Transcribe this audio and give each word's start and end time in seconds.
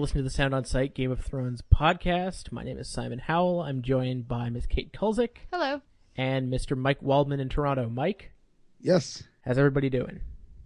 Hey, 0.00 0.04
you're 0.04 0.06
listening 0.06 0.24
to 0.24 0.30
the 0.30 0.34
Sound 0.34 0.54
on 0.54 0.64
Sight 0.64 0.94
Game 0.94 1.10
of 1.10 1.20
Thrones 1.20 1.60
podcast. 1.60 2.50
My 2.50 2.64
name 2.64 2.78
is 2.78 2.88
Simon 2.88 3.18
Howell. 3.18 3.60
I'm 3.60 3.82
joined 3.82 4.26
by 4.26 4.48
Miss 4.48 4.64
Kate 4.64 4.94
Kulzick 4.94 5.36
Hello. 5.52 5.82
and 6.16 6.50
Mr. 6.50 6.74
Mike 6.74 7.02
Waldman 7.02 7.38
in 7.38 7.50
Toronto. 7.50 7.86
Mike, 7.90 8.30
Yes, 8.80 9.24
how's 9.44 9.58
everybody 9.58 9.90
doing? 9.90 10.20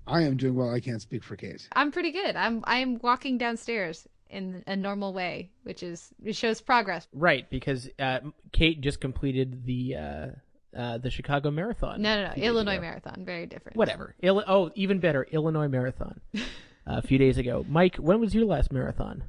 I 0.06 0.22
am 0.22 0.36
doing 0.36 0.54
well. 0.54 0.70
I 0.72 0.78
can't 0.78 1.02
speak 1.02 1.24
for 1.24 1.34
Kate. 1.34 1.68
I'm 1.72 1.90
pretty 1.90 2.12
good. 2.12 2.36
I'm 2.36 2.62
I'm 2.62 3.00
walking 3.02 3.36
downstairs 3.36 4.06
in 4.30 4.62
a 4.68 4.76
normal 4.76 5.12
way, 5.12 5.50
which 5.64 5.82
is 5.82 6.10
it 6.24 6.36
shows 6.36 6.60
progress. 6.60 7.08
Right, 7.12 7.50
because 7.50 7.88
uh, 7.98 8.20
Kate 8.52 8.80
just 8.82 9.00
completed 9.00 9.66
the 9.66 9.96
uh, 9.96 10.26
uh, 10.78 10.98
the 10.98 11.10
Chicago 11.10 11.50
Marathon. 11.50 12.00
No, 12.00 12.14
no, 12.14 12.22
no. 12.26 12.30
a 12.30 12.34
few 12.34 12.42
days 12.42 12.48
Illinois 12.50 12.74
ago. 12.74 12.82
Marathon, 12.82 13.24
very 13.24 13.46
different. 13.46 13.76
Whatever. 13.76 14.14
Illi- 14.22 14.44
oh, 14.46 14.70
even 14.76 15.00
better, 15.00 15.24
Illinois 15.24 15.66
Marathon. 15.66 16.20
a 16.86 17.02
few 17.02 17.18
days 17.18 17.38
ago. 17.38 17.64
Mike, 17.68 17.96
when 17.96 18.20
was 18.20 18.34
your 18.34 18.44
last 18.46 18.72
marathon? 18.72 19.22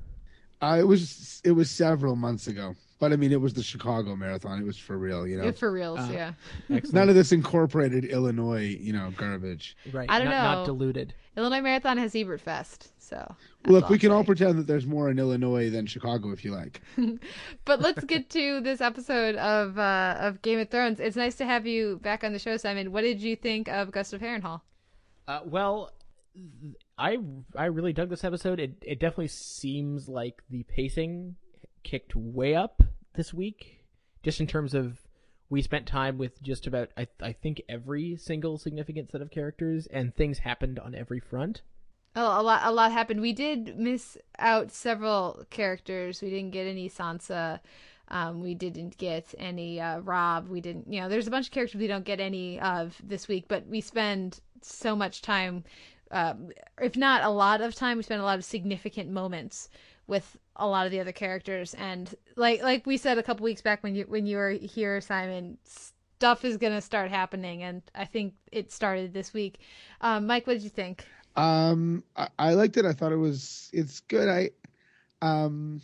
Uh, 0.61 0.77
it 0.79 0.83
was 0.87 1.41
it 1.43 1.51
was 1.51 1.69
several 1.69 2.15
months 2.15 2.47
ago, 2.47 2.73
but 2.99 3.11
I 3.11 3.17
mean 3.17 3.31
it 3.31 3.41
was 3.41 3.53
the 3.53 3.61
Chicago 3.61 4.15
Marathon. 4.15 4.59
It 4.59 4.65
was 4.65 4.77
for 4.77 4.97
real, 4.97 5.27
you 5.27 5.37
know. 5.37 5.51
For 5.51 5.71
reals, 5.71 5.99
Uh, 5.99 6.09
yeah. 6.11 6.33
Excellent. 6.69 6.93
None 6.93 7.09
of 7.09 7.15
this 7.15 7.31
incorporated 7.33 8.05
Illinois, 8.05 8.77
you 8.79 8.93
know, 8.93 9.11
garbage. 9.17 9.75
right. 9.91 10.09
I 10.09 10.17
don't 10.19 10.29
not, 10.29 10.59
Not 10.59 10.65
diluted. 10.65 11.13
Illinois 11.37 11.61
Marathon 11.61 11.97
has 11.97 12.15
Ebert 12.15 12.39
Fest, 12.39 12.93
so. 12.97 13.17
that's 13.17 13.71
Look, 13.71 13.89
we 13.89 13.95
all 13.97 13.99
can 13.99 14.11
all 14.11 14.23
pretend 14.23 14.57
that 14.57 14.67
there's 14.67 14.85
more 14.85 15.09
in 15.09 15.19
Illinois 15.19 15.69
than 15.69 15.85
Chicago 15.85 16.31
if 16.31 16.45
you 16.45 16.51
like. 16.51 16.81
But 17.65 17.81
let's 17.81 18.05
get 18.05 18.29
to 18.29 18.61
this 18.61 18.79
episode 18.79 19.35
of 19.35 19.77
uh, 19.77 20.15
of 20.19 20.41
Game 20.41 20.59
of 20.59 20.69
Thrones. 20.69 21.01
It's 21.01 21.17
nice 21.17 21.35
to 21.35 21.45
have 21.45 21.67
you 21.67 21.99
back 22.01 22.23
on 22.23 22.31
the 22.31 22.39
show, 22.39 22.55
Simon. 22.55 22.93
What 22.93 23.01
did 23.01 23.19
you 23.21 23.35
think 23.35 23.67
of 23.67 23.91
Ghost 23.91 24.13
of 24.13 24.21
Harrenhal? 24.21 24.61
Uh, 25.27 25.41
well, 25.43 25.91
I 26.97 27.17
I 27.55 27.65
really 27.65 27.93
dug 27.93 28.09
this 28.09 28.23
episode. 28.23 28.59
It 28.59 28.75
it 28.81 28.99
definitely 28.99 29.27
seems 29.27 30.07
like 30.07 30.41
the 30.49 30.63
pacing 30.63 31.35
kicked 31.83 32.15
way 32.15 32.55
up 32.55 32.81
this 33.15 33.33
week, 33.33 33.83
just 34.23 34.39
in 34.39 34.47
terms 34.47 34.73
of 34.73 34.99
we 35.49 35.61
spent 35.61 35.85
time 35.85 36.17
with 36.17 36.41
just 36.41 36.67
about 36.67 36.89
I 36.97 37.07
I 37.21 37.33
think 37.33 37.61
every 37.67 38.15
single 38.17 38.57
significant 38.57 39.11
set 39.11 39.21
of 39.21 39.31
characters, 39.31 39.87
and 39.87 40.15
things 40.15 40.39
happened 40.39 40.79
on 40.79 40.95
every 40.95 41.19
front. 41.19 41.61
Oh, 42.17 42.39
a 42.39 42.43
lot, 42.43 42.61
a 42.63 42.71
lot 42.71 42.93
happened. 42.93 43.19
We 43.19 43.33
did 43.33 43.77
miss 43.77 44.17
out 44.39 44.71
several 44.71 45.43
characters. 45.49 46.21
We 46.21 46.29
didn't 46.29 46.51
get 46.51 46.65
any 46.65 46.89
Sansa. 46.89 47.59
Um, 48.07 48.41
we 48.41 48.53
didn't 48.53 48.97
get 48.97 49.35
any 49.37 49.81
uh, 49.81 49.99
Robb. 49.99 50.47
We 50.47 50.61
didn't, 50.61 50.91
you 50.91 51.01
know, 51.01 51.09
there's 51.09 51.27
a 51.27 51.31
bunch 51.31 51.47
of 51.47 51.51
characters 51.51 51.79
we 51.79 51.87
don't 51.87 52.05
get 52.05 52.21
any 52.21 52.59
of 52.61 52.95
this 53.03 53.27
week, 53.27 53.45
but 53.49 53.67
we 53.67 53.81
spend 53.81 54.39
so 54.61 54.95
much 54.95 55.21
time, 55.23 55.65
um, 56.11 56.51
if 56.81 56.95
not 56.95 57.23
a 57.23 57.29
lot 57.29 57.61
of 57.61 57.75
time, 57.75 57.97
we 57.97 58.03
spend 58.03 58.21
a 58.21 58.25
lot 58.25 58.37
of 58.37 58.45
significant 58.45 59.09
moments 59.09 59.69
with 60.07 60.37
a 60.55 60.67
lot 60.67 60.85
of 60.85 60.91
the 60.91 60.99
other 60.99 61.11
characters. 61.11 61.73
And 61.73 62.13
like, 62.35 62.61
like 62.61 62.85
we 62.85 62.97
said 62.97 63.17
a 63.17 63.23
couple 63.23 63.43
weeks 63.43 63.61
back 63.61 63.83
when 63.83 63.95
you 63.95 64.05
when 64.07 64.25
you 64.25 64.37
were 64.37 64.51
here, 64.51 65.01
Simon, 65.01 65.57
stuff 65.63 66.45
is 66.45 66.57
gonna 66.57 66.81
start 66.81 67.09
happening, 67.09 67.63
and 67.63 67.81
I 67.93 68.05
think 68.05 68.33
it 68.51 68.71
started 68.71 69.13
this 69.13 69.33
week. 69.33 69.59
Um, 70.01 70.27
Mike, 70.27 70.47
what 70.47 70.53
did 70.53 70.63
you 70.63 70.69
think? 70.69 71.05
Um, 71.35 72.03
I, 72.15 72.29
I 72.39 72.53
liked 72.53 72.77
it. 72.77 72.85
I 72.85 72.93
thought 72.93 73.11
it 73.11 73.17
was 73.17 73.69
it's 73.73 73.99
good. 74.01 74.29
I 74.29 74.49
um. 75.21 75.81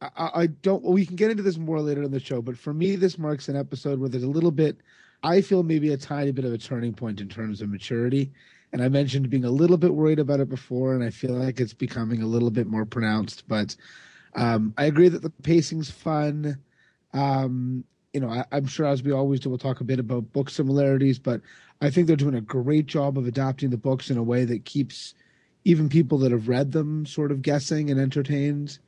I, 0.00 0.30
I 0.42 0.46
don't. 0.46 0.84
We 0.84 1.04
can 1.04 1.16
get 1.16 1.32
into 1.32 1.42
this 1.42 1.58
more 1.58 1.80
later 1.80 2.04
in 2.04 2.12
the 2.12 2.20
show, 2.20 2.40
but 2.40 2.56
for 2.56 2.72
me, 2.72 2.94
this 2.94 3.18
marks 3.18 3.48
an 3.48 3.56
episode 3.56 3.98
where 3.98 4.08
there's 4.08 4.22
a 4.22 4.28
little 4.28 4.52
bit. 4.52 4.76
I 5.24 5.40
feel 5.40 5.64
maybe 5.64 5.92
a 5.92 5.96
tiny 5.96 6.30
bit 6.30 6.44
of 6.44 6.52
a 6.52 6.58
turning 6.58 6.94
point 6.94 7.20
in 7.20 7.28
terms 7.28 7.60
of 7.60 7.68
maturity, 7.68 8.30
and 8.72 8.82
I 8.82 8.88
mentioned 8.88 9.30
being 9.30 9.44
a 9.44 9.50
little 9.50 9.76
bit 9.76 9.94
worried 9.94 10.18
about 10.18 10.40
it 10.40 10.48
before, 10.48 10.94
and 10.94 11.02
I 11.02 11.10
feel 11.10 11.32
like 11.32 11.60
it's 11.60 11.72
becoming 11.72 12.22
a 12.22 12.26
little 12.26 12.50
bit 12.50 12.66
more 12.66 12.84
pronounced. 12.84 13.48
But 13.48 13.74
um, 14.34 14.74
I 14.76 14.84
agree 14.84 15.08
that 15.08 15.22
the 15.22 15.30
pacing's 15.30 15.90
fun. 15.90 16.58
Um, 17.12 17.84
you 18.12 18.20
know, 18.20 18.28
I, 18.28 18.44
I'm 18.52 18.66
sure 18.66 18.86
as 18.86 19.02
we 19.02 19.12
always 19.12 19.40
do, 19.40 19.48
we'll 19.48 19.58
talk 19.58 19.80
a 19.80 19.84
bit 19.84 19.98
about 19.98 20.32
book 20.32 20.50
similarities, 20.50 21.18
but 21.18 21.40
I 21.80 21.90
think 21.90 22.06
they're 22.06 22.16
doing 22.16 22.34
a 22.34 22.40
great 22.40 22.86
job 22.86 23.16
of 23.18 23.26
adapting 23.26 23.70
the 23.70 23.76
books 23.76 24.10
in 24.10 24.18
a 24.18 24.22
way 24.22 24.44
that 24.44 24.64
keeps 24.64 25.14
even 25.64 25.88
people 25.88 26.18
that 26.18 26.32
have 26.32 26.48
read 26.48 26.72
them 26.72 27.06
sort 27.06 27.30
of 27.30 27.42
guessing 27.42 27.90
and 27.90 28.00
entertained. 28.00 28.78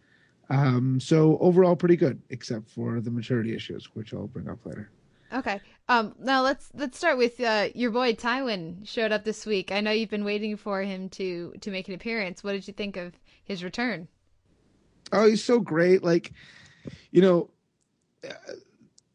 Um, 0.48 0.98
so 0.98 1.38
overall, 1.38 1.76
pretty 1.76 1.97
good, 1.97 2.20
except 2.30 2.68
for 2.68 3.00
the 3.00 3.10
maturity 3.10 3.54
issues, 3.54 3.91
which 3.94 4.12
I'll 4.12 4.26
bring 4.26 4.48
up 4.48 4.64
later. 4.64 4.91
Okay. 5.32 5.60
Um. 5.88 6.14
Now 6.18 6.42
let's 6.42 6.70
let's 6.74 6.98
start 6.98 7.18
with 7.18 7.41
uh, 7.41 7.68
your 7.74 7.91
boy 7.91 8.14
Tywin 8.14 8.86
showed 8.86 9.12
up 9.12 9.24
this 9.24 9.46
week. 9.46 9.70
I 9.72 9.80
know 9.80 9.91
you've 9.91 10.10
been 10.10 10.24
waiting 10.24 10.56
for 10.56 10.82
him 10.82 11.08
to 11.10 11.54
to 11.60 11.70
make 11.70 11.88
an 11.88 11.94
appearance. 11.94 12.42
What 12.42 12.52
did 12.52 12.66
you 12.66 12.74
think 12.74 12.96
of 12.96 13.14
his 13.44 13.62
return? 13.62 14.08
Oh, 15.12 15.28
he's 15.28 15.42
so 15.42 15.60
great. 15.60 16.04
Like, 16.04 16.32
you 17.10 17.20
know, 17.20 17.50
uh, 18.24 18.32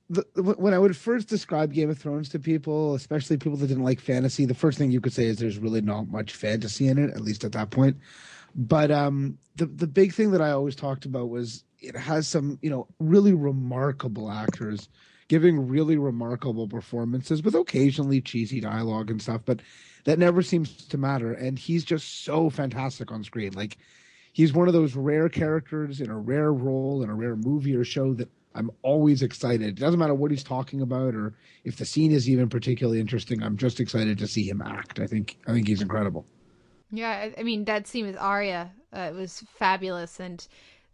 the, 0.10 0.24
when 0.58 0.74
I 0.74 0.80
would 0.80 0.96
first 0.96 1.28
describe 1.28 1.74
Game 1.74 1.90
of 1.90 1.98
Thrones 1.98 2.30
to 2.30 2.40
people, 2.40 2.96
especially 2.96 3.38
people 3.38 3.58
that 3.58 3.68
didn't 3.68 3.84
like 3.84 4.00
fantasy, 4.00 4.46
the 4.46 4.54
first 4.54 4.78
thing 4.78 4.92
you 4.92 5.02
could 5.02 5.14
say 5.14 5.26
is 5.26 5.38
there's 5.38 5.58
really 5.58 5.82
not 5.82 6.10
much 6.10 6.34
fantasy 6.34 6.88
in 6.88 6.98
it, 6.98 7.12
at 7.12 7.22
least 7.22 7.44
at 7.44 7.54
that 7.54 7.72
point. 7.72 7.98
But 8.56 8.92
um, 8.92 9.38
the 9.56 9.66
the 9.66 9.88
big 9.88 10.14
thing 10.14 10.32
that 10.32 10.42
I 10.42 10.52
always 10.52 10.76
talked 10.76 11.06
about 11.06 11.30
was 11.30 11.64
it 11.80 11.96
has 11.96 12.28
some, 12.28 12.60
you 12.62 12.70
know, 12.70 12.88
really 13.00 13.34
remarkable 13.34 14.32
actors 14.32 14.90
giving 15.28 15.68
really 15.68 15.98
remarkable 15.98 16.68
performances 16.68 17.42
with 17.42 17.56
occasionally 17.56 18.22
cheesy 18.22 18.60
dialogue 18.60 19.10
and 19.10 19.22
stuff, 19.22 19.42
but 19.46 19.62
that 20.04 20.20
never 20.20 20.42
seems 20.42 20.86
to 20.86 20.98
matter. 20.98 21.34
And 21.34 21.58
he's 21.58 21.84
just 21.84 22.24
so 22.24 22.50
fantastic 22.50 23.12
on 23.12 23.24
screen. 23.24 23.54
Like 23.54 23.78
he's 24.34 24.54
one 24.54 24.68
of 24.68 24.74
those 24.74 24.96
rare 24.96 25.30
characters 25.30 26.02
in 26.02 26.10
a 26.10 26.18
rare 26.18 26.54
role 26.54 27.04
in 27.04 27.10
a 27.10 27.16
rare 27.16 27.36
movie 27.36 27.76
or 27.76 27.84
show 27.84 28.14
that 28.14 28.30
I'm 28.54 28.72
always 28.84 29.22
excited. 29.22 29.68
It 29.68 29.76
doesn't 29.76 30.00
matter 30.00 30.14
what 30.14 30.32
he's 30.32 30.44
talking 30.44 30.82
about 30.82 31.14
or 31.14 31.34
if 31.66 31.78
the 31.78 31.86
scene 31.86 32.12
is 32.12 32.30
even 32.30 32.48
particularly 32.48 33.00
interesting. 33.00 33.44
I'm 33.44 33.58
just 33.58 33.80
excited 33.80 34.18
to 34.20 34.28
see 34.28 34.48
him 34.48 34.62
act. 34.62 35.00
I 35.00 35.08
think 35.08 35.38
I 35.48 35.52
think 35.52 35.68
he's 35.68 35.82
incredible. 35.82 36.26
Yeah, 36.92 37.30
I, 37.38 37.44
mean 37.44 37.66
that 37.66 37.88
scene 37.88 38.06
with 38.06 38.18
Arya 38.18 38.72
uh, 38.94 39.12
was 39.14 39.44
fabulous, 39.58 40.20
and 40.20 40.48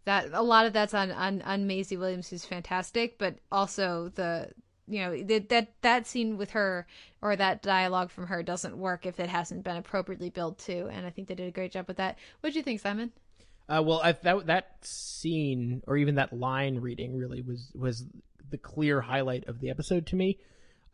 that 0.04 0.30
a 0.32 0.42
lot 0.42 0.66
of 0.66 0.72
that's 0.72 0.94
on 0.94 1.10
on, 1.10 1.42
on 1.42 1.66
Maisie 1.66 1.96
Williams, 1.96 2.28
who's 2.28 2.44
fantastic, 2.44 3.18
but 3.18 3.36
also 3.50 4.10
the 4.14 4.50
you 4.88 5.00
know 5.00 5.22
that 5.22 5.48
that 5.48 5.72
that 5.82 6.06
scene 6.06 6.36
with 6.36 6.50
her 6.50 6.86
or 7.20 7.36
that 7.36 7.62
dialogue 7.62 8.10
from 8.10 8.26
her 8.26 8.42
doesn't 8.42 8.76
work 8.76 9.06
if 9.06 9.20
it 9.20 9.28
hasn't 9.28 9.64
been 9.64 9.76
appropriately 9.76 10.30
built 10.30 10.58
to, 10.58 10.88
And 10.88 11.06
I 11.06 11.10
think 11.10 11.28
they 11.28 11.34
did 11.34 11.48
a 11.48 11.52
great 11.52 11.72
job 11.72 11.86
with 11.86 11.98
that. 11.98 12.18
What 12.40 12.52
do 12.52 12.58
you 12.58 12.64
think, 12.64 12.80
Simon? 12.80 13.12
Uh, 13.68 13.82
well, 13.84 14.00
I, 14.02 14.12
that 14.12 14.46
that 14.46 14.76
scene 14.82 15.82
or 15.86 15.96
even 15.96 16.16
that 16.16 16.32
line 16.32 16.78
reading 16.80 17.16
really 17.16 17.40
was 17.40 17.70
was 17.74 18.04
the 18.50 18.58
clear 18.58 19.00
highlight 19.00 19.46
of 19.46 19.60
the 19.60 19.70
episode 19.70 20.06
to 20.08 20.16
me. 20.16 20.38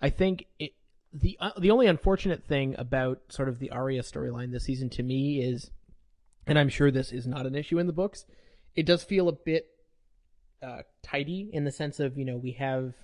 I 0.00 0.10
think 0.10 0.46
it 0.58 0.72
the 1.12 1.36
uh, 1.40 1.52
the 1.58 1.70
only 1.70 1.86
unfortunate 1.86 2.44
thing 2.44 2.74
about 2.78 3.20
sort 3.30 3.48
of 3.48 3.58
the 3.58 3.70
Arya 3.70 4.02
storyline 4.02 4.52
this 4.52 4.64
season 4.64 4.90
to 4.90 5.02
me 5.02 5.42
is, 5.42 5.70
and 6.46 6.58
I'm 6.58 6.68
sure 6.68 6.90
this 6.90 7.10
is 7.10 7.26
not 7.26 7.46
an 7.46 7.54
issue 7.54 7.78
in 7.78 7.86
the 7.86 7.92
books, 7.92 8.26
it 8.78 8.86
does 8.86 9.02
feel 9.02 9.28
a 9.28 9.32
bit 9.32 9.66
uh, 10.62 10.82
tidy 11.02 11.50
in 11.52 11.64
the 11.64 11.72
sense 11.72 11.98
of 11.98 12.16
you 12.16 12.24
know 12.24 12.36
we 12.36 12.52
have 12.52 12.94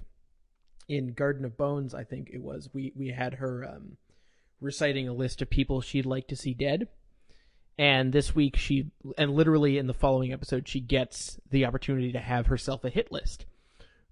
in 0.88 1.14
Garden 1.14 1.44
of 1.44 1.56
Bones 1.56 1.94
I 1.94 2.04
think 2.04 2.30
it 2.32 2.40
was 2.40 2.70
we 2.72 2.92
we 2.94 3.08
had 3.08 3.34
her 3.34 3.64
um, 3.68 3.96
reciting 4.60 5.08
a 5.08 5.12
list 5.12 5.42
of 5.42 5.50
people 5.50 5.80
she'd 5.80 6.06
like 6.06 6.28
to 6.28 6.36
see 6.36 6.54
dead 6.54 6.86
and 7.76 8.12
this 8.12 8.36
week 8.36 8.54
she 8.56 8.92
and 9.18 9.34
literally 9.34 9.76
in 9.76 9.88
the 9.88 9.94
following 9.94 10.32
episode 10.32 10.68
she 10.68 10.78
gets 10.78 11.40
the 11.50 11.64
opportunity 11.64 12.12
to 12.12 12.20
have 12.20 12.46
herself 12.46 12.84
a 12.84 12.88
hit 12.88 13.10
list 13.10 13.44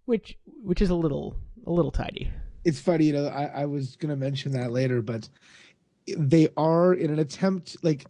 which 0.05 0.37
which 0.65 0.83
is 0.83 0.91
a 0.91 0.97
little 0.97 1.37
a 1.65 1.71
little 1.71 1.93
tidy 1.93 2.29
It's 2.65 2.81
funny, 2.81 3.07
you 3.07 3.13
know. 3.13 3.27
I, 3.27 3.63
I 3.63 3.65
was 3.67 3.97
to 4.11 4.17
mention 4.17 4.53
that 4.53 4.71
later, 4.73 5.03
but 5.03 5.29
they 6.17 6.49
are 6.57 6.95
in 6.95 7.11
an 7.11 7.19
attempt, 7.19 7.77
like 7.83 8.05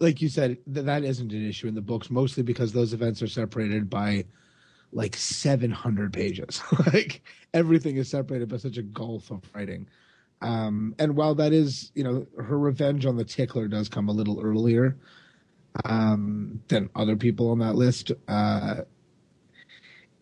like 0.00 0.22
you 0.22 0.28
said, 0.28 0.58
that 0.66 0.86
that 0.86 1.04
isn't 1.04 1.32
an 1.32 1.48
issue 1.48 1.68
in 1.68 1.74
the 1.74 1.80
books, 1.80 2.10
mostly 2.10 2.42
because 2.42 2.72
those 2.72 2.92
events 2.92 3.22
are 3.22 3.28
separated 3.28 3.90
by 3.90 4.24
like 4.92 5.16
700 5.16 6.12
pages. 6.12 6.62
like 6.92 7.22
everything 7.52 7.96
is 7.96 8.08
separated 8.08 8.48
by 8.48 8.56
such 8.56 8.78
a 8.78 8.82
gulf 8.82 9.30
of 9.30 9.42
writing. 9.54 9.88
Um, 10.40 10.94
and 10.98 11.16
while 11.16 11.34
that 11.36 11.52
is, 11.52 11.90
you 11.94 12.04
know, 12.04 12.26
her 12.38 12.58
revenge 12.58 13.06
on 13.06 13.16
the 13.16 13.24
tickler 13.24 13.68
does 13.68 13.88
come 13.88 14.08
a 14.08 14.12
little 14.12 14.40
earlier 14.40 14.96
um, 15.84 16.62
than 16.68 16.90
other 16.94 17.16
people 17.16 17.50
on 17.50 17.58
that 17.60 17.74
list, 17.74 18.12
uh, 18.28 18.82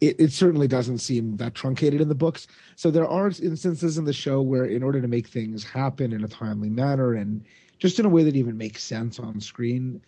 it, 0.02 0.16
it 0.18 0.32
certainly 0.32 0.66
doesn't 0.66 0.98
seem 0.98 1.36
that 1.36 1.54
truncated 1.54 2.00
in 2.00 2.08
the 2.08 2.14
books. 2.14 2.48
So 2.74 2.90
there 2.90 3.08
are 3.08 3.28
instances 3.28 3.96
in 3.96 4.04
the 4.04 4.12
show 4.12 4.42
where, 4.42 4.64
in 4.64 4.82
order 4.82 5.00
to 5.00 5.06
make 5.06 5.28
things 5.28 5.62
happen 5.62 6.12
in 6.12 6.24
a 6.24 6.28
timely 6.28 6.68
manner 6.68 7.14
and 7.14 7.44
just 7.78 8.00
in 8.00 8.04
a 8.04 8.08
way 8.08 8.24
that 8.24 8.34
even 8.34 8.58
makes 8.58 8.82
sense 8.82 9.20
on 9.20 9.40
screen, 9.40 10.02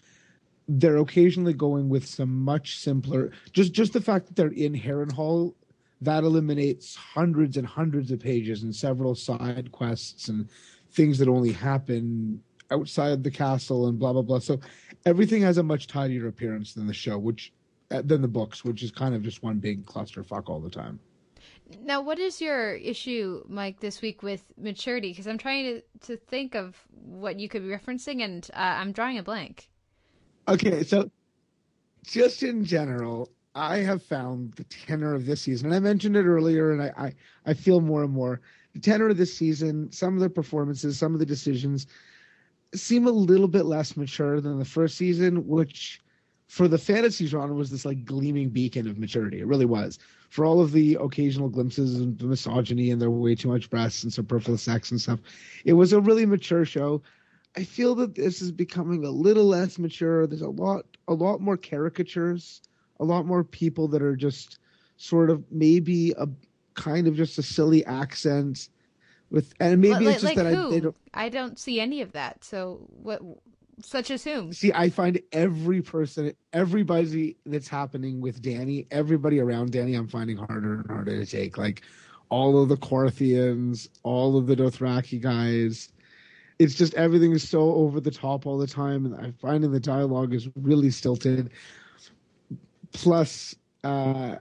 they're 0.67 0.97
occasionally 0.97 1.53
going 1.53 1.89
with 1.89 2.05
some 2.07 2.45
much 2.45 2.79
simpler. 2.79 3.31
Just 3.53 3.73
just 3.73 3.93
the 3.93 4.01
fact 4.01 4.27
that 4.27 4.35
they're 4.35 4.49
in 4.49 4.75
Harrenhal, 4.75 5.55
that 6.01 6.25
eliminates 6.25 6.97
hundreds 6.97 7.57
and 7.57 7.67
hundreds 7.67 8.11
of 8.11 8.19
pages 8.19 8.65
and 8.65 8.75
several 8.75 9.15
side 9.15 9.71
quests 9.71 10.29
and 10.29 10.49
things 10.91 11.19
that 11.19 11.29
only 11.29 11.53
happen 11.53 12.43
outside 12.73 13.23
the 13.23 13.31
castle 13.31 13.87
and 13.87 13.99
blah 13.99 14.13
blah 14.13 14.23
blah. 14.23 14.41
So 14.41 14.59
everything 15.07 15.43
has 15.43 15.59
a 15.59 15.63
much 15.63 15.87
tidier 15.87 16.27
appearance 16.27 16.75
than 16.75 16.89
the 16.89 16.95
show, 16.95 17.17
which 17.17 17.53
than 18.03 18.23
the 18.23 18.29
books, 18.29 18.65
which 18.65 18.83
is 18.83 18.91
kind 18.91 19.15
of 19.15 19.23
just 19.23 19.43
one 19.43 19.59
big 19.59 19.85
clusterfuck 19.87 20.49
all 20.49 20.61
the 20.61 20.71
time. 20.71 20.99
Now, 21.83 22.01
what 22.03 22.19
is 22.19 22.41
your 22.41 22.75
issue, 22.75 23.43
Mike, 23.49 23.81
this 23.81 24.03
week 24.03 24.23
with 24.23 24.45
maturity? 24.59 25.11
Because 25.11 25.27
I'm 25.27 25.39
trying 25.39 25.65
to, 25.65 26.07
to 26.07 26.17
think 26.17 26.55
of 26.55 26.77
what 26.91 27.41
you 27.41 27.49
could 27.49 27.63
be 27.63 27.69
referencing, 27.69 28.23
and 28.23 28.49
uh, 28.55 28.59
I'm 28.59 28.93
drawing 28.93 29.19
a 29.19 29.23
blank. 29.23 29.69
Okay, 30.47 30.83
so 30.83 31.11
just 32.05 32.43
in 32.43 32.65
general, 32.65 33.31
I 33.55 33.79
have 33.79 34.03
found 34.03 34.53
the 34.55 34.65
tenor 34.65 35.15
of 35.15 35.27
this 35.27 35.43
season, 35.43 35.67
and 35.67 35.75
I 35.75 35.79
mentioned 35.79 36.17
it 36.17 36.25
earlier, 36.25 36.73
and 36.73 36.83
I, 36.83 36.93
I, 36.97 37.13
I 37.47 37.55
feel 37.55 37.81
more 37.81 38.03
and 38.05 38.13
more 38.13 38.41
the 38.75 38.81
tenor 38.81 39.09
of 39.09 39.17
this 39.17 39.35
season, 39.35 39.91
some 39.91 40.15
of 40.15 40.21
the 40.21 40.29
performances, 40.29 40.99
some 40.99 41.15
of 41.15 41.21
the 41.21 41.27
decisions 41.27 41.87
seem 42.75 43.07
a 43.07 43.11
little 43.11 43.49
bit 43.49 43.65
less 43.65 43.97
mature 43.97 44.41
than 44.41 44.59
the 44.59 44.65
first 44.65 44.97
season, 44.97 45.47
which 45.47 46.01
for 46.47 46.69
the 46.69 46.79
fantasy 46.79 47.27
genre 47.27 47.55
was 47.55 47.71
this 47.71 47.85
like 47.85 48.05
gleaming 48.05 48.51
beacon 48.51 48.89
of 48.89 48.99
maturity. 48.99 49.41
It 49.41 49.47
really 49.47 49.65
was. 49.65 49.99
For 50.29 50.45
all 50.45 50.61
of 50.61 50.73
the 50.73 50.97
occasional 51.01 51.49
glimpses 51.49 52.01
of 52.01 52.19
the 52.19 52.27
misogyny 52.27 52.91
and 52.91 53.01
their 53.01 53.11
way 53.11 53.35
too 53.35 53.49
much 53.49 53.71
breasts 53.71 54.03
and 54.03 54.13
superfluous 54.13 54.63
sex 54.63 54.91
and 54.91 55.01
stuff, 55.01 55.21
it 55.65 55.73
was 55.75 55.93
a 55.93 56.01
really 56.01 56.27
mature 56.27 56.65
show. 56.65 57.03
I 57.57 57.65
feel 57.65 57.95
that 57.97 58.17
this 58.17 58.43
is 58.43 58.51
becoming 58.51 59.05
a 59.05 59.11
little 59.11 59.45
less 59.45 59.79
mature. 59.79 60.27
There's 60.27 60.43
a 60.43 60.49
lot, 60.49 60.85
a 61.07 61.15
lot 61.15 61.41
more 61.41 61.57
caricatures, 61.57 62.63
a 63.01 63.05
lot 63.05 63.27
more 63.27 63.45
people 63.45 63.87
that 63.89 64.03
are 64.03 64.17
just 64.17 64.59
sort 64.97 65.31
of 65.31 65.45
maybe 65.51 66.13
a 66.19 66.29
kind 66.75 67.07
of 67.07 67.15
just 67.15 67.39
a 67.39 67.43
silly 67.43 67.85
accent 67.87 68.69
with, 69.31 69.55
and 69.61 69.81
maybe 69.81 70.07
like, 70.07 70.15
it's 70.15 70.23
just 70.23 70.37
like 70.37 70.45
that 70.45 70.55
who? 70.55 70.75
I, 70.75 70.81
don't 70.81 70.97
I 71.15 71.29
don't 71.29 71.59
see 71.59 71.81
any 71.81 72.01
of 72.03 72.13
that. 72.13 72.45
So 72.45 72.87
what? 72.91 73.23
Such 73.83 74.11
as 74.11 74.25
whom? 74.25 74.53
see. 74.53 74.73
I 74.73 74.91
find 74.91 75.21
every 75.33 75.83
person, 75.83 76.35
everybody 76.53 77.37
that's 77.47 77.69
happening 77.69 78.21
with 78.21 78.41
Dany, 78.43 78.87
everybody 78.91 79.41
around 79.41 79.73
Dany, 79.73 79.97
I'm 79.97 80.09
finding 80.09 80.37
harder 80.37 80.75
and 80.75 80.87
harder 80.87 81.25
to 81.25 81.27
take. 81.27 81.59
Like 81.59 81.83
all 82.29 82.63
of 82.63 82.69
the 82.69 82.77
Qarthians, 82.77 83.89
all 84.03 84.37
of 84.37 84.47
the 84.47 84.57
Dothraki 84.57 85.21
guys. 85.21 85.91
It's 86.59 86.75
just 86.75 86.95
everything 86.95 87.33
is 87.33 87.49
so 87.49 87.61
over 87.75 88.01
the 88.01 88.11
top 88.11 88.47
all 88.47 88.59
the 88.59 88.67
time, 88.67 89.07
and 89.07 89.15
I'm 89.17 89.33
finding 89.33 89.73
the 89.73 89.81
dialogue 89.81 90.33
is 90.35 90.49
really 90.55 90.91
stilted. 90.91 91.51
Plus, 92.93 93.57
uh, 93.83 94.37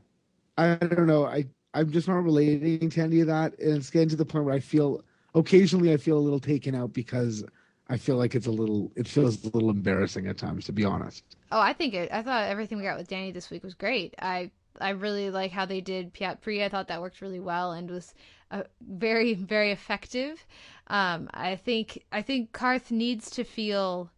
I 0.58 0.76
don't 0.76 1.08
know. 1.08 1.26
I 1.26 1.46
I'm 1.74 1.92
just 1.92 2.08
not 2.08 2.24
relating 2.24 2.90
to 2.90 3.02
any 3.02 3.22
of 3.22 3.28
that, 3.28 3.58
and 3.60 3.78
it's 3.78 3.90
getting 3.90 4.10
to 4.10 4.16
the 4.16 4.26
point 4.26 4.46
where 4.46 4.54
I 4.54 4.60
feel 4.60 5.04
occasionally 5.34 5.92
I 5.92 5.98
feel 5.98 6.18
a 6.18 6.20
little 6.20 6.40
taken 6.40 6.76
out 6.76 6.94
because 6.94 7.44
I 7.90 7.98
feel 7.98 8.16
like 8.16 8.34
it's 8.34 8.48
a 8.48 8.52
little 8.52 8.92
it 8.96 9.08
feels 9.08 9.44
a 9.44 9.50
little 9.50 9.70
embarrassing 9.70 10.28
at 10.28 10.38
times, 10.38 10.66
to 10.66 10.72
be 10.72 10.86
honest. 10.86 11.24
Oh, 11.52 11.60
I 11.60 11.74
think 11.74 11.94
it. 11.94 12.12
I 12.12 12.22
thought 12.22 12.50
everything 12.50 12.78
we 12.78 12.84
got 12.84 12.98
with 12.98 13.10
Dany 13.10 13.34
this 13.34 13.50
week 13.50 13.64
was 13.64 13.74
great. 13.74 14.16
I 14.20 14.52
I 14.80 14.92
really 14.92 15.30
like 15.30 15.52
how 15.52 15.66
they 15.66 15.82
did 15.82 16.14
Pyat 16.14 16.42
Pree. 16.42 16.64
I 16.64 16.70
thought 16.70 16.88
that 16.88 17.02
worked 17.02 17.22
really 17.22 17.40
well 17.40 17.74
and 17.74 17.90
was 17.90 18.14
uh, 18.52 18.64
very 18.82 19.34
very 19.34 19.72
effective. 19.72 20.46
Um, 20.88 21.30
I 21.34 21.56
think 21.56 22.04
I 22.12 22.22
think 22.22 22.54
Qarth 22.54 22.90
needs 22.90 23.30
to 23.32 23.44
feel 23.44 24.10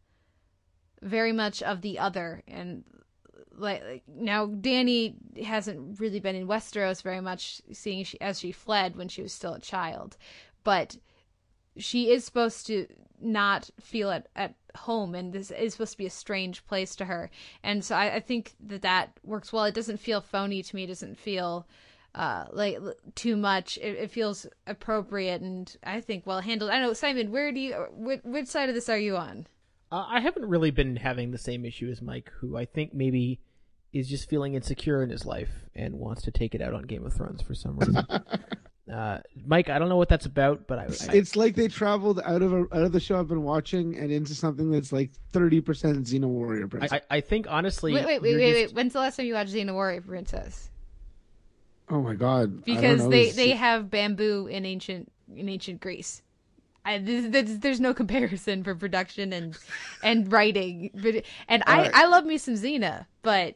very 1.01 1.31
much 1.31 1.62
of 1.62 1.81
the 1.81 2.00
other 2.00 2.44
and 2.47 2.83
like, 3.57 3.83
like 3.83 4.03
now 4.07 4.47
Dany 4.47 5.15
hasn't 5.44 6.00
really 6.00 6.19
been 6.19 6.35
in 6.35 6.47
Westeros 6.47 7.01
very 7.01 7.21
much 7.21 7.62
seeing 7.71 8.03
she 8.03 8.19
as 8.21 8.39
she 8.39 8.51
fled 8.51 8.95
when 8.95 9.07
she 9.07 9.21
was 9.21 9.33
still 9.33 9.53
a 9.53 9.59
child 9.59 10.17
but 10.63 10.97
she 11.77 12.09
is 12.09 12.25
supposed 12.25 12.65
to 12.67 12.88
not 13.21 13.69
feel 13.79 14.12
at, 14.12 14.27
at 14.35 14.56
home 14.75 15.15
and 15.15 15.33
this 15.33 15.51
is 15.51 15.73
supposed 15.73 15.94
to 15.94 15.97
be 15.97 16.06
a 16.06 16.12
strange 16.12 16.65
place 16.65 16.95
to 16.97 17.06
her. 17.06 17.29
And 17.63 17.83
so 17.83 17.95
I, 17.95 18.15
I 18.15 18.19
think 18.19 18.56
that 18.67 18.81
that 18.81 19.19
works 19.23 19.51
well. 19.53 19.65
It 19.65 19.75
doesn't 19.75 20.00
feel 20.00 20.21
phony 20.21 20.62
to 20.63 20.75
me. 20.75 20.83
It 20.83 20.88
doesn't 20.88 21.17
feel 21.17 21.67
uh 22.13 22.45
like 22.51 22.77
too 23.15 23.35
much. 23.35 23.77
It, 23.77 23.97
it 23.97 24.12
feels 24.12 24.47
appropriate 24.67 25.41
and 25.41 25.75
i 25.83 26.00
think 26.01 26.25
well 26.25 26.41
handled. 26.41 26.71
I 26.71 26.79
know 26.79 26.94
simon 26.94 27.31
where 27.31 27.51
do 27.51 27.59
you 27.59 27.73
which, 27.91 28.21
which 28.23 28.47
side 28.47 28.69
of 28.69 28.75
this 28.75 28.89
are 28.89 28.97
you 28.97 29.17
on? 29.17 29.47
Uh, 29.91 30.06
I 30.09 30.19
haven't 30.19 30.45
really 30.45 30.71
been 30.71 30.95
having 30.95 31.31
the 31.31 31.38
same 31.38 31.65
issue 31.65 31.89
as 31.89 32.01
Mike, 32.01 32.31
who 32.39 32.57
I 32.57 32.65
think 32.65 32.94
maybe 32.94 33.39
is 33.94 34.09
just 34.09 34.29
feeling 34.29 34.56
insecure 34.56 35.01
in 35.01 35.09
his 35.09 35.25
life 35.25 35.51
and 35.73 35.95
wants 35.95 36.23
to 36.23 36.31
take 36.31 36.53
it 36.53 36.62
out 36.62 36.73
on 36.73 36.83
Game 36.83 37.06
of 37.06 37.13
Thrones 37.13 37.41
for 37.41 37.56
some 37.56 37.77
reason. 37.77 38.06
uh, 38.91 39.19
Mike, 39.45 39.69
I 39.69 39.79
don't 39.79 39.89
know 39.89 39.97
what 39.97 40.09
that's 40.09 40.25
about, 40.25 40.67
but 40.67 40.77
I, 40.79 40.83
I 40.83 41.15
It's 41.15 41.35
like 41.35 41.55
they 41.55 41.67
traveled 41.67 42.19
out 42.23 42.41
of 42.41 42.53
a, 42.53 42.61
out 42.71 42.83
of 42.83 42.91
the 42.91 42.99
show 42.99 43.19
I've 43.19 43.27
been 43.27 43.43
watching 43.43 43.97
and 43.97 44.11
into 44.11 44.35
something 44.35 44.69
that's 44.69 44.91
like 44.91 45.11
thirty 45.31 45.59
percent 45.61 46.03
Xena 46.05 46.25
Warrior 46.25 46.67
Princess. 46.67 46.93
I, 47.09 47.17
I 47.17 47.21
think 47.21 47.47
honestly, 47.49 47.93
wait 47.93 48.05
wait 48.05 48.21
wait 48.21 48.35
wait, 48.35 48.53
just- 48.53 48.73
wait 48.73 48.75
when's 48.75 48.93
the 48.93 48.99
last 48.99 49.17
time 49.17 49.25
you 49.25 49.33
watched 49.33 49.53
xena 49.53 49.73
warrior 49.73 50.01
princess 50.01 50.69
oh 51.89 52.01
my 52.01 52.13
god! 52.13 52.63
Because 52.63 53.07
they 53.09 53.21
it's- 53.21 53.35
they 53.35 53.49
have 53.51 53.89
bamboo 53.89 54.47
in 54.47 54.65
ancient 54.65 55.11
in 55.35 55.49
ancient 55.49 55.81
Greece. 55.81 56.21
I, 56.88 56.99
this, 56.99 57.25
this, 57.31 57.57
there's 57.57 57.79
no 57.79 57.95
comparison 57.95 58.63
for 58.63 58.75
production 58.75 59.33
and 59.33 59.57
and 60.03 60.31
writing, 60.31 60.91
but 60.93 61.23
and 61.47 61.63
I 61.65 61.77
Alright. 61.77 61.91
I 61.95 62.05
love 62.05 62.25
me 62.25 62.38
some 62.38 62.53
Xena, 62.53 63.07
but 63.23 63.55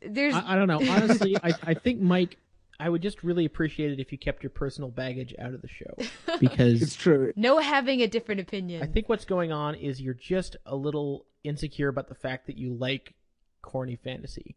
there's 0.00 0.34
I, 0.34 0.52
I 0.52 0.54
don't 0.54 0.68
know. 0.68 0.80
Honestly, 0.88 1.36
I, 1.42 1.52
I 1.64 1.74
think 1.74 2.00
Mike, 2.00 2.36
I 2.80 2.88
would 2.88 3.02
just 3.02 3.24
really 3.24 3.44
appreciate 3.44 3.90
it 3.90 4.00
if 4.00 4.12
you 4.12 4.18
kept 4.18 4.42
your 4.42 4.50
personal 4.50 4.90
baggage 4.90 5.34
out 5.38 5.52
of 5.52 5.62
the 5.62 5.68
show 5.68 5.94
because 6.40 6.80
it's 6.80 6.94
true. 6.94 7.32
no 7.34 7.58
having 7.58 8.02
a 8.02 8.06
different 8.06 8.40
opinion. 8.40 8.82
I 8.82 8.86
think 8.86 9.08
what's 9.08 9.24
going 9.24 9.50
on 9.52 9.74
is 9.74 10.00
you're 10.00 10.14
just 10.14 10.56
a 10.64 10.76
little 10.76 11.26
insecure 11.42 11.88
about 11.88 12.08
the 12.08 12.14
fact 12.14 12.46
that 12.46 12.56
you 12.56 12.74
like 12.74 13.14
corny 13.62 13.96
fantasy, 13.96 14.56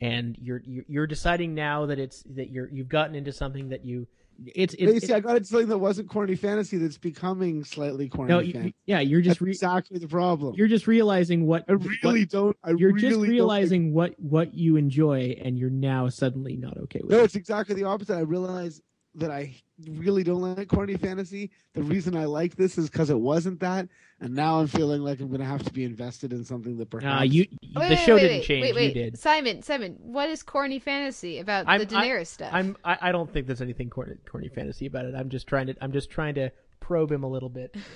and 0.00 0.36
you're 0.40 0.62
you're, 0.64 0.84
you're 0.88 1.06
deciding 1.06 1.54
now 1.54 1.86
that 1.86 1.98
it's 1.98 2.22
that 2.34 2.50
you're 2.50 2.68
you've 2.68 2.88
gotten 2.88 3.16
into 3.16 3.32
something 3.32 3.70
that 3.70 3.84
you 3.84 4.06
it's 4.54 4.74
But 4.74 4.80
you 4.80 4.88
it's, 4.94 5.06
see, 5.06 5.12
I 5.12 5.20
got 5.20 5.36
into 5.36 5.48
something 5.48 5.68
that 5.68 5.78
wasn't 5.78 6.08
corny 6.08 6.36
fantasy 6.36 6.76
that's 6.78 6.98
becoming 6.98 7.64
slightly 7.64 8.08
corny. 8.08 8.28
No, 8.28 8.38
you, 8.38 8.52
fantasy. 8.52 8.74
yeah, 8.86 9.00
you're 9.00 9.20
just 9.20 9.40
re- 9.40 9.50
exactly 9.50 9.98
the 9.98 10.06
problem. 10.08 10.54
you're 10.56 10.68
just 10.68 10.86
realizing 10.86 11.46
what 11.46 11.64
I 11.68 11.72
really 12.04 12.24
don't. 12.24 12.56
I 12.62 12.70
you're 12.70 12.92
really 12.92 13.00
just 13.00 13.20
realizing 13.20 13.92
what 13.92 14.14
what 14.18 14.54
you 14.54 14.76
enjoy, 14.76 15.36
and 15.42 15.58
you're 15.58 15.70
now 15.70 16.08
suddenly 16.08 16.56
not 16.56 16.76
okay 16.78 17.00
with 17.02 17.10
No, 17.10 17.20
it. 17.20 17.24
it's 17.24 17.34
exactly 17.34 17.74
the 17.74 17.84
opposite. 17.84 18.16
I 18.16 18.20
realize 18.20 18.80
that 19.14 19.30
I 19.30 19.54
really 19.88 20.22
don't 20.22 20.40
like 20.42 20.68
corny 20.68 20.96
fantasy. 20.96 21.50
The 21.74 21.82
reason 21.82 22.16
I 22.16 22.26
like 22.26 22.54
this 22.54 22.78
is 22.78 22.88
because 22.88 23.10
it 23.10 23.18
wasn't 23.18 23.58
that, 23.60 23.88
and 24.20 24.34
now 24.34 24.60
I'm 24.60 24.66
feeling 24.66 25.02
like 25.02 25.20
I'm 25.20 25.28
going 25.28 25.40
to 25.40 25.46
have 25.46 25.62
to 25.64 25.72
be 25.72 25.84
invested 25.84 26.32
in 26.32 26.44
something 26.44 26.76
that 26.78 26.90
perhaps. 26.90 27.20
Uh, 27.20 27.24
you 27.24 27.46
Wait, 27.50 27.74
the 27.74 27.80
wait, 27.80 27.98
show 28.00 28.14
wait, 28.14 28.20
didn't 28.22 28.38
wait, 28.38 28.44
change, 28.46 28.62
Wait, 28.62 28.68
you 28.70 28.74
wait. 28.74 28.94
did. 28.94 29.18
Simon, 29.18 29.62
Simon, 29.62 29.96
what 30.00 30.28
is 30.28 30.42
corny 30.42 30.78
fantasy 30.78 31.38
about 31.38 31.68
I'm- 31.68 31.80
the 31.80 31.86
Daenerys 31.86 32.26
stuff? 32.26 32.50
I'm 32.52 32.76
I, 32.84 32.98
I 33.00 33.12
don't 33.12 33.32
think 33.32 33.46
there's 33.46 33.62
anything 33.62 33.90
corny, 33.90 34.14
corny 34.30 34.48
fantasy 34.48 34.86
about 34.86 35.04
it. 35.04 35.14
I'm 35.14 35.28
just 35.28 35.46
trying 35.46 35.68
to 35.68 35.76
I'm 35.80 35.92
just 35.92 36.10
trying 36.10 36.34
to 36.36 36.50
probe 36.80 37.12
him 37.12 37.22
a 37.24 37.28
little 37.28 37.48
bit. 37.50 37.76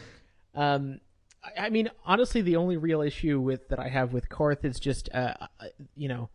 Um, 0.54 1.00
I, 1.42 1.66
I 1.66 1.70
mean, 1.70 1.88
honestly, 2.04 2.42
the 2.42 2.56
only 2.56 2.76
real 2.76 3.00
issue 3.00 3.40
with 3.40 3.70
that 3.70 3.78
I 3.78 3.88
have 3.88 4.12
with 4.12 4.28
Qarth 4.28 4.66
is 4.66 4.78
just 4.78 5.08
uh, 5.14 5.32
uh, 5.40 5.46
you 5.96 6.08
know, 6.08 6.28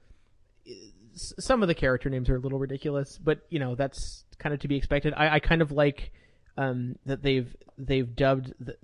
some 1.14 1.62
of 1.62 1.68
the 1.68 1.76
character 1.76 2.10
names 2.10 2.30
are 2.30 2.36
a 2.36 2.40
little 2.40 2.60
ridiculous, 2.60 3.18
but 3.24 3.42
you 3.50 3.60
know 3.60 3.76
that's 3.76 4.24
kind 4.40 4.54
of 4.56 4.60
to 4.62 4.68
be 4.68 4.76
expected. 4.76 5.14
I, 5.16 5.36
I 5.36 5.40
kind 5.40 5.62
of 5.62 5.72
like 5.72 6.12
um, 6.58 6.96
that 7.06 7.22
they've 7.22 7.56
they've 7.78 8.16
dubbed 8.16 8.54
the, 8.60 8.76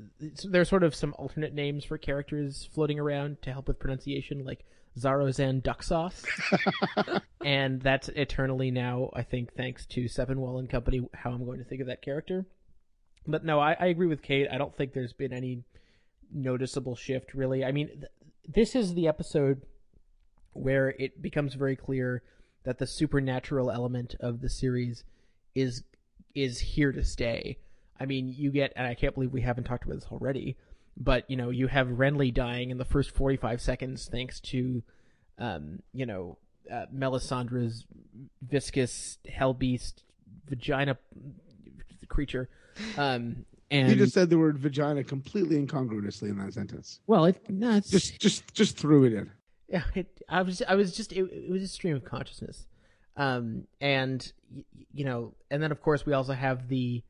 there's 0.45 0.69
sort 0.69 0.83
of 0.83 0.93
some 0.93 1.13
alternate 1.17 1.53
names 1.53 1.83
for 1.83 1.97
characters 1.97 2.69
floating 2.73 2.99
around 2.99 3.41
to 3.41 3.51
help 3.51 3.67
with 3.67 3.79
pronunciation, 3.79 4.45
like 4.45 4.63
Zarozan 4.97 5.63
Duck 5.63 5.81
Sauce, 5.81 6.23
and 7.45 7.81
that's 7.81 8.09
eternally 8.09 8.69
now. 8.69 9.09
I 9.13 9.23
think 9.23 9.55
thanks 9.55 9.85
to 9.87 10.05
Sepinwall 10.05 10.59
and 10.59 10.69
Company, 10.69 11.07
how 11.13 11.31
I'm 11.31 11.45
going 11.45 11.59
to 11.59 11.65
think 11.65 11.81
of 11.81 11.87
that 11.87 12.03
character. 12.03 12.45
But 13.25 13.43
no, 13.43 13.59
I, 13.59 13.75
I 13.79 13.85
agree 13.87 14.07
with 14.07 14.21
Kate. 14.21 14.47
I 14.51 14.57
don't 14.57 14.75
think 14.75 14.93
there's 14.93 15.13
been 15.13 15.33
any 15.33 15.63
noticeable 16.31 16.95
shift 16.95 17.33
really. 17.33 17.63
I 17.63 17.71
mean, 17.71 17.87
th- 17.87 18.11
this 18.47 18.75
is 18.75 18.93
the 18.93 19.07
episode 19.07 19.61
where 20.51 20.89
it 20.99 21.21
becomes 21.21 21.55
very 21.55 21.75
clear 21.75 22.21
that 22.63 22.77
the 22.77 22.87
supernatural 22.87 23.71
element 23.71 24.15
of 24.19 24.41
the 24.41 24.49
series 24.49 25.03
is 25.55 25.83
is 26.35 26.59
here 26.59 26.91
to 26.91 27.03
stay. 27.03 27.57
I 27.99 28.05
mean, 28.05 28.33
you 28.35 28.51
get, 28.51 28.73
and 28.75 28.85
I 28.87 28.95
can't 28.95 29.13
believe 29.13 29.31
we 29.31 29.41
haven't 29.41 29.65
talked 29.65 29.85
about 29.85 29.95
this 29.95 30.07
already, 30.11 30.57
but 30.97 31.29
you 31.29 31.37
know, 31.37 31.49
you 31.49 31.67
have 31.67 31.87
Renly 31.87 32.33
dying 32.33 32.69
in 32.69 32.77
the 32.77 32.85
first 32.85 33.11
forty-five 33.11 33.61
seconds 33.61 34.09
thanks 34.11 34.39
to, 34.41 34.83
um, 35.37 35.81
you 35.93 36.05
know, 36.05 36.37
uh, 36.71 36.85
Melisandre's 36.93 37.85
viscous 38.41 39.17
hell 39.31 39.53
beast 39.53 40.03
vagina 40.49 40.97
creature, 42.09 42.49
um, 42.97 43.45
and 43.71 43.89
You 43.89 43.95
just 43.95 44.13
said 44.13 44.29
the 44.29 44.37
word 44.37 44.57
vagina 44.59 45.03
completely 45.03 45.55
incongruously 45.57 46.29
in 46.29 46.37
that 46.39 46.53
sentence. 46.53 46.99
Well, 47.07 47.25
it, 47.25 47.49
no, 47.49 47.77
it's 47.77 47.89
Just, 47.89 48.19
just, 48.19 48.53
just 48.53 48.77
threw 48.77 49.05
it 49.05 49.13
in. 49.13 49.31
yeah, 49.67 49.83
it, 49.95 50.21
I 50.29 50.41
was 50.41 50.61
I 50.67 50.75
was 50.75 50.95
just 50.95 51.11
it, 51.13 51.23
it 51.31 51.49
was 51.49 51.63
a 51.63 51.67
stream 51.67 51.95
of 51.95 52.03
consciousness, 52.03 52.67
um, 53.17 53.67
and 53.81 54.31
y- 54.55 54.63
you 54.93 55.05
know, 55.05 55.33
and 55.51 55.61
then 55.61 55.71
of 55.71 55.81
course 55.81 56.05
we 56.05 56.13
also 56.13 56.33
have 56.33 56.67
the, 56.67 57.03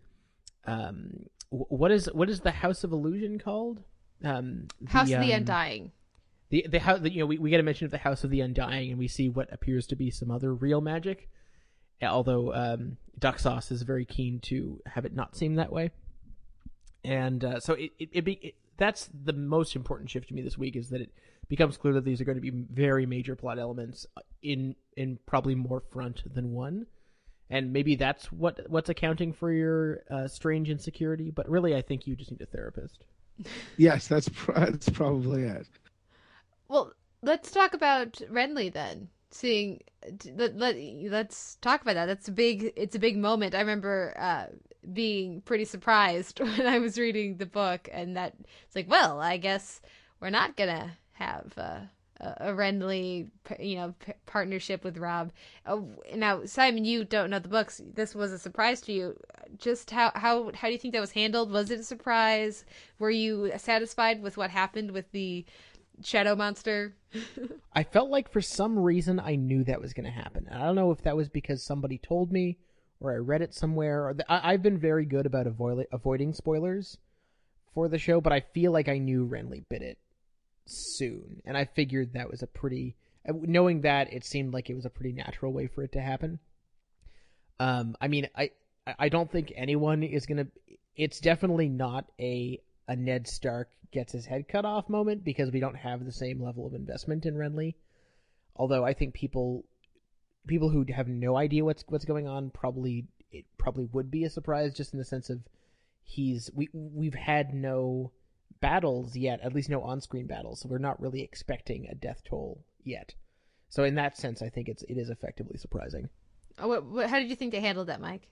um, 0.66 1.26
wh- 1.50 1.72
what 1.72 1.92
is 1.92 2.06
what 2.14 2.30
is 2.30 2.42
the 2.42 2.52
House 2.52 2.84
of 2.84 2.92
Illusion 2.92 3.40
called? 3.40 3.82
Um, 4.24 4.68
House 4.88 5.10
of 5.12 5.22
the 5.22 5.34
um, 5.34 5.40
Undying. 5.42 5.92
the 6.50 6.66
the 6.70 6.80
how 6.80 6.98
the, 6.98 7.12
you 7.12 7.20
know 7.20 7.26
we, 7.26 7.38
we 7.38 7.50
get 7.50 7.60
a 7.60 7.64
mention 7.64 7.86
of 7.86 7.92
the 7.92 7.98
House 7.98 8.24
of 8.24 8.30
the 8.30 8.42
Undying, 8.42 8.90
and 8.92 9.00
we 9.00 9.08
see 9.08 9.30
what 9.30 9.52
appears 9.52 9.86
to 9.88 9.96
be 9.96 10.10
some 10.12 10.32
other 10.32 10.54
real 10.54 10.82
magic. 10.82 11.30
Although 12.02 12.54
um, 12.54 12.98
Duck 13.18 13.40
Sauce 13.40 13.72
is 13.72 13.82
very 13.84 14.04
keen 14.06 14.40
to 14.42 14.82
have 14.86 15.06
it 15.06 15.14
not 15.16 15.36
seem 15.38 15.56
that 15.56 15.72
way, 15.72 15.92
and 17.04 17.44
uh, 17.44 17.60
so 17.60 17.74
it 17.74 17.92
it, 18.00 18.10
it, 18.12 18.22
be, 18.26 18.34
it 18.34 18.56
that's 18.78 19.10
the 19.24 19.34
most 19.34 19.76
important 19.76 20.10
shift 20.10 20.28
to 20.30 20.34
me 20.34 20.42
this 20.42 20.58
week 20.58 20.76
is 20.76 20.90
that 20.90 21.02
it 21.02 21.12
becomes 21.48 21.78
clear 21.78 21.94
that 21.94 22.06
these 22.06 22.22
are 22.22 22.26
going 22.26 22.38
to 22.38 22.42
be 22.42 22.66
very 22.72 23.06
major 23.06 23.36
plot 23.36 23.60
elements 23.60 24.06
in 24.42 24.76
in 24.98 25.20
probably 25.26 25.56
more 25.56 25.82
front 25.92 26.24
than 26.34 26.52
one. 26.52 26.86
And 27.50 27.72
maybe 27.72 27.96
that's 27.96 28.32
what 28.32 28.60
what's 28.70 28.90
accounting 28.90 29.34
for 29.34 29.52
your 29.52 30.02
uh, 30.10 30.28
strange 30.28 30.70
insecurity 30.70 31.30
but 31.30 31.50
really 31.50 31.76
i 31.76 31.82
think 31.82 32.08
you 32.08 32.16
just 32.16 32.32
need 32.32 32.42
a 32.42 32.46
therapist. 32.46 33.06
Yes 33.78 34.08
that's 34.08 34.30
that's 34.56 34.90
probably 34.90 35.44
it. 35.44 35.68
Well 36.68 36.94
let's 37.22 37.52
talk 37.52 37.74
about 37.74 38.14
renly 38.32 38.72
then 38.72 39.10
seeing 39.34 39.82
let, 40.36 40.56
let, 40.58 40.76
let's 41.10 41.56
talk 41.62 41.82
about 41.82 41.94
that 41.96 42.06
that's 42.06 42.28
a 42.28 42.32
big 42.32 42.72
it's 42.76 42.96
a 42.96 43.00
big 43.00 43.18
moment 43.18 43.56
i 43.56 43.60
remember 43.60 44.14
uh, 44.18 44.46
being 44.94 45.42
pretty 45.42 45.66
surprised 45.66 46.40
when 46.40 46.68
i 46.68 46.80
was 46.80 46.98
reading 46.98 47.38
the 47.38 47.46
book 47.46 47.90
and 47.92 48.16
that 48.16 48.34
it's 48.66 48.76
like 48.76 48.90
well 48.90 49.20
i 49.20 49.38
guess 49.38 49.82
we're 50.20 50.30
not 50.30 50.56
gonna 50.56 50.92
have 51.14 51.54
uh, 51.58 51.80
a 52.20 52.56
friendly 52.56 53.28
you 53.60 53.76
know, 53.76 53.94
p- 54.00 54.14
partnership 54.26 54.84
with 54.84 54.98
rob 54.98 55.32
Uh, 55.66 55.82
now, 56.16 56.46
Simon, 56.46 56.86
you 56.86 57.04
don't 57.04 57.30
know 57.30 57.40
the 57.40 57.48
books. 57.50 57.82
This 57.94 58.16
was 58.16 58.32
a 58.32 58.40
surprise 58.40 58.82
to 58.82 58.94
you. 58.94 59.18
Just 59.58 59.92
how 59.92 60.12
how 60.16 60.52
how 60.54 60.68
do 60.68 60.72
you 60.74 60.78
think 60.80 60.94
that 60.94 61.02
was 61.02 61.12
handled? 61.12 61.52
Was 61.52 61.72
it 61.72 61.80
a 61.80 61.84
surprise? 61.84 62.66
Were 63.00 63.10
you 63.12 63.52
satisfied 63.58 64.22
with 64.22 64.38
what 64.38 64.50
happened 64.52 64.92
with 64.92 65.12
the 65.12 65.46
shadow 66.04 66.36
monster? 66.36 66.96
I 67.74 67.84
felt 67.84 68.10
like 68.10 68.32
for 68.32 68.42
some 68.42 68.80
reason 68.80 69.20
I 69.20 69.36
knew 69.36 69.64
that 69.66 69.82
was 69.82 69.94
going 69.94 70.06
to 70.06 70.12
happen. 70.12 70.48
I 70.52 70.60
don't 70.60 70.76
know 70.76 70.92
if 70.92 71.02
that 71.04 71.16
was 71.16 71.30
because 71.30 71.64
somebody 71.64 71.98
told 71.98 72.32
me 72.32 72.58
or 73.04 73.12
I 73.12 73.18
read 73.18 73.42
it 73.42 73.54
somewhere. 73.54 74.08
Or 74.08 74.14
the, 74.14 74.32
I, 74.32 74.54
have 74.54 74.64
been 74.64 74.80
very 74.80 75.06
good 75.06 75.26
about 75.26 75.46
avoid, 75.46 75.86
avoiding 75.92 76.34
spoilers 76.34 76.98
for 77.74 77.88
the 77.88 78.00
show, 78.00 78.22
but 78.22 78.34
I 78.34 78.40
feel 78.40 78.72
like 78.72 78.88
I 78.88 78.98
knew 78.98 79.28
Renly 79.28 79.66
bit 79.70 79.82
it 79.82 79.98
soon, 80.66 81.42
and 81.46 81.58
I 81.58 81.66
figured 81.66 82.14
that 82.14 82.32
was 82.32 82.42
a 82.42 82.48
pretty. 82.48 82.96
Uh, 83.28 83.34
knowing 83.42 83.82
that, 83.82 84.12
it 84.12 84.26
seemed 84.26 84.54
like 84.54 84.70
it 84.70 84.76
was 84.76 84.86
a 84.86 84.90
pretty 84.90 85.12
natural 85.12 85.52
way 85.52 85.68
for 85.68 85.84
it 85.84 85.92
to 85.92 86.02
happen. 86.02 86.40
Um, 87.60 87.96
I 88.02 88.08
mean, 88.08 88.30
I 88.36 88.52
I 88.98 89.10
don't 89.10 89.32
think 89.32 89.52
anyone 89.56 90.04
is 90.04 90.26
gonna. 90.26 90.48
It's 90.96 91.20
definitely 91.20 91.70
not 91.70 92.06
a 92.20 92.62
a 92.88 92.96
Ned 92.96 93.28
Stark 93.28 93.70
gets 93.92 94.12
his 94.12 94.26
head 94.26 94.48
cut 94.48 94.66
off 94.66 94.90
moment 94.90 95.24
because 95.24 95.52
we 95.52 95.60
don't 95.60 95.76
have 95.76 96.04
the 96.04 96.12
same 96.12 96.42
level 96.42 96.66
of 96.66 96.74
investment 96.74 97.26
in 97.26 97.36
Renly. 97.36 97.76
Although 98.56 98.86
I 98.86 98.94
think 98.94 99.14
people 99.14 99.66
people 100.48 100.70
who 100.70 100.86
have 100.94 101.08
no 101.08 101.38
idea 101.38 101.64
what's 101.64 101.84
what's 101.88 102.06
going 102.06 102.28
on 102.28 102.50
probably 102.50 103.06
it 103.32 103.46
probably 103.58 103.86
would 103.86 104.12
be 104.12 104.26
a 104.26 104.30
surprise 104.30 104.74
just 104.74 104.94
in 104.94 105.00
the 105.00 105.06
sense 105.06 105.30
of 105.30 105.40
he's 106.04 106.50
we 106.54 106.70
we've 106.74 107.16
had 107.16 107.54
no 107.54 108.12
battles 108.60 109.16
yet, 109.16 109.42
at 109.42 109.54
least 109.54 109.70
no 109.70 109.82
on-screen 109.82 110.28
battles. 110.28 110.62
So 110.62 110.70
we're 110.70 110.78
not 110.78 111.02
really 111.02 111.22
expecting 111.22 111.88
a 111.88 111.96
death 111.96 112.22
toll 112.26 112.64
yet. 112.84 113.14
So 113.70 113.84
in 113.84 113.96
that 113.96 114.18
sense, 114.18 114.42
I 114.42 114.50
think 114.50 114.70
it's 114.70 114.84
it 114.84 114.98
is 114.98 115.10
effectively 115.10 115.58
surprising. 115.58 116.10
Oh, 116.60 116.68
what, 116.68 116.86
what, 116.86 117.10
how 117.10 117.20
did 117.20 117.30
you 117.30 117.36
think 117.36 117.52
they 117.52 117.60
handled 117.60 117.88
that, 117.88 118.00
Mike? 118.00 118.28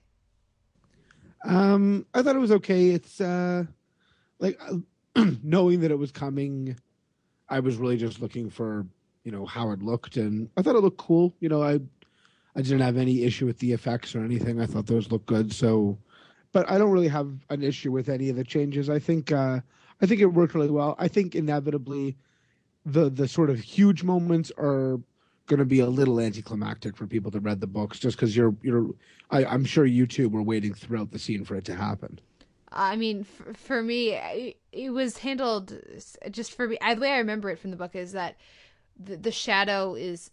Um, 1.44 2.06
I 2.14 2.22
thought 2.22 2.36
it 2.36 2.40
was 2.40 2.52
okay. 2.52 2.90
It's 2.90 3.20
uh, 3.20 3.64
like 4.38 4.60
uh, 4.68 5.24
knowing 5.42 5.80
that 5.80 5.90
it 5.90 5.98
was 5.98 6.12
coming, 6.12 6.76
I 7.48 7.60
was 7.60 7.76
really 7.76 7.96
just 7.96 8.20
looking 8.20 8.50
for 8.50 8.86
you 9.24 9.32
know 9.32 9.46
how 9.46 9.70
it 9.70 9.82
looked, 9.82 10.16
and 10.16 10.48
I 10.56 10.62
thought 10.62 10.76
it 10.76 10.80
looked 10.80 10.98
cool. 10.98 11.34
You 11.40 11.48
know, 11.48 11.62
I 11.62 11.80
I 12.54 12.62
didn't 12.62 12.80
have 12.80 12.96
any 12.96 13.24
issue 13.24 13.46
with 13.46 13.58
the 13.58 13.72
effects 13.72 14.14
or 14.14 14.24
anything. 14.24 14.60
I 14.60 14.66
thought 14.66 14.86
those 14.86 15.10
looked 15.10 15.26
good. 15.26 15.52
So, 15.52 15.98
but 16.52 16.68
I 16.70 16.78
don't 16.78 16.90
really 16.90 17.08
have 17.08 17.30
an 17.50 17.62
issue 17.62 17.92
with 17.92 18.08
any 18.08 18.28
of 18.28 18.36
the 18.36 18.44
changes. 18.44 18.90
I 18.90 18.98
think 18.98 19.32
uh, 19.32 19.60
I 20.00 20.06
think 20.06 20.20
it 20.20 20.26
worked 20.26 20.54
really 20.54 20.70
well. 20.70 20.96
I 20.98 21.08
think 21.08 21.34
inevitably 21.34 22.16
the 22.84 23.08
the 23.10 23.28
sort 23.28 23.50
of 23.50 23.60
huge 23.60 24.02
moments 24.02 24.50
are 24.58 25.00
going 25.46 25.58
to 25.58 25.66
be 25.66 25.80
a 25.80 25.86
little 25.86 26.20
anticlimactic 26.20 26.96
for 26.96 27.06
people 27.06 27.30
that 27.30 27.40
read 27.40 27.60
the 27.60 27.66
books, 27.66 27.98
just 27.98 28.16
because 28.16 28.36
you're 28.36 28.54
you're. 28.62 28.88
I, 29.30 29.44
I'm 29.44 29.64
sure 29.64 29.86
you 29.86 30.06
two 30.06 30.28
were 30.28 30.42
waiting 30.42 30.74
throughout 30.74 31.10
the 31.10 31.18
scene 31.18 31.44
for 31.44 31.54
it 31.54 31.64
to 31.66 31.74
happen. 31.74 32.20
I 32.72 32.96
mean, 32.96 33.24
for, 33.24 33.54
for 33.54 33.82
me, 33.82 34.18
it, 34.72 34.90
was 34.90 35.18
handled 35.18 35.78
just 36.30 36.52
for 36.54 36.66
me. 36.66 36.78
the 36.80 37.00
way 37.00 37.12
I 37.12 37.18
remember 37.18 37.50
it 37.50 37.58
from 37.58 37.70
the 37.70 37.76
book 37.76 37.94
is 37.94 38.12
that 38.12 38.36
the, 38.98 39.16
the 39.16 39.32
shadow 39.32 39.94
is 39.94 40.30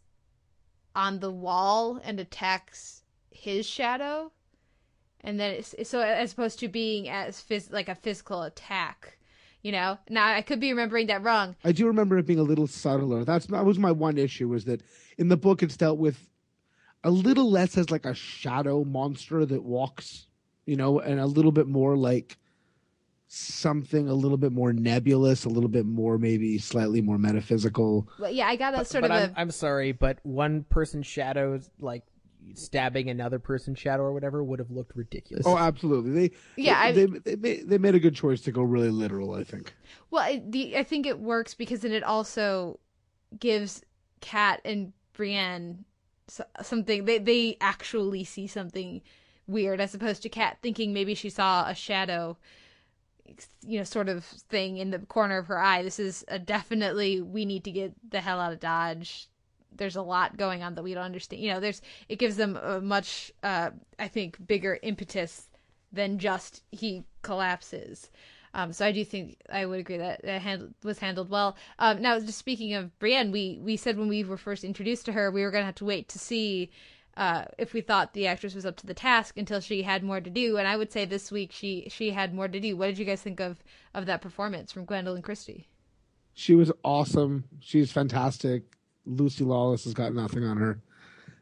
on 0.96 1.20
the 1.20 1.32
wall 1.32 2.00
and 2.04 2.20
attacks 2.20 3.04
his 3.32 3.66
shadow, 3.66 4.32
and 5.22 5.40
then 5.40 5.64
so 5.64 6.02
as 6.02 6.34
opposed 6.34 6.60
to 6.60 6.68
being 6.68 7.10
as 7.10 7.42
phys- 7.42 7.72
like 7.72 7.90
a 7.90 7.96
physical 7.96 8.44
attack 8.44 9.20
you 9.62 9.72
know, 9.74 9.98
now 10.10 10.28
I 10.28 10.42
could 10.42 10.60
be 10.60 10.70
remembering 10.70 11.08
that 11.08 11.24
wrong. 11.24 11.56
I 11.64 11.72
do 11.72 11.88
remember 11.88 12.18
it 12.18 12.26
being 12.26 12.40
a 12.40 12.44
little 12.44 12.68
subtler. 12.68 13.26
That's 13.26 13.46
that 13.48 13.66
was 13.66 13.78
my 13.78 13.92
one 13.92 14.18
issue 14.18 14.48
was 14.48 14.66
that 14.66 14.82
in 15.18 15.28
the 15.28 15.38
book 15.38 15.62
it's 15.62 15.76
dealt 15.76 16.00
with 16.00 16.30
a 17.04 17.12
little 17.12 17.50
less 17.50 17.78
as 17.78 17.90
like 17.90 18.06
a 18.06 18.14
shadow 18.14 18.84
monster 18.84 19.46
that 19.46 19.64
walks, 19.64 20.28
you 20.70 20.76
know, 20.76 21.00
and 21.00 21.20
a 21.20 21.26
little 21.26 21.52
bit 21.52 21.68
more 21.68 21.98
like 21.98 22.38
something 23.28 24.08
a 24.08 24.14
little 24.14 24.38
bit 24.38 24.52
more 24.52 24.72
nebulous, 24.72 25.46
a 25.46 25.50
little 25.50 25.70
bit 25.70 25.86
more 25.86 26.18
maybe 26.18 26.58
slightly 26.58 27.02
more 27.02 27.18
metaphysical. 27.18 28.08
Well, 28.20 28.32
yeah, 28.32 28.48
I 28.48 28.56
got 28.56 28.74
a 28.76 28.78
but, 28.78 28.88
sort 28.88 29.02
but 29.02 29.12
of 29.12 29.18
I'm, 29.18 29.30
a. 29.30 29.34
I'm 29.36 29.52
sorry, 29.52 29.92
but 29.92 30.20
one 30.24 30.64
person 30.64 31.02
shadows 31.02 31.70
like 31.80 32.04
stabbing 32.54 33.10
another 33.10 33.40
person's 33.40 33.80
shadow 33.80 34.04
or 34.04 34.14
whatever 34.14 34.44
would 34.44 34.60
have 34.60 34.72
looked 34.72 34.96
ridiculous. 34.96 35.46
Oh, 35.46 35.58
absolutely. 35.58 36.12
They 36.12 36.36
yeah, 36.56 36.92
they, 36.92 37.04
I, 37.04 37.06
they, 37.06 37.20
they, 37.20 37.36
made, 37.36 37.70
they 37.70 37.78
made 37.78 37.96
a 37.96 38.00
good 38.00 38.16
choice 38.16 38.42
to 38.42 38.52
go 38.52 38.62
really 38.62 38.90
literal. 38.90 39.34
I 39.34 39.44
think. 39.44 39.74
Well, 40.12 40.24
I, 40.24 40.42
the 40.48 40.78
I 40.78 40.84
think 40.84 41.06
it 41.08 41.20
works 41.20 41.56
because 41.56 41.82
then 41.82 41.94
it 41.94 42.04
also 42.04 42.80
gives 43.40 43.84
Kat 44.22 44.62
and 44.64 44.94
Brienne 45.14 45.86
something 46.62 47.06
they 47.06 47.18
they 47.18 47.58
actually 47.60 48.24
see 48.24 48.46
something 48.46 49.02
weird 49.50 49.82
as 49.82 49.94
opposed 49.94 50.22
to 50.24 50.30
Kat 50.30 50.58
thinking 50.62 50.94
maybe 50.94 51.16
she 51.16 51.30
saw 51.30 51.68
a 51.68 51.76
shadow 51.76 52.38
you 53.62 53.78
know 53.78 53.84
sort 53.84 54.10
of 54.10 54.24
thing 54.24 54.78
in 54.78 54.90
the 54.90 55.00
corner 55.00 55.38
of 55.38 55.48
her 55.48 55.60
eye 55.60 55.84
this 55.84 56.00
is 56.00 56.26
a 56.30 56.40
definitely 56.40 57.22
we 57.22 57.46
need 57.46 57.64
to 57.64 57.72
get 57.72 57.94
the 58.10 58.22
hell 58.22 58.40
out 58.40 58.52
of 58.52 58.60
dodge 58.60 59.30
there's 59.80 59.96
a 59.96 60.02
lot 60.02 60.38
going 60.38 60.62
on 60.62 60.76
that 60.76 60.84
we 60.84 60.94
don't 60.94 61.04
understand. 61.04 61.42
You 61.42 61.54
know, 61.54 61.60
there's 61.60 61.82
it 62.08 62.20
gives 62.20 62.36
them 62.36 62.58
a 62.58 62.80
much 62.80 63.32
uh, 63.44 63.72
I 63.98 64.08
think 64.08 64.46
bigger 64.46 64.78
impetus 64.84 65.48
than 65.92 66.20
just 66.20 66.64
he 66.72 67.04
collapses. 67.24 68.10
Um, 68.54 68.74
so 68.74 68.86
I 68.86 68.92
do 68.92 69.06
think 69.06 69.38
I 69.52 69.66
would 69.66 69.80
agree 69.80 69.98
that 69.98 70.24
that 70.24 70.42
hand, 70.42 70.74
was 70.84 71.00
handled 71.00 71.30
well. 71.30 71.56
Um, 71.78 72.02
now, 72.02 72.20
just 72.20 72.38
speaking 72.38 72.74
of 72.74 72.98
Brienne, 73.00 73.32
we 73.32 73.60
we 73.62 73.78
said 73.78 73.98
when 73.98 74.08
we 74.08 74.24
were 74.24 74.38
first 74.38 74.64
introduced 74.64 75.06
to 75.06 75.12
her, 75.14 75.32
we 75.32 75.42
were 75.42 75.52
going 75.52 75.62
to 75.62 75.68
have 75.68 75.76
to 75.76 75.86
wait 75.86 76.10
to 76.10 76.20
see 76.20 76.70
uh, 77.20 77.44
if 77.58 77.74
we 77.74 77.82
thought 77.82 78.14
the 78.14 78.28
actress 78.28 78.56
was 78.56 78.66
up 78.66 78.78
to 78.78 78.88
the 78.88 78.94
task 78.94 79.38
until 79.38 79.60
she 79.60 79.84
had 79.84 80.04
more 80.04 80.22
to 80.22 80.30
do. 80.30 80.58
And 80.58 80.66
I 80.66 80.78
would 80.78 80.90
say 80.90 81.04
this 81.04 81.32
week 81.32 81.52
she 81.52 81.88
she 81.92 82.12
had 82.12 82.34
more 82.34 82.48
to 82.48 82.60
do. 82.62 82.78
What 82.78 82.88
did 82.88 82.98
you 82.98 83.04
guys 83.04 83.22
think 83.22 83.42
of 83.42 83.62
of 83.94 84.06
that 84.06 84.22
performance 84.22 84.72
from 84.72 84.86
Gwendoline 84.86 85.22
Christie? 85.22 85.68
She 86.34 86.56
was 86.56 86.72
awesome. 86.82 87.44
She's 87.60 87.92
fantastic. 87.92 88.64
Lucy 89.06 89.44
Lawless 89.44 89.84
has 89.84 89.94
got 89.94 90.14
nothing 90.14 90.46
on 90.46 90.56
her. 90.58 90.80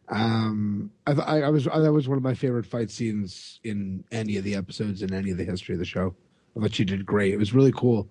Um, 0.09 0.89
I, 1.05 1.11
I, 1.11 1.41
I 1.41 1.49
was 1.49 1.67
I, 1.67 1.77
that 1.79 1.93
was 1.93 2.07
one 2.07 2.17
of 2.17 2.23
my 2.23 2.33
favorite 2.33 2.65
fight 2.65 2.89
scenes 2.89 3.59
in 3.63 4.03
any 4.11 4.37
of 4.37 4.43
the 4.43 4.55
episodes 4.55 5.03
in 5.03 5.13
any 5.13 5.29
of 5.29 5.37
the 5.37 5.45
history 5.45 5.75
of 5.75 5.79
the 5.79 5.85
show. 5.85 6.15
I 6.55 6.61
thought 6.61 6.73
she 6.73 6.85
did 6.85 7.05
great. 7.05 7.33
It 7.33 7.37
was 7.37 7.53
really 7.53 7.73
cool. 7.73 8.09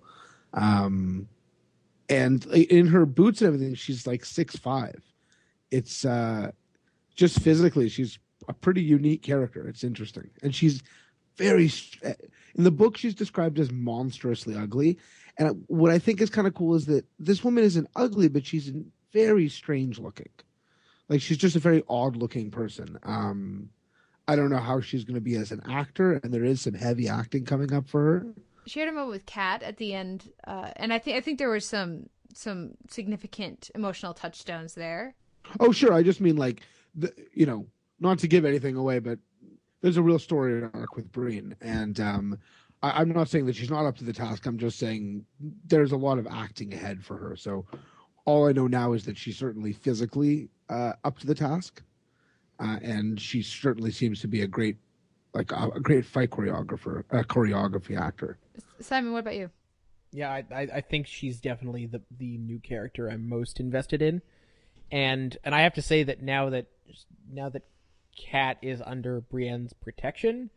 Um, 0.53 1.27
and 2.07 2.45
in 2.45 2.87
her 2.87 3.05
boots 3.05 3.41
and 3.41 3.47
everything, 3.53 3.75
she's 3.75 4.07
like 4.07 4.23
six 4.23 4.55
five. 4.55 5.01
It's 5.69 6.05
uh, 6.05 6.51
just 7.17 7.41
physically, 7.41 7.89
she's 7.89 8.17
a 8.47 8.53
pretty 8.53 8.81
unique 8.81 9.23
character. 9.23 9.67
It's 9.67 9.83
interesting, 9.83 10.29
and 10.41 10.55
she's 10.55 10.81
very 11.35 11.69
in 12.55 12.63
the 12.63 12.71
book. 12.71 12.97
She's 12.97 13.15
described 13.15 13.59
as 13.59 13.71
monstrously 13.71 14.55
ugly, 14.55 14.97
and 15.37 15.65
what 15.67 15.91
I 15.91 15.99
think 15.99 16.21
is 16.21 16.29
kind 16.29 16.47
of 16.47 16.53
cool 16.53 16.75
is 16.75 16.85
that 16.85 17.05
this 17.19 17.43
woman 17.43 17.63
isn't 17.65 17.89
ugly, 17.95 18.29
but 18.29 18.45
she's 18.45 18.71
very 19.11 19.49
strange 19.49 19.99
looking. 19.99 20.29
Like 21.09 21.21
she's 21.21 21.37
just 21.37 21.55
a 21.55 21.59
very 21.59 21.83
odd 21.89 22.15
looking 22.15 22.51
person. 22.51 22.97
Um, 23.03 23.69
I 24.27 24.35
don't 24.35 24.49
know 24.49 24.57
how 24.57 24.81
she's 24.81 25.03
going 25.03 25.15
to 25.15 25.21
be 25.21 25.35
as 25.35 25.51
an 25.51 25.61
actor, 25.69 26.13
and 26.23 26.33
there 26.33 26.43
is 26.43 26.61
some 26.61 26.73
heavy 26.73 27.07
acting 27.07 27.45
coming 27.45 27.73
up 27.73 27.89
for 27.89 28.01
her. 28.01 28.25
She 28.65 28.81
had 28.81 28.89
a 28.89 28.91
moment 28.91 29.11
with 29.11 29.25
Kat 29.25 29.63
at 29.63 29.77
the 29.77 29.93
end, 29.93 30.29
uh, 30.45 30.71
and 30.75 30.93
I 30.93 30.99
think 30.99 31.17
I 31.17 31.21
think 31.21 31.39
there 31.39 31.49
were 31.49 31.61
some 31.61 32.09
some 32.33 32.71
significant 32.89 33.71
emotional 33.73 34.13
touchstones 34.13 34.75
there. 34.75 35.15
Oh, 35.59 35.71
sure. 35.71 35.93
I 35.93 36.03
just 36.03 36.19
mean 36.21 36.35
like 36.35 36.61
the, 36.97 37.13
you 37.33 37.45
know, 37.45 37.65
not 37.99 38.19
to 38.19 38.27
give 38.27 38.45
anything 38.45 38.75
away, 38.75 38.99
but 38.99 39.19
there's 39.81 39.97
a 39.97 40.01
real 40.01 40.19
story 40.19 40.63
arc 40.73 40.95
with 40.95 41.11
Brienne, 41.11 41.55
and 41.61 41.99
um, 41.99 42.39
I, 42.81 43.01
am 43.01 43.09
not 43.09 43.29
saying 43.29 43.45
that 43.45 43.55
she's 43.55 43.69
not 43.69 43.85
up 43.85 43.97
to 43.97 44.03
the 44.03 44.13
task. 44.13 44.45
I'm 44.45 44.57
just 44.57 44.79
saying 44.79 45.25
there's 45.65 45.91
a 45.91 45.97
lot 45.97 46.17
of 46.17 46.27
acting 46.27 46.73
ahead 46.73 47.03
for 47.03 47.17
her. 47.17 47.35
So 47.35 47.65
all 48.25 48.47
I 48.47 48.51
know 48.51 48.67
now 48.67 48.93
is 48.93 49.05
that 49.05 49.17
she's 49.17 49.37
certainly 49.37 49.73
physically 49.73 50.49
uh, 50.69 50.93
up 51.03 51.19
to 51.19 51.27
the 51.27 51.35
task, 51.35 51.81
uh, 52.59 52.77
and 52.81 53.19
she 53.19 53.41
certainly 53.41 53.91
seems 53.91 54.19
to 54.21 54.27
be 54.27 54.41
a 54.41 54.47
great, 54.47 54.77
like 55.33 55.51
a, 55.51 55.69
a 55.75 55.79
great 55.79 56.05
fight 56.05 56.31
choreographer, 56.31 57.03
a 57.11 57.23
choreography 57.23 57.99
actor. 57.99 58.37
Simon, 58.79 59.13
what 59.13 59.19
about 59.19 59.35
you? 59.35 59.49
Yeah, 60.11 60.31
I, 60.31 60.45
I, 60.51 60.61
I 60.75 60.81
think 60.81 61.05
she's 61.05 61.39
definitely 61.39 61.85
the 61.85 62.01
the 62.17 62.37
new 62.37 62.59
character 62.59 63.09
I'm 63.09 63.27
most 63.27 63.59
invested 63.59 64.01
in, 64.01 64.21
and 64.91 65.37
and 65.43 65.53
I 65.53 65.61
have 65.61 65.73
to 65.75 65.81
say 65.81 66.03
that 66.03 66.21
now 66.21 66.49
that 66.49 66.67
now 67.31 67.49
that 67.49 67.63
Kat 68.17 68.57
is 68.61 68.81
under 68.81 69.21
Brienne's 69.21 69.73
protection, 69.73 70.49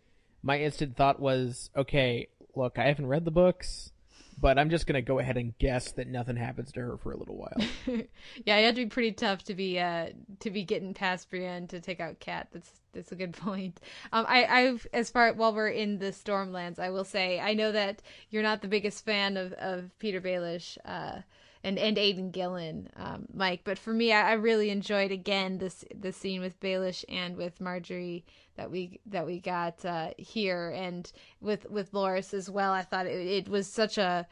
my 0.42 0.58
instant 0.60 0.96
thought 0.96 1.20
was, 1.20 1.70
okay, 1.76 2.28
look, 2.54 2.78
I 2.78 2.84
haven't 2.84 3.06
read 3.06 3.24
the 3.24 3.30
books, 3.30 3.92
but 4.40 4.58
I'm 4.58 4.70
just 4.70 4.86
gonna 4.86 5.02
go 5.02 5.18
ahead 5.18 5.36
and 5.36 5.56
guess 5.58 5.92
that 5.92 6.08
nothing 6.08 6.36
happens 6.36 6.72
to 6.72 6.80
her 6.80 6.96
for 6.96 7.12
a 7.12 7.16
little 7.16 7.36
while. 7.36 7.68
yeah, 8.44 8.56
it 8.56 8.64
had 8.64 8.76
to 8.76 8.84
be 8.84 8.90
pretty 8.90 9.12
tough 9.12 9.42
to 9.44 9.54
be 9.54 9.78
uh 9.78 10.06
to 10.40 10.50
be 10.50 10.64
getting 10.64 10.94
past 10.94 11.28
Brienne 11.30 11.66
to 11.68 11.80
take 11.80 12.00
out 12.00 12.20
Cat. 12.20 12.48
That's 12.52 12.70
that's 12.92 13.12
a 13.12 13.16
good 13.16 13.32
point. 13.36 13.80
Um, 14.12 14.24
I 14.28 14.46
I've 14.46 14.86
as 14.92 15.10
far 15.10 15.32
while 15.34 15.54
we're 15.54 15.68
in 15.68 15.98
the 15.98 16.12
Stormlands, 16.12 16.78
I 16.78 16.90
will 16.90 17.04
say 17.04 17.40
I 17.40 17.54
know 17.54 17.72
that 17.72 18.02
you're 18.30 18.42
not 18.42 18.62
the 18.62 18.68
biggest 18.68 19.04
fan 19.04 19.36
of 19.36 19.52
of 19.54 19.90
Petyr 20.00 20.22
Baelish. 20.22 20.78
Uh, 20.84 21.20
and 21.62 21.78
and 21.78 21.98
Aidan 21.98 22.30
Gillen, 22.30 22.88
um, 22.96 23.26
Mike. 23.32 23.60
But 23.64 23.78
for 23.78 23.92
me, 23.92 24.12
I, 24.12 24.30
I, 24.30 24.32
really 24.34 24.70
enjoyed 24.70 25.12
again 25.12 25.58
this 25.58 25.84
the 25.94 26.12
scene 26.12 26.40
with 26.40 26.58
Baelish 26.60 27.04
and 27.08 27.36
with 27.36 27.60
Margaery 27.60 28.24
that 28.56 28.70
we 28.70 29.00
that 29.06 29.26
we 29.26 29.40
got 29.40 29.84
uh, 29.84 30.10
here, 30.16 30.70
and 30.70 31.10
with 31.40 31.68
with 31.68 31.92
Loras 31.92 32.32
as 32.32 32.48
well. 32.48 32.72
I 32.72 32.82
thought 32.82 33.06
it, 33.06 33.26
it 33.26 33.48
was 33.48 33.66
such 33.66 33.98
a 33.98 34.26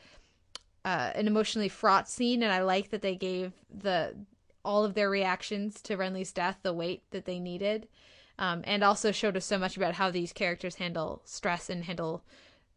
uh, 0.84 1.12
an 1.14 1.26
emotionally 1.26 1.68
fraught 1.68 2.08
scene, 2.08 2.42
and 2.42 2.52
I 2.52 2.62
like 2.62 2.90
that 2.90 3.02
they 3.02 3.16
gave 3.16 3.52
the 3.70 4.14
all 4.64 4.84
of 4.84 4.94
their 4.94 5.10
reactions 5.10 5.80
to 5.82 5.96
Renly's 5.96 6.32
death 6.32 6.58
the 6.62 6.72
weight 6.72 7.02
that 7.10 7.26
they 7.26 7.38
needed, 7.38 7.88
um, 8.38 8.62
and 8.64 8.82
also 8.82 9.12
showed 9.12 9.36
us 9.36 9.44
so 9.44 9.58
much 9.58 9.76
about 9.76 9.94
how 9.94 10.10
these 10.10 10.32
characters 10.32 10.76
handle 10.76 11.20
stress 11.24 11.68
and 11.68 11.84
handle 11.84 12.24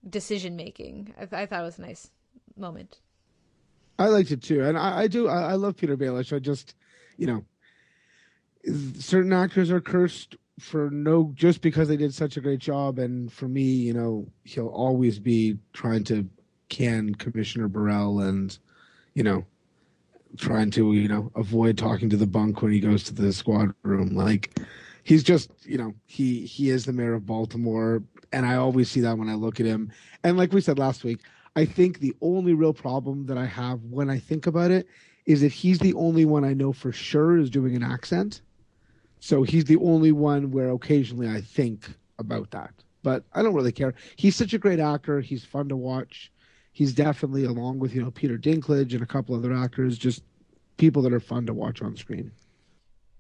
decision 0.07 0.57
making. 0.57 1.13
I, 1.17 1.43
I 1.43 1.45
thought 1.45 1.61
it 1.61 1.65
was 1.65 1.79
a 1.79 1.83
nice 1.83 2.09
moment. 2.57 2.99
I 4.01 4.07
liked 4.07 4.31
it 4.31 4.41
too, 4.41 4.63
and 4.63 4.77
I, 4.77 5.01
I 5.01 5.07
do. 5.07 5.27
I, 5.27 5.51
I, 5.51 5.53
love 5.53 5.75
Petyr 5.75 5.95
Baelish. 5.95 6.35
I 6.35 6.39
just, 6.39 6.73
you 7.17 7.27
know, 7.27 7.45
certain 8.97 9.31
actors 9.31 9.69
are 9.69 9.79
cursed 9.79 10.37
for 10.59 10.89
no 10.89 11.31
just 11.35 11.61
because 11.61 11.87
they 11.87 11.97
did 11.97 12.11
such 12.11 12.35
a 12.35 12.41
great 12.41 12.59
job, 12.59 12.97
and 12.97 13.31
for 13.31 13.47
me, 13.47 13.61
you 13.61 13.93
know, 13.93 14.27
he'll 14.43 14.69
always 14.69 15.19
be 15.19 15.57
trying 15.73 16.03
to 16.05 16.27
can 16.69 17.13
Commissioner 17.13 17.67
Burrell 17.67 18.21
and, 18.21 18.57
you 19.13 19.23
know, 19.23 19.45
trying 20.37 20.71
to 20.71 20.93
you 20.93 21.07
know 21.07 21.31
avoid 21.35 21.77
talking 21.77 22.09
to 22.09 22.17
the 22.17 22.25
bunk 22.25 22.61
when 22.63 22.71
he 22.71 22.79
goes 22.79 23.03
to 23.03 23.13
the 23.13 23.31
squad 23.31 23.71
room. 23.83 24.15
Like, 24.15 24.59
he's 25.03 25.23
just 25.23 25.51
you 25.61 25.77
know 25.77 25.93
he 26.07 26.45
he 26.45 26.71
is 26.71 26.85
the 26.85 26.93
mayor 26.93 27.13
of 27.13 27.27
Baltimore, 27.27 28.01
and 28.33 28.47
I 28.47 28.55
always 28.55 28.89
see 28.89 29.01
that 29.01 29.17
when 29.19 29.29
I 29.29 29.35
look 29.35 29.59
at 29.59 29.67
him. 29.67 29.91
And 30.23 30.37
like 30.37 30.53
we 30.53 30.61
said 30.61 30.79
last 30.79 31.03
week, 31.03 31.19
I 31.55 31.65
think 31.65 31.99
the 31.99 32.15
only 32.21 32.53
real 32.53 32.73
problem 32.73 33.25
that 33.25 33.37
I 33.37 33.45
have 33.45 33.83
when 33.83 34.09
I 34.09 34.19
think 34.19 34.47
about 34.47 34.71
it 34.71 34.87
is 35.25 35.41
that 35.41 35.51
he's 35.51 35.79
the 35.79 35.93
only 35.93 36.25
one 36.25 36.43
I 36.45 36.53
know 36.53 36.73
for 36.73 36.91
sure 36.91 37.37
is 37.37 37.49
doing 37.49 37.75
an 37.75 37.83
accent. 37.83 38.41
So 39.19 39.43
he's 39.43 39.65
the 39.65 39.77
only 39.77 40.11
one 40.11 40.51
where 40.51 40.71
occasionally 40.71 41.29
I 41.29 41.41
think 41.41 41.89
about 42.17 42.51
that. 42.51 42.73
But 43.03 43.25
I 43.33 43.43
don't 43.43 43.53
really 43.53 43.71
care. 43.71 43.93
He's 44.15 44.35
such 44.35 44.53
a 44.53 44.57
great 44.57 44.79
actor. 44.79 45.19
He's 45.21 45.43
fun 45.43 45.69
to 45.69 45.75
watch. 45.75 46.31
He's 46.71 46.93
definitely, 46.93 47.43
along 47.43 47.79
with, 47.79 47.93
you 47.93 48.01
know, 48.01 48.11
Peter 48.11 48.37
Dinklage 48.37 48.93
and 48.93 49.03
a 49.03 49.07
couple 49.07 49.35
other 49.35 49.53
actors, 49.53 49.97
just 49.97 50.23
people 50.77 51.01
that 51.03 51.13
are 51.13 51.19
fun 51.19 51.45
to 51.47 51.53
watch 51.53 51.81
on 51.81 51.97
screen. 51.97 52.31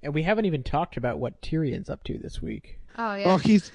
And 0.01 0.13
we 0.13 0.23
haven't 0.23 0.45
even 0.45 0.63
talked 0.63 0.97
about 0.97 1.19
what 1.19 1.41
Tyrion's 1.41 1.89
up 1.89 2.03
to 2.05 2.17
this 2.17 2.41
week. 2.41 2.79
Oh 2.97 3.15
yeah. 3.15 3.33
Oh, 3.33 3.37
he's 3.37 3.71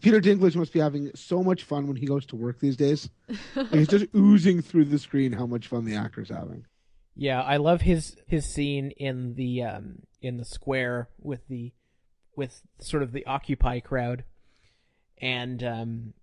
Peter 0.00 0.20
Dinklage 0.20 0.56
must 0.56 0.72
be 0.72 0.80
having 0.80 1.10
so 1.14 1.42
much 1.42 1.64
fun 1.64 1.86
when 1.86 1.96
he 1.96 2.06
goes 2.06 2.26
to 2.26 2.36
work 2.36 2.60
these 2.60 2.76
days. 2.76 3.08
he's 3.70 3.88
just 3.88 4.06
oozing 4.14 4.62
through 4.62 4.86
the 4.86 4.98
screen 4.98 5.32
how 5.32 5.46
much 5.46 5.68
fun 5.68 5.84
the 5.84 5.96
actor's 5.96 6.28
having. 6.28 6.66
Yeah, 7.14 7.42
I 7.42 7.56
love 7.56 7.82
his 7.82 8.16
his 8.26 8.46
scene 8.46 8.90
in 8.92 9.34
the 9.34 9.62
um 9.62 10.00
in 10.22 10.36
the 10.36 10.44
square 10.44 11.08
with 11.20 11.46
the 11.48 11.72
with 12.36 12.62
sort 12.78 13.02
of 13.02 13.12
the 13.12 13.26
Occupy 13.26 13.80
crowd, 13.80 14.24
and 15.20 15.62
um, 15.64 16.14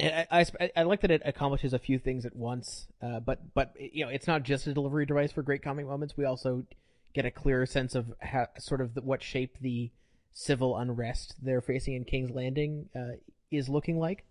I, 0.00 0.26
I, 0.30 0.70
I 0.76 0.82
like 0.84 1.00
that 1.02 1.10
it 1.10 1.22
accomplishes 1.24 1.72
a 1.72 1.78
few 1.78 1.98
things 1.98 2.24
at 2.24 2.36
once. 2.36 2.86
Uh, 3.02 3.20
but 3.20 3.52
but 3.54 3.74
you 3.78 4.04
know, 4.04 4.10
it's 4.10 4.26
not 4.26 4.44
just 4.44 4.66
a 4.66 4.72
delivery 4.72 5.04
device 5.04 5.32
for 5.32 5.42
great 5.42 5.62
comic 5.62 5.86
moments. 5.86 6.16
We 6.16 6.24
also 6.24 6.64
get 7.12 7.26
a 7.26 7.30
clearer 7.30 7.66
sense 7.66 7.94
of 7.94 8.14
how, 8.20 8.46
sort 8.58 8.80
of 8.80 8.94
the, 8.94 9.02
what 9.02 9.22
shape 9.22 9.56
the 9.60 9.90
civil 10.32 10.76
unrest 10.76 11.34
they're 11.42 11.60
facing 11.60 11.94
in 11.94 12.04
King's 12.04 12.30
Landing 12.30 12.88
uh, 12.96 13.16
is 13.50 13.68
looking 13.68 13.98
like, 13.98 14.24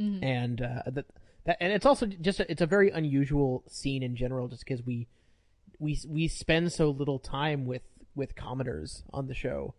mm-hmm. 0.00 0.22
and 0.22 0.60
uh, 0.60 0.82
that 0.86 1.06
that 1.44 1.56
and 1.60 1.72
it's 1.72 1.86
also 1.86 2.06
just 2.06 2.40
a, 2.40 2.50
it's 2.50 2.62
a 2.62 2.66
very 2.66 2.90
unusual 2.90 3.64
scene 3.68 4.02
in 4.02 4.16
general, 4.16 4.48
just 4.48 4.64
because 4.64 4.84
we 4.84 5.06
we 5.78 5.98
we 6.08 6.28
spend 6.28 6.72
so 6.72 6.90
little 6.90 7.18
time 7.18 7.66
with 7.66 7.82
with 8.14 8.34
commoners 8.34 9.02
on 9.12 9.26
the 9.26 9.34
show, 9.34 9.74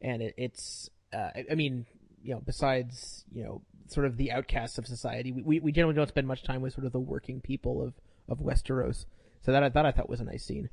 and 0.00 0.22
it, 0.22 0.34
it's 0.36 0.90
uh, 1.12 1.30
I 1.50 1.54
mean 1.54 1.86
you 2.22 2.34
know 2.34 2.42
besides 2.44 3.24
you 3.32 3.44
know 3.44 3.62
sort 3.88 4.06
of 4.06 4.16
the 4.16 4.32
outcasts 4.32 4.78
of 4.78 4.86
society, 4.86 5.32
we 5.32 5.60
we 5.60 5.72
generally 5.72 5.94
don't 5.94 6.08
spend 6.08 6.26
much 6.26 6.42
time 6.42 6.60
with 6.60 6.74
sort 6.74 6.86
of 6.86 6.92
the 6.92 7.00
working 7.00 7.40
people 7.40 7.82
of 7.82 7.94
of 8.28 8.38
Westeros. 8.38 9.04
So 9.42 9.52
that 9.52 9.62
I 9.62 9.68
that 9.68 9.86
I 9.86 9.92
thought 9.92 10.08
was 10.08 10.20
a 10.20 10.24
nice 10.24 10.44
scene. 10.44 10.70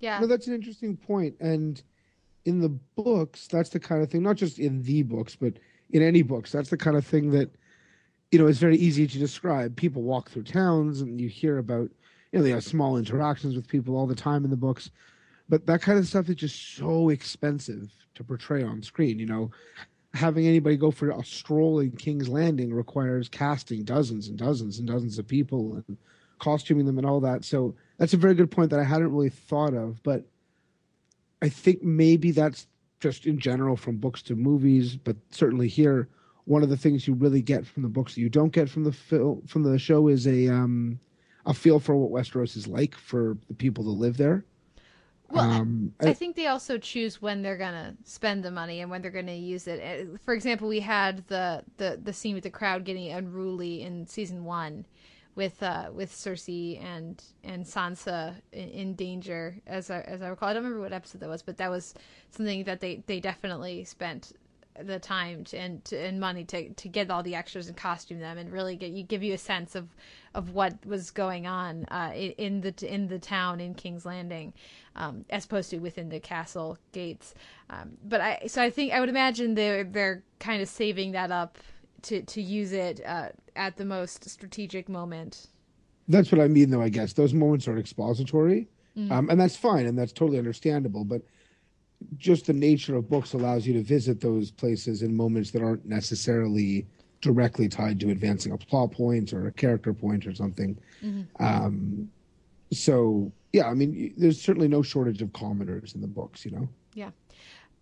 Yeah. 0.00 0.18
No, 0.20 0.26
that's 0.26 0.46
an 0.46 0.54
interesting 0.54 0.96
point. 0.96 1.36
And 1.40 1.82
in 2.44 2.60
the 2.60 2.68
books, 2.68 3.46
that's 3.46 3.70
the 3.70 3.80
kind 3.80 4.02
of 4.02 4.10
thing, 4.10 4.22
not 4.22 4.36
just 4.36 4.58
in 4.58 4.82
the 4.82 5.02
books, 5.02 5.36
but 5.36 5.54
in 5.90 6.02
any 6.02 6.22
books, 6.22 6.52
that's 6.52 6.70
the 6.70 6.76
kind 6.76 6.96
of 6.96 7.06
thing 7.06 7.30
that, 7.30 7.50
you 8.30 8.38
know, 8.38 8.46
is 8.46 8.58
very 8.58 8.76
easy 8.76 9.06
to 9.06 9.18
describe. 9.18 9.76
People 9.76 10.02
walk 10.02 10.30
through 10.30 10.44
towns 10.44 11.00
and 11.00 11.20
you 11.20 11.28
hear 11.28 11.58
about, 11.58 11.90
you 12.32 12.38
know, 12.38 12.42
they 12.42 12.50
have 12.50 12.64
small 12.64 12.96
interactions 12.96 13.54
with 13.54 13.68
people 13.68 13.96
all 13.96 14.06
the 14.06 14.14
time 14.14 14.44
in 14.44 14.50
the 14.50 14.56
books. 14.56 14.90
But 15.48 15.66
that 15.66 15.82
kind 15.82 15.98
of 15.98 16.06
stuff 16.06 16.28
is 16.28 16.36
just 16.36 16.76
so 16.76 17.10
expensive 17.10 17.92
to 18.14 18.24
portray 18.24 18.62
on 18.62 18.82
screen. 18.82 19.18
You 19.18 19.26
know, 19.26 19.50
having 20.14 20.46
anybody 20.46 20.76
go 20.76 20.90
for 20.90 21.10
a 21.10 21.24
stroll 21.24 21.80
in 21.80 21.92
King's 21.92 22.28
Landing 22.28 22.72
requires 22.72 23.28
casting 23.28 23.84
dozens 23.84 24.28
and 24.28 24.38
dozens 24.38 24.78
and 24.78 24.88
dozens 24.88 25.18
of 25.18 25.26
people 25.28 25.82
and 25.86 25.96
costuming 26.38 26.86
them 26.86 26.98
and 26.98 27.06
all 27.06 27.20
that. 27.20 27.44
So 27.44 27.74
that's 27.98 28.14
a 28.14 28.18
very 28.18 28.34
good 28.34 28.50
point 28.50 28.70
that 28.70 28.80
I 28.80 28.84
hadn't 28.84 29.12
really 29.12 29.30
thought 29.30 29.74
of. 29.74 30.02
But 30.02 30.24
I 31.44 31.50
think 31.50 31.82
maybe 31.82 32.30
that's 32.30 32.66
just 33.00 33.26
in 33.26 33.38
general 33.38 33.76
from 33.76 33.98
books 33.98 34.22
to 34.22 34.34
movies, 34.34 34.96
but 34.96 35.14
certainly 35.30 35.68
here, 35.68 36.08
one 36.46 36.62
of 36.62 36.70
the 36.70 36.76
things 36.78 37.06
you 37.06 37.12
really 37.12 37.42
get 37.42 37.66
from 37.66 37.82
the 37.82 37.88
books 37.90 38.14
that 38.14 38.22
you 38.22 38.30
don't 38.30 38.50
get 38.50 38.70
from 38.70 38.82
the 38.82 38.92
film 38.92 39.42
from 39.46 39.62
the 39.62 39.78
show 39.78 40.08
is 40.08 40.26
a 40.26 40.48
um, 40.48 40.98
a 41.44 41.52
feel 41.52 41.78
for 41.80 41.96
what 41.96 42.10
Westeros 42.10 42.56
is 42.56 42.66
like 42.66 42.94
for 42.94 43.36
the 43.48 43.52
people 43.52 43.84
that 43.84 43.90
live 43.90 44.16
there. 44.16 44.46
Well, 45.28 45.50
um, 45.50 45.92
I, 46.00 46.08
I, 46.08 46.14
think 46.14 46.34
they 46.34 46.46
also 46.46 46.78
choose 46.78 47.20
when 47.20 47.42
they're 47.42 47.58
gonna 47.58 47.94
spend 48.04 48.42
the 48.42 48.50
money 48.50 48.80
and 48.80 48.90
when 48.90 49.02
they're 49.02 49.10
gonna 49.10 49.32
use 49.32 49.66
it. 49.66 49.82
Uh, 49.82 50.16
for 50.24 50.32
example, 50.32 50.66
we 50.66 50.80
had 50.80 51.26
the 51.28 51.62
the 51.76 52.00
the 52.02 52.14
scene 52.14 52.34
with 52.34 52.44
the 52.44 52.50
crowd 52.50 52.86
getting 52.86 53.12
unruly 53.12 53.82
in 53.82 54.06
season 54.06 54.44
one, 54.44 54.86
with 55.36 55.62
uh, 55.62 55.90
with 55.92 56.12
Cersei 56.12 56.82
and 56.82 57.22
and 57.42 57.64
Sansa 57.64 58.34
in, 58.52 58.68
in, 58.68 58.94
danger, 58.94 59.56
as 59.66 59.90
I 59.90 60.00
as 60.00 60.22
I 60.22 60.28
recall. 60.28 60.48
I 60.48 60.54
don't 60.54 60.62
remember 60.62 60.82
what 60.82 60.92
episode 60.92 61.20
that 61.20 61.28
was, 61.28 61.42
but 61.42 61.56
that 61.56 61.70
was 61.70 61.94
something 62.30 62.64
that 62.64 62.80
they 62.80 63.02
they 63.06 63.20
definitely 63.20 63.84
spent 63.84 64.32
the 64.80 64.98
time 64.98 65.44
to, 65.44 65.56
and 65.56 65.84
to, 65.84 65.96
and 65.96 66.18
money 66.18 66.44
to 66.44 66.68
to 66.70 66.88
get 66.88 67.10
all 67.10 67.22
the 67.22 67.34
extras 67.34 67.68
and 67.68 67.76
costume 67.76 68.18
them 68.18 68.38
and 68.38 68.50
really 68.50 68.76
get 68.76 68.90
you 68.90 69.04
give 69.04 69.22
you 69.22 69.32
a 69.34 69.38
sense 69.38 69.74
of 69.74 69.88
of 70.34 70.50
what 70.50 70.84
was 70.84 71.12
going 71.12 71.46
on 71.46 71.84
uh, 71.86 72.10
in, 72.14 72.32
in, 72.32 72.60
the 72.60 72.92
in 72.92 73.06
the 73.06 73.18
town 73.18 73.60
in 73.60 73.74
King's 73.74 74.04
Landing, 74.04 74.52
um, 74.96 75.24
as 75.30 75.44
opposed 75.44 75.70
to 75.70 75.78
within 75.78 76.08
the 76.08 76.18
castle 76.18 76.76
gates. 76.92 77.34
Um, 77.70 77.96
but 78.04 78.20
I 78.20 78.42
so 78.46 78.62
I 78.62 78.70
think 78.70 78.92
I 78.92 79.00
would 79.00 79.08
imagine 79.08 79.54
they're 79.54 79.84
they're 79.84 80.22
kind 80.40 80.60
of 80.60 80.68
saving 80.68 81.12
that 81.12 81.30
up 81.30 81.58
to 82.04 82.22
to 82.22 82.42
use 82.42 82.72
it 82.72 83.00
uh, 83.04 83.28
at 83.56 83.76
the 83.76 83.84
most 83.84 84.28
strategic 84.28 84.88
moment. 84.88 85.48
That's 86.08 86.30
what 86.30 86.40
I 86.40 86.48
mean, 86.48 86.70
though. 86.70 86.82
I 86.82 86.88
guess 86.88 87.12
those 87.14 87.32
moments 87.32 87.66
are 87.66 87.78
expository, 87.78 88.68
mm-hmm. 88.96 89.10
um, 89.12 89.30
and 89.30 89.40
that's 89.40 89.56
fine, 89.56 89.86
and 89.86 89.98
that's 89.98 90.12
totally 90.12 90.38
understandable. 90.38 91.04
But 91.04 91.22
just 92.18 92.46
the 92.46 92.52
nature 92.52 92.96
of 92.96 93.08
books 93.08 93.32
allows 93.32 93.66
you 93.66 93.72
to 93.74 93.82
visit 93.82 94.20
those 94.20 94.50
places 94.50 95.02
in 95.02 95.16
moments 95.16 95.50
that 95.52 95.62
aren't 95.62 95.86
necessarily 95.86 96.86
directly 97.22 97.68
tied 97.68 97.98
to 98.00 98.10
advancing 98.10 98.52
a 98.52 98.58
plot 98.58 98.92
point 98.92 99.32
or 99.32 99.46
a 99.46 99.52
character 99.52 99.94
point 99.94 100.26
or 100.26 100.34
something. 100.34 100.78
Mm-hmm. 101.02 101.42
Um, 101.42 102.10
so 102.70 103.32
yeah, 103.54 103.68
I 103.68 103.74
mean, 103.74 104.12
there's 104.16 104.40
certainly 104.40 104.68
no 104.68 104.82
shortage 104.82 105.22
of 105.22 105.32
commoners 105.32 105.94
in 105.94 106.00
the 106.00 106.08
books, 106.08 106.44
you 106.44 106.50
know. 106.50 106.68
Yeah. 106.92 107.10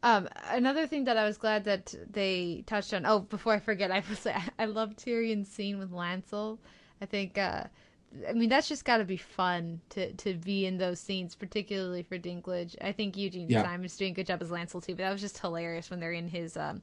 Um, 0.03 0.29
another 0.49 0.87
thing 0.87 1.05
that 1.05 1.17
I 1.17 1.25
was 1.25 1.39
glad 1.39 1.65
that 1.65 1.95
they 2.11 2.65
touched 2.67 2.93
on. 2.93 3.07
Oh, 3.07 3.21
before 3.21 3.55
I 3.55 3.61
forget, 3.61 3.91
I 3.91 4.03
was 4.09 4.27
I 4.59 4.65
love 4.65 4.97
Tyrion's 4.97 5.49
scene 5.49 5.79
with 5.79 5.91
Lancel. 5.93 6.59
I 7.01 7.07
think 7.07 7.39
uh, 7.39 7.65
I 8.29 8.33
mean, 8.33 8.49
that's 8.49 8.69
just 8.69 8.85
got 8.85 8.99
to 8.99 9.05
be 9.05 9.17
fun 9.17 9.81
to 9.91 10.13
to 10.15 10.35
be 10.35 10.67
in 10.67 10.79
those 10.79 10.99
scenes, 11.01 11.35
particularly 11.35 12.03
for 12.03 12.19
Dinklage. 12.19 12.77
I 12.81 12.93
think 12.93 13.17
Eugene 13.17 13.49
Yeah. 13.49 13.63
Simon's 13.63 13.97
doing 13.97 14.13
a 14.13 14.15
good 14.15 14.27
job 14.27 14.43
as 14.43 14.51
Lancel 14.51 14.83
too, 14.85 14.95
but 14.95 14.99
that 15.05 15.13
was 15.13 15.21
just 15.21 15.39
hilarious 15.39 15.89
when 15.91 16.01
they're 16.01 16.13
in 16.13 16.29
his 16.29 16.57
um, 16.57 16.83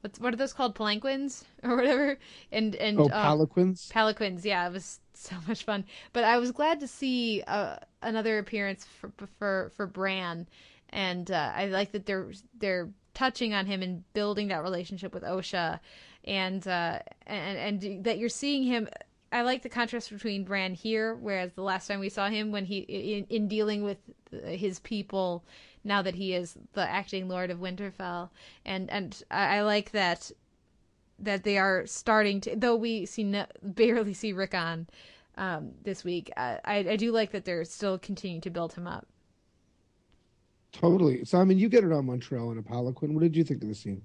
what's 0.00 0.20
what 0.20 0.32
are 0.34 0.36
those 0.36 0.52
called, 0.52 0.74
palanquins 0.74 1.44
or 1.62 1.76
whatever, 1.76 2.18
and 2.52 2.74
and 2.76 3.06
Oh, 3.06 3.10
uh, 3.10 3.34
Palanquins. 3.36 3.94
Palanquins, 3.94 4.44
yeah, 4.44 4.66
it 4.66 4.72
was 4.72 5.00
so 5.14 5.36
much 5.48 5.64
fun. 5.64 5.84
But 6.12 6.24
I 6.24 6.38
was 6.38 6.52
glad 6.52 6.80
to 6.80 6.88
see 6.88 7.42
uh, 7.46 7.76
another 8.02 8.38
appearance 8.38 8.86
for 8.86 9.10
for 9.38 9.72
for 9.76 9.86
Bran, 9.86 10.46
and 10.90 11.30
uh, 11.30 11.52
I 11.54 11.66
like 11.66 11.92
that 11.92 12.06
they're 12.06 12.30
they're 12.58 12.90
touching 13.14 13.54
on 13.54 13.66
him 13.66 13.82
and 13.82 14.04
building 14.12 14.48
that 14.48 14.62
relationship 14.62 15.14
with 15.14 15.22
Osha, 15.22 15.80
and 16.24 16.66
uh, 16.66 16.98
and 17.26 17.82
and 17.84 18.04
that 18.04 18.18
you're 18.18 18.28
seeing 18.28 18.62
him. 18.62 18.88
I 19.32 19.42
like 19.42 19.62
the 19.62 19.68
contrast 19.68 20.10
between 20.10 20.44
Bran 20.44 20.74
here, 20.74 21.14
whereas 21.14 21.52
the 21.54 21.62
last 21.62 21.88
time 21.88 21.98
we 21.98 22.08
saw 22.08 22.28
him 22.28 22.52
when 22.52 22.64
he 22.64 22.78
in, 22.78 23.26
in 23.28 23.48
dealing 23.48 23.82
with 23.82 23.98
his 24.30 24.78
people, 24.80 25.44
now 25.82 26.02
that 26.02 26.14
he 26.14 26.34
is 26.34 26.56
the 26.74 26.88
acting 26.88 27.28
Lord 27.28 27.50
of 27.50 27.58
Winterfell, 27.58 28.30
and 28.64 28.90
and 28.90 29.22
I, 29.30 29.62
like 29.62 29.90
that 29.92 30.30
that 31.18 31.44
they 31.44 31.58
are 31.58 31.86
starting 31.86 32.40
to 32.42 32.54
though 32.56 32.76
we 32.76 33.06
see 33.06 33.24
no, 33.24 33.46
barely 33.62 34.14
see 34.14 34.32
Rickon 34.32 34.86
um, 35.36 35.72
this 35.82 36.04
week 36.04 36.30
I, 36.36 36.60
I 36.64 36.76
I 36.76 36.96
do 36.96 37.10
like 37.10 37.32
that 37.32 37.44
they're 37.44 37.64
still 37.64 37.98
continuing 37.98 38.42
to 38.42 38.50
build 38.50 38.74
him 38.74 38.86
up 38.86 39.06
Totally. 40.80 41.24
Simon, 41.24 41.58
you 41.58 41.68
get 41.68 41.84
it 41.84 41.92
on 41.92 42.06
Montreal 42.06 42.50
and 42.50 42.58
a 42.58 42.62
Palanquin. 42.62 43.12
What 43.14 43.22
did 43.22 43.36
you 43.36 43.44
think 43.44 43.62
of 43.62 43.68
the 43.68 43.74
scene? 43.74 44.02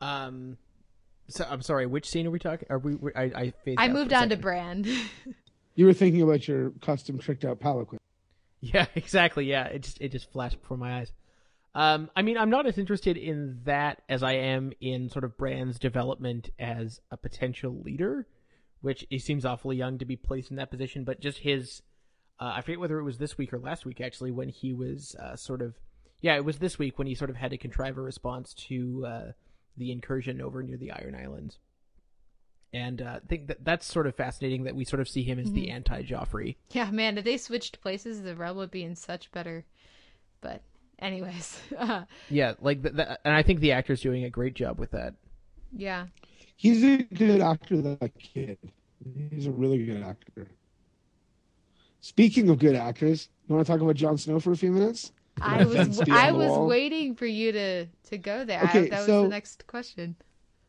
Um, 0.00 0.56
so 1.28 1.46
I'm 1.48 1.62
sorry. 1.62 1.86
Which 1.86 2.08
scene 2.08 2.26
are 2.26 2.30
we 2.30 2.38
talking? 2.38 2.66
Are 2.70 2.78
we? 2.78 2.96
I 3.14 3.22
I, 3.22 3.52
I 3.78 3.88
moved 3.88 4.12
on 4.12 4.28
to. 4.30 4.36
Bran 4.36 4.84
You 5.76 5.86
were 5.86 5.92
thinking 5.92 6.22
about 6.22 6.46
your 6.46 6.70
custom 6.82 7.18
tricked 7.18 7.44
out 7.44 7.60
Palanquin. 7.60 7.98
Yeah, 8.60 8.86
exactly. 8.94 9.46
Yeah, 9.46 9.64
it 9.66 9.82
just 9.82 10.00
it 10.00 10.12
just 10.12 10.30
flashed 10.32 10.60
before 10.60 10.76
my 10.76 10.98
eyes. 10.98 11.12
Um, 11.74 12.08
I 12.14 12.22
mean, 12.22 12.38
I'm 12.38 12.50
not 12.50 12.66
as 12.66 12.78
interested 12.78 13.16
in 13.16 13.60
that 13.64 14.02
as 14.08 14.22
I 14.22 14.34
am 14.34 14.72
in 14.80 15.08
sort 15.08 15.24
of 15.24 15.36
Bran's 15.36 15.78
development 15.78 16.50
as 16.58 17.00
a 17.10 17.16
potential 17.16 17.80
leader, 17.82 18.28
which 18.80 19.04
he 19.10 19.18
seems 19.18 19.44
awfully 19.44 19.76
young 19.76 19.98
to 19.98 20.04
be 20.04 20.14
placed 20.14 20.50
in 20.50 20.56
that 20.56 20.70
position. 20.70 21.02
But 21.02 21.18
just 21.20 21.38
his, 21.38 21.82
uh, 22.40 22.52
I 22.56 22.60
forget 22.62 22.80
whether 22.80 22.98
it 22.98 23.04
was 23.04 23.18
this 23.18 23.38
week 23.38 23.52
or 23.52 23.58
last 23.58 23.84
week 23.86 24.00
actually, 24.00 24.30
when 24.30 24.48
he 24.48 24.72
was 24.72 25.14
uh, 25.22 25.36
sort 25.36 25.62
of, 25.62 25.74
yeah, 26.20 26.36
it 26.36 26.44
was 26.44 26.58
this 26.58 26.78
week 26.78 26.98
when 26.98 27.06
he 27.06 27.14
sort 27.14 27.30
of 27.30 27.36
had 27.36 27.50
to 27.52 27.58
contrive 27.58 27.96
a 27.98 28.02
response 28.02 28.54
to 28.68 29.04
uh, 29.06 29.32
the 29.76 29.92
incursion 29.92 30.40
over 30.40 30.62
near 30.62 30.76
the 30.76 30.90
Iron 30.92 31.14
Islands. 31.14 31.58
And 32.72 33.00
uh, 33.02 33.20
I 33.22 33.26
think 33.28 33.46
that 33.48 33.64
that's 33.64 33.86
sort 33.86 34.08
of 34.08 34.16
fascinating 34.16 34.64
that 34.64 34.74
we 34.74 34.84
sort 34.84 35.00
of 35.00 35.08
see 35.08 35.22
him 35.22 35.38
as 35.38 35.52
the 35.52 35.70
anti 35.70 36.02
Joffrey. 36.02 36.56
yeah 36.72 36.90
man 36.90 37.16
if 37.18 37.24
they 37.24 37.36
switched 37.36 37.80
places 37.80 38.22
the 38.22 38.34
realm 38.34 38.56
would 38.56 38.72
be 38.72 38.82
in 38.82 38.96
such 38.96 39.30
better 39.30 39.64
but 40.40 40.60
anyways 40.98 41.60
uh, 41.78 42.02
Yeah, 42.30 42.54
like 42.60 42.82
th- 42.82 42.96
th- 42.96 43.08
and 43.24 43.32
I 43.34 43.42
think 43.44 43.60
the 43.60 43.70
actor's 43.72 44.00
doing 44.00 44.24
a 44.24 44.30
great 44.30 44.54
job 44.54 44.80
with 44.80 44.90
that. 44.90 45.14
yeah 45.72 46.06
He's 46.56 46.82
a 46.84 47.02
good 47.02 47.40
actor, 47.40 47.80
that 47.82 48.12
kid. 48.18 48.58
He's 49.30 49.46
a 49.46 49.50
really 49.52 49.84
good 49.84 50.02
actor. 50.02 50.46
Speaking 52.04 52.50
of 52.50 52.58
good 52.58 52.76
actors, 52.76 53.30
you 53.48 53.54
want 53.54 53.66
to 53.66 53.72
talk 53.72 53.80
about 53.80 53.94
Jon 53.94 54.18
Snow 54.18 54.38
for 54.38 54.52
a 54.52 54.56
few 54.58 54.70
minutes? 54.70 55.10
I 55.40 55.64
was 55.64 56.02
I 56.10 56.32
was 56.32 56.50
wall. 56.50 56.66
waiting 56.66 57.14
for 57.14 57.24
you 57.24 57.50
to 57.52 57.86
to 57.86 58.18
go 58.18 58.44
there 58.44 58.62
Okay, 58.64 58.80
I, 58.80 58.88
that 58.90 58.98
was 58.98 59.06
so- 59.06 59.22
the 59.22 59.28
next 59.28 59.66
question 59.66 60.14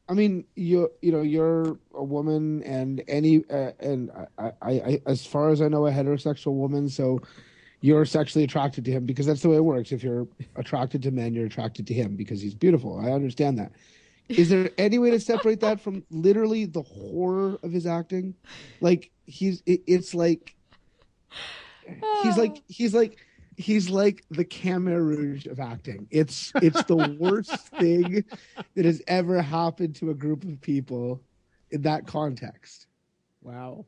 I 0.07 0.13
mean, 0.13 0.45
you 0.55 0.89
you 1.01 1.11
know, 1.11 1.23
you're 1.23 1.77
a 1.93 2.03
woman, 2.03 2.61
and 2.63 3.03
any 3.07 3.43
uh, 3.49 3.71
and 3.79 4.11
I, 4.37 4.51
I, 4.61 4.71
I, 4.71 5.01
as 5.07 5.25
far 5.25 5.49
as 5.49 5.61
I 5.63 5.67
know, 5.67 5.87
a 5.87 5.91
heterosexual 5.91 6.53
woman. 6.53 6.87
So 6.87 7.19
you're 7.81 8.05
sexually 8.05 8.45
attracted 8.45 8.85
to 8.85 8.91
him 8.91 9.07
because 9.07 9.25
that's 9.25 9.41
the 9.41 9.49
way 9.49 9.55
it 9.55 9.65
works. 9.65 9.91
If 9.91 10.03
you're 10.03 10.27
attracted 10.55 11.01
to 11.03 11.11
men, 11.11 11.33
you're 11.33 11.47
attracted 11.47 11.87
to 11.87 11.93
him 11.95 12.15
because 12.15 12.39
he's 12.39 12.53
beautiful. 12.53 12.99
I 12.99 13.11
understand 13.11 13.57
that. 13.57 13.71
Is 14.29 14.49
there 14.49 14.69
any 14.77 14.99
way 14.99 15.09
to 15.09 15.19
separate 15.19 15.59
that 15.61 15.81
from 15.81 16.03
literally 16.11 16.65
the 16.65 16.83
horror 16.83 17.57
of 17.63 17.71
his 17.71 17.87
acting? 17.87 18.35
Like 18.81 19.09
he's, 19.25 19.63
it, 19.65 19.81
it's 19.87 20.13
like 20.13 20.54
he's 22.23 22.37
like 22.37 22.57
oh. 22.57 22.61
he's 22.67 22.93
like 22.93 23.17
he's 23.57 23.89
like 23.89 24.23
the 24.29 24.45
Khmer 24.45 24.99
Rouge 24.99 25.45
of 25.45 25.59
acting. 25.59 26.07
It's 26.11 26.51
it's 26.55 26.83
the 26.83 27.15
worst 27.19 27.67
thing 27.79 28.23
that 28.75 28.85
has 28.85 29.01
ever 29.07 29.41
happened 29.41 29.95
to 29.97 30.11
a 30.11 30.13
group 30.13 30.43
of 30.43 30.61
people 30.61 31.21
in 31.71 31.81
that 31.83 32.07
context. 32.07 32.87
Wow. 33.41 33.85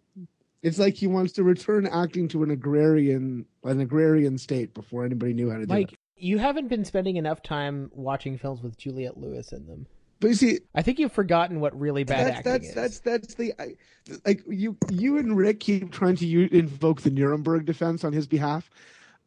It's 0.63 0.79
like 0.79 0.95
he 0.95 1.07
wants 1.07 1.33
to 1.33 1.43
return 1.43 1.87
acting 1.87 2.27
to 2.29 2.43
an 2.43 2.51
agrarian 2.51 3.45
an 3.63 3.79
agrarian 3.81 4.37
state 4.37 4.73
before 4.73 5.05
anybody 5.05 5.33
knew 5.33 5.49
how 5.49 5.57
to 5.57 5.65
do 5.65 5.73
Mike, 5.73 5.93
it. 5.93 5.99
you 6.15 6.37
haven't 6.37 6.67
been 6.67 6.85
spending 6.85 7.17
enough 7.17 7.41
time 7.41 7.91
watching 7.93 8.37
films 8.37 8.61
with 8.61 8.77
Juliette 8.77 9.17
Lewis 9.17 9.51
in 9.51 9.65
them. 9.67 9.87
But 10.19 10.29
you 10.29 10.33
see, 10.33 10.59
I 10.73 10.81
think 10.81 10.97
you've 10.99 11.11
forgotten 11.11 11.59
what 11.59 11.77
really 11.79 12.03
bad 12.03 12.27
that's 12.27 12.37
acting 12.39 12.51
that's 12.51 12.67
is. 12.67 12.73
that's 12.73 12.99
that's 12.99 13.33
the 13.35 13.53
I, 13.59 13.75
like 14.25 14.43
you 14.47 14.75
you 14.89 15.17
and 15.17 15.37
Rick 15.37 15.59
keep 15.59 15.91
trying 15.91 16.15
to 16.17 16.25
u- 16.25 16.49
invoke 16.51 17.01
the 17.01 17.11
Nuremberg 17.11 17.65
defense 17.65 18.03
on 18.03 18.13
his 18.13 18.25
behalf. 18.27 18.69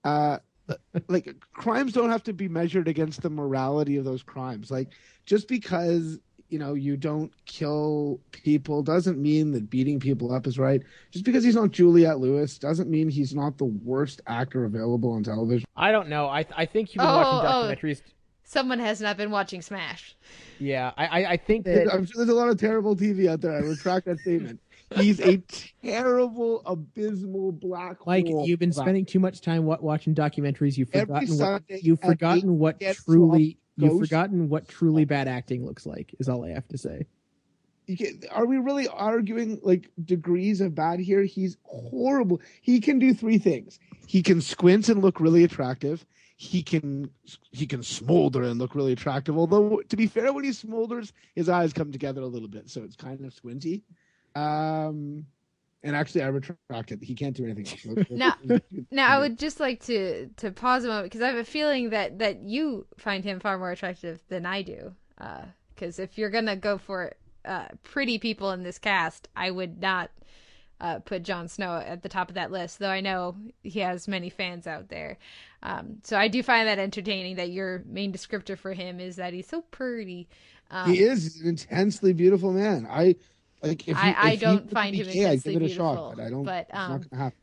Uh, 0.04 0.38
like 1.08 1.34
crimes 1.52 1.92
don't 1.92 2.10
have 2.10 2.22
to 2.24 2.32
be 2.32 2.48
measured 2.48 2.88
against 2.88 3.22
the 3.22 3.30
morality 3.30 3.96
of 3.96 4.04
those 4.04 4.22
crimes. 4.22 4.70
Like 4.70 4.88
just 5.26 5.46
because 5.48 6.18
you 6.48 6.58
know 6.58 6.74
you 6.74 6.96
don't 6.96 7.32
kill 7.46 8.18
people 8.32 8.82
doesn't 8.82 9.18
mean 9.18 9.52
that 9.52 9.70
beating 9.70 10.00
people 10.00 10.32
up 10.32 10.46
is 10.48 10.58
right. 10.58 10.82
Just 11.12 11.24
because 11.24 11.44
he's 11.44 11.54
not 11.54 11.70
Juliette 11.70 12.18
Lewis 12.18 12.58
doesn't 12.58 12.90
mean 12.90 13.08
he's 13.08 13.34
not 13.34 13.58
the 13.58 13.66
worst 13.66 14.20
actor 14.26 14.64
available 14.64 15.12
on 15.12 15.22
television. 15.22 15.66
I 15.76 15.92
don't 15.92 16.08
know. 16.08 16.26
I 16.26 16.44
I 16.56 16.66
think 16.66 16.90
you've 16.94 17.00
been 17.02 17.06
Oh, 17.06 17.16
watching 17.16 17.48
oh. 17.48 17.68
Documentaries. 18.50 18.52
someone 18.52 18.78
has 18.78 19.00
not 19.00 19.16
been 19.16 19.30
watching 19.30 19.62
Smash 19.62 20.16
Yeah, 20.58 20.92
I 20.96 21.06
I, 21.06 21.30
I 21.32 21.36
think 21.36 21.64
that 21.66 21.92
I'm 21.92 22.04
sure 22.06 22.24
there's 22.24 22.28
a 22.28 22.34
lot 22.38 22.48
of 22.48 22.58
terrible 22.58 22.96
TV 22.96 23.28
out 23.28 23.40
there. 23.40 23.52
I 23.52 23.60
retract 23.60 24.06
that 24.06 24.18
statement. 24.20 24.60
He's 24.96 25.20
a 25.20 25.40
terrible, 25.84 26.62
abysmal 26.66 27.52
black 27.52 28.06
Like 28.06 28.26
you've 28.28 28.58
been 28.58 28.70
of 28.70 28.74
spending 28.74 29.04
too 29.04 29.20
much 29.20 29.40
time 29.40 29.64
watching 29.64 30.14
documentaries. 30.14 30.76
You've 30.76 30.90
forgotten 30.90 31.38
what 31.38 31.62
you've 31.68 32.00
forgotten 32.00 32.58
what 32.58 32.80
truly 32.80 33.56
you've 33.76 34.00
forgotten 34.00 34.48
what 34.48 34.68
truly 34.68 35.04
bad 35.04 35.28
acting 35.28 35.64
looks 35.64 35.86
like. 35.86 36.14
Is 36.18 36.28
all 36.28 36.44
I 36.44 36.50
have 36.50 36.66
to 36.68 36.78
say. 36.78 37.06
You 37.86 37.96
get- 37.96 38.24
Are 38.30 38.46
we 38.46 38.58
really 38.58 38.86
arguing 38.88 39.58
like 39.62 39.90
degrees 40.04 40.60
of 40.60 40.74
bad 40.74 41.00
here? 41.00 41.22
He's 41.22 41.56
horrible. 41.62 42.40
He 42.60 42.80
can 42.80 42.98
do 42.98 43.14
three 43.14 43.38
things. 43.38 43.78
He 44.06 44.22
can 44.22 44.40
squint 44.40 44.88
and 44.88 45.02
look 45.02 45.20
really 45.20 45.44
attractive. 45.44 46.04
He 46.42 46.62
can 46.62 47.10
he 47.52 47.66
can 47.66 47.82
smolder 47.82 48.42
and 48.44 48.58
look 48.58 48.74
really 48.74 48.92
attractive. 48.92 49.36
Although 49.36 49.82
to 49.86 49.94
be 49.94 50.06
fair, 50.06 50.32
when 50.32 50.42
he 50.42 50.50
smolders, 50.52 51.12
his 51.34 51.50
eyes 51.50 51.74
come 51.74 51.92
together 51.92 52.22
a 52.22 52.26
little 52.26 52.48
bit, 52.48 52.70
so 52.70 52.82
it's 52.82 52.96
kind 52.96 53.22
of 53.26 53.34
squinty. 53.34 53.82
Um, 54.34 55.26
and 55.82 55.94
actually, 55.94 56.22
I 56.22 56.28
retract 56.28 56.92
it. 56.92 57.02
He 57.02 57.14
can't 57.14 57.36
do 57.36 57.44
anything 57.44 57.66
else. 57.66 58.06
Now- 58.10 58.36
Now, 58.90 59.08
I 59.14 59.18
would 59.18 59.38
just 59.38 59.60
like 59.60 59.84
to 59.84 60.28
to 60.38 60.50
pause 60.50 60.84
a 60.84 60.88
moment 60.88 61.04
because 61.04 61.20
I 61.20 61.26
have 61.28 61.36
a 61.36 61.44
feeling 61.44 61.90
that 61.90 62.18
that 62.20 62.40
you 62.40 62.86
find 62.96 63.22
him 63.22 63.38
far 63.38 63.58
more 63.58 63.70
attractive 63.72 64.22
than 64.28 64.46
I 64.46 64.62
do. 64.62 64.94
Because 65.74 65.98
if 65.98 66.16
you're 66.16 66.30
gonna 66.30 66.56
go 66.56 66.78
for 66.78 67.12
uh, 67.44 67.68
pretty 67.82 68.18
people 68.18 68.50
in 68.52 68.62
this 68.62 68.78
cast, 68.78 69.28
I 69.36 69.50
would 69.50 69.78
not 69.82 70.10
uh, 70.80 70.98
put 71.00 71.22
Jon 71.22 71.48
Snow 71.48 71.76
at 71.76 72.02
the 72.02 72.08
top 72.08 72.28
of 72.28 72.34
that 72.34 72.50
list. 72.50 72.78
Though 72.78 72.88
I 72.90 73.00
know 73.00 73.36
he 73.62 73.80
has 73.80 74.08
many 74.08 74.30
fans 74.30 74.66
out 74.66 74.88
there. 74.88 75.18
Um, 75.62 75.98
so 76.04 76.16
I 76.16 76.28
do 76.28 76.42
find 76.42 76.66
that 76.68 76.78
entertaining. 76.78 77.36
That 77.36 77.50
your 77.50 77.82
main 77.86 78.12
descriptor 78.12 78.56
for 78.58 78.72
him 78.72 78.98
is 79.00 79.16
that 79.16 79.32
he's 79.32 79.46
so 79.46 79.62
pretty. 79.62 80.28
Um, 80.70 80.90
he 80.92 81.00
is 81.00 81.40
an 81.40 81.48
intensely 81.48 82.12
beautiful 82.12 82.52
man. 82.52 82.86
I 82.88 83.16
like. 83.62 83.86
If 83.88 83.96
I- 83.96 84.08
he, 84.10 84.14
I 84.16 84.30
if 84.32 84.40
don't 84.40 84.70
find 84.70 84.94
him 84.94 85.06
gay, 85.06 85.18
intensely 85.18 85.52
give 85.54 85.62
it 85.62 85.70
a 85.70 85.74
shot, 85.74 85.94
beautiful, 85.94 86.14
but 86.16 86.24
I 86.24 86.30
don't. 86.30 86.44
but, 86.44 86.66
um, 86.72 86.90
not 86.92 87.10
gonna 87.10 87.22
happen. 87.24 87.38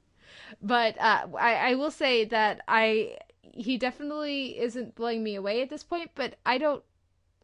but 0.62 0.98
uh, 1.00 1.28
I, 1.40 1.72
I 1.72 1.76
will 1.76 1.92
say 1.92 2.26
that 2.26 2.62
I 2.68 3.18
he 3.42 3.78
definitely 3.78 4.60
isn't 4.60 4.96
blowing 4.96 5.24
me 5.24 5.36
away 5.36 5.62
at 5.62 5.70
this 5.70 5.84
point. 5.84 6.12
But 6.16 6.36
I 6.46 6.58
don't 6.58 6.84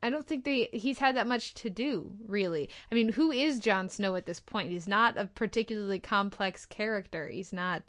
I 0.03 0.09
don't 0.09 0.27
think 0.27 0.43
they 0.43 0.69
he's 0.73 0.99
had 0.99 1.15
that 1.15 1.27
much 1.27 1.53
to 1.55 1.69
do 1.69 2.11
really. 2.27 2.69
I 2.91 2.95
mean, 2.95 3.13
who 3.13 3.31
is 3.31 3.59
Jon 3.59 3.87
Snow 3.87 4.15
at 4.15 4.25
this 4.25 4.39
point? 4.39 4.69
He's 4.69 4.87
not 4.87 5.17
a 5.17 5.25
particularly 5.25 5.99
complex 5.99 6.65
character. 6.65 7.29
He's 7.29 7.53
not, 7.53 7.83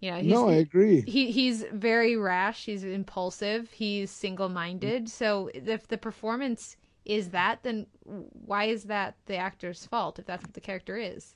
you 0.00 0.10
know, 0.10 0.16
he's, 0.16 0.32
no, 0.32 0.48
I 0.48 0.54
agree. 0.54 1.02
he 1.02 1.30
he's 1.30 1.64
very 1.70 2.16
rash. 2.16 2.64
He's 2.64 2.84
impulsive. 2.84 3.70
He's 3.70 4.10
single 4.10 4.48
minded. 4.48 5.10
So 5.10 5.50
if 5.52 5.86
the 5.88 5.98
performance 5.98 6.76
is 7.04 7.28
that, 7.30 7.62
then 7.62 7.86
why 8.04 8.64
is 8.64 8.84
that 8.84 9.16
the 9.26 9.36
actor's 9.36 9.84
fault? 9.84 10.18
If 10.18 10.26
that's 10.26 10.42
what 10.42 10.54
the 10.54 10.60
character 10.60 10.96
is. 10.96 11.34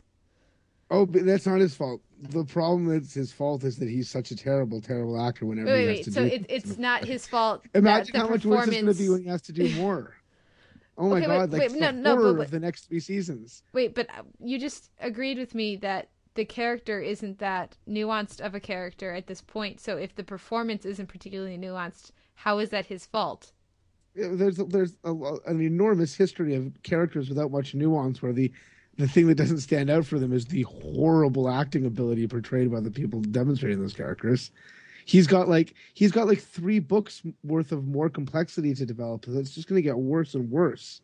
Oh, 0.91 1.05
but 1.07 1.25
that's 1.27 1.47
not 1.47 1.61
his 1.61 1.75
fault. 1.75 2.01
The 2.21 2.45
problem 2.45 2.87
that's 2.87 3.13
his 3.15 3.33
fault 3.33 3.65
is 3.65 3.79
that 3.79 3.89
he's 3.89 4.09
such 4.09 4.31
a 4.31 4.37
terrible, 4.37 4.81
terrible 4.81 5.21
actor 5.21 5.45
whenever 5.45 5.71
Wait, 5.71 5.81
he 5.81 5.87
wait, 5.87 5.89
has 5.89 5.99
wait. 5.99 6.05
to 6.05 6.13
So 6.13 6.21
do. 6.23 6.27
it, 6.29 6.47
it's 6.49 6.79
not 6.79 7.05
his 7.05 7.27
fault. 7.27 7.65
Imagine 7.75 8.13
that 8.13 8.13
the 8.13 8.19
how 8.21 8.29
much 8.29 8.45
worse 8.47 8.67
it's 8.69 8.77
going 8.81 8.87
to 8.87 8.95
be 8.95 9.09
when 9.09 9.23
he 9.23 9.29
has 9.29 9.43
to 9.43 9.53
do 9.53 9.69
more. 9.81 10.15
Oh 10.99 11.11
my 11.11 11.19
Okay, 11.19 11.27
wait, 11.29 11.37
god! 11.37 11.53
Like 11.53 11.61
wait, 11.61 11.73
the 11.73 11.79
no, 11.79 11.91
no, 11.91 12.17
but 12.17 12.39
wait. 12.39 12.45
of 12.47 12.51
the 12.51 12.59
next 12.61 12.89
three 12.89 13.01
seasons. 13.01 13.63
Wait, 13.75 13.95
but 13.95 14.09
uh, 14.09 14.23
you 14.43 14.59
just 14.59 14.91
agreed 14.99 15.37
with 15.37 15.55
me 15.55 15.77
that 15.77 16.09
the 16.37 16.47
character 16.47 17.03
isn't 17.03 17.39
that 17.39 17.77
nuanced 17.87 18.41
of 18.41 18.55
a 18.55 18.61
character 18.61 19.13
at 19.13 19.27
this 19.27 19.43
point. 19.43 19.79
So 19.79 19.99
if 19.99 20.15
the 20.15 20.25
performance 20.25 20.87
isn't 20.87 21.09
particularly 21.09 21.59
nuanced, 21.59 22.13
how 22.35 22.61
is 22.61 22.71
that 22.71 22.87
his 22.87 23.05
fault? 23.05 23.53
there's 24.15 24.57
there's 24.57 24.97
a, 25.05 25.13
an 25.47 25.61
enormous 25.61 26.15
history 26.15 26.55
of 26.55 26.83
characters 26.83 27.29
without 27.29 27.51
much 27.51 27.75
nuance 27.75 28.23
where 28.23 28.33
the 28.33 28.51
the 28.97 29.09
thing 29.09 29.27
that 29.27 29.37
doesn't 29.37 29.61
stand 29.61 29.91
out 29.91 30.07
for 30.07 30.19
them 30.19 30.33
is 30.33 30.47
the 30.47 30.63
horrible 30.63 31.49
acting 31.49 31.85
ability 31.85 32.27
portrayed 32.27 32.71
by 32.71 32.81
the 32.81 32.91
people 32.91 33.21
demonstrating 33.21 33.81
those 33.81 33.95
characters. 33.95 34.51
He's 35.05 35.27
got 35.27 35.49
like 35.49 35.75
he's 35.95 36.13
got 36.13 36.27
like 36.27 36.41
three 36.41 36.81
books 36.81 37.23
worth 37.45 37.73
of 37.73 37.87
more 37.87 38.09
complexity 38.09 38.75
to 38.75 38.87
develop 38.87 39.27
it's 39.29 39.55
just 39.55 39.69
going 39.69 39.77
to 39.77 39.83
get 39.83 39.97
worse 39.97 40.35
and 40.35 40.51
worse. 40.51 41.01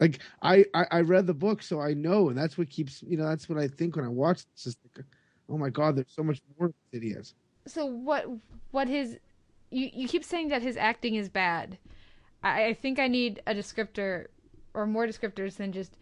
Like 0.00 0.18
I, 0.42 0.64
I 0.74 0.86
i 0.90 1.00
read 1.00 1.26
the 1.26 1.32
book 1.32 1.62
so 1.62 1.80
i 1.80 1.94
know 1.94 2.28
and 2.28 2.36
that's 2.36 2.58
what 2.58 2.68
keeps 2.68 3.02
you 3.02 3.16
know 3.16 3.26
that's 3.26 3.48
what 3.48 3.58
i 3.58 3.66
think 3.66 3.96
when 3.96 4.04
i 4.04 4.08
watch 4.08 4.42
this 4.62 4.76
like, 4.94 5.06
oh 5.48 5.56
my 5.56 5.70
god 5.70 5.96
there's 5.96 6.12
so 6.14 6.22
much 6.22 6.42
more 6.58 6.74
that 6.92 7.02
he 7.02 7.10
is 7.10 7.34
So 7.66 7.86
what 7.86 8.26
what 8.72 8.88
his 8.88 9.18
you 9.70 9.90
you 9.92 10.08
keep 10.08 10.24
saying 10.24 10.48
that 10.48 10.62
his 10.62 10.76
acting 10.76 11.14
is 11.14 11.28
bad. 11.28 11.78
I, 12.42 12.66
I 12.66 12.74
think 12.74 12.98
I 12.98 13.08
need 13.08 13.42
a 13.46 13.54
descriptor 13.54 14.26
or 14.74 14.86
more 14.86 15.06
descriptors 15.06 15.56
than 15.56 15.72
just 15.72 15.96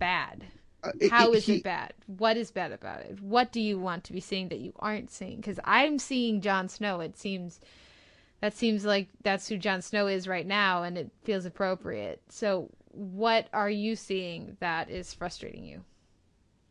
bad. 0.00 0.44
Uh, 0.82 0.90
How 1.10 1.32
is 1.32 1.46
he- 1.46 1.56
it 1.58 1.62
bad? 1.62 1.92
What 2.06 2.36
is 2.36 2.50
bad 2.50 2.72
about 2.72 3.00
it? 3.02 3.22
What 3.22 3.52
do 3.52 3.60
you 3.60 3.78
want 3.78 4.02
to 4.04 4.12
be 4.12 4.20
seeing 4.20 4.48
that 4.48 4.58
you 4.58 4.72
aren't 4.80 5.10
seeing? 5.10 5.36
Because 5.36 5.60
I'm 5.64 5.98
seeing 6.00 6.40
Jon 6.40 6.68
Snow. 6.68 7.00
It 7.00 7.16
seems 7.16 7.60
that 8.40 8.54
seems 8.56 8.84
like 8.84 9.08
that's 9.22 9.48
who 9.48 9.58
Jon 9.58 9.82
Snow 9.82 10.06
is 10.08 10.26
right 10.26 10.46
now, 10.46 10.82
and 10.82 10.98
it 10.98 11.10
feels 11.22 11.44
appropriate. 11.44 12.22
So, 12.30 12.70
what 12.92 13.48
are 13.52 13.70
you 13.70 13.94
seeing 13.94 14.56
that 14.60 14.90
is 14.90 15.12
frustrating 15.14 15.64
you? 15.64 15.84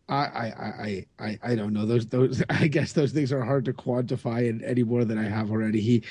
I, 0.10 0.16
I, 0.16 0.46
I, 0.48 1.06
I, 1.20 1.40
I 1.44 1.56
don't 1.56 1.72
know. 1.72 1.86
Those, 1.86 2.08
those, 2.08 2.44
I 2.50 2.68
guess 2.68 2.94
those 2.94 3.12
things 3.12 3.32
are 3.32 3.44
hard 3.44 3.66
to 3.66 3.74
quantify 3.74 4.50
and 4.50 4.64
any 4.64 4.82
more 4.84 5.06
than 5.06 5.20
I 5.20 5.30
have 5.30 5.52
already. 5.52 5.82
He, 5.82 6.04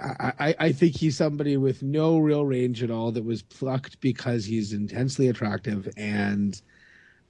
I, 0.00 0.54
I, 0.58 0.72
think 0.72 0.96
he's 0.96 1.16
somebody 1.16 1.56
with 1.56 1.82
no 1.82 2.18
real 2.18 2.46
range 2.46 2.82
at 2.82 2.90
all 2.90 3.12
that 3.12 3.24
was 3.24 3.42
plucked 3.42 4.00
because 4.00 4.44
he's 4.44 4.72
intensely 4.72 5.28
attractive. 5.28 5.88
And 5.96 6.60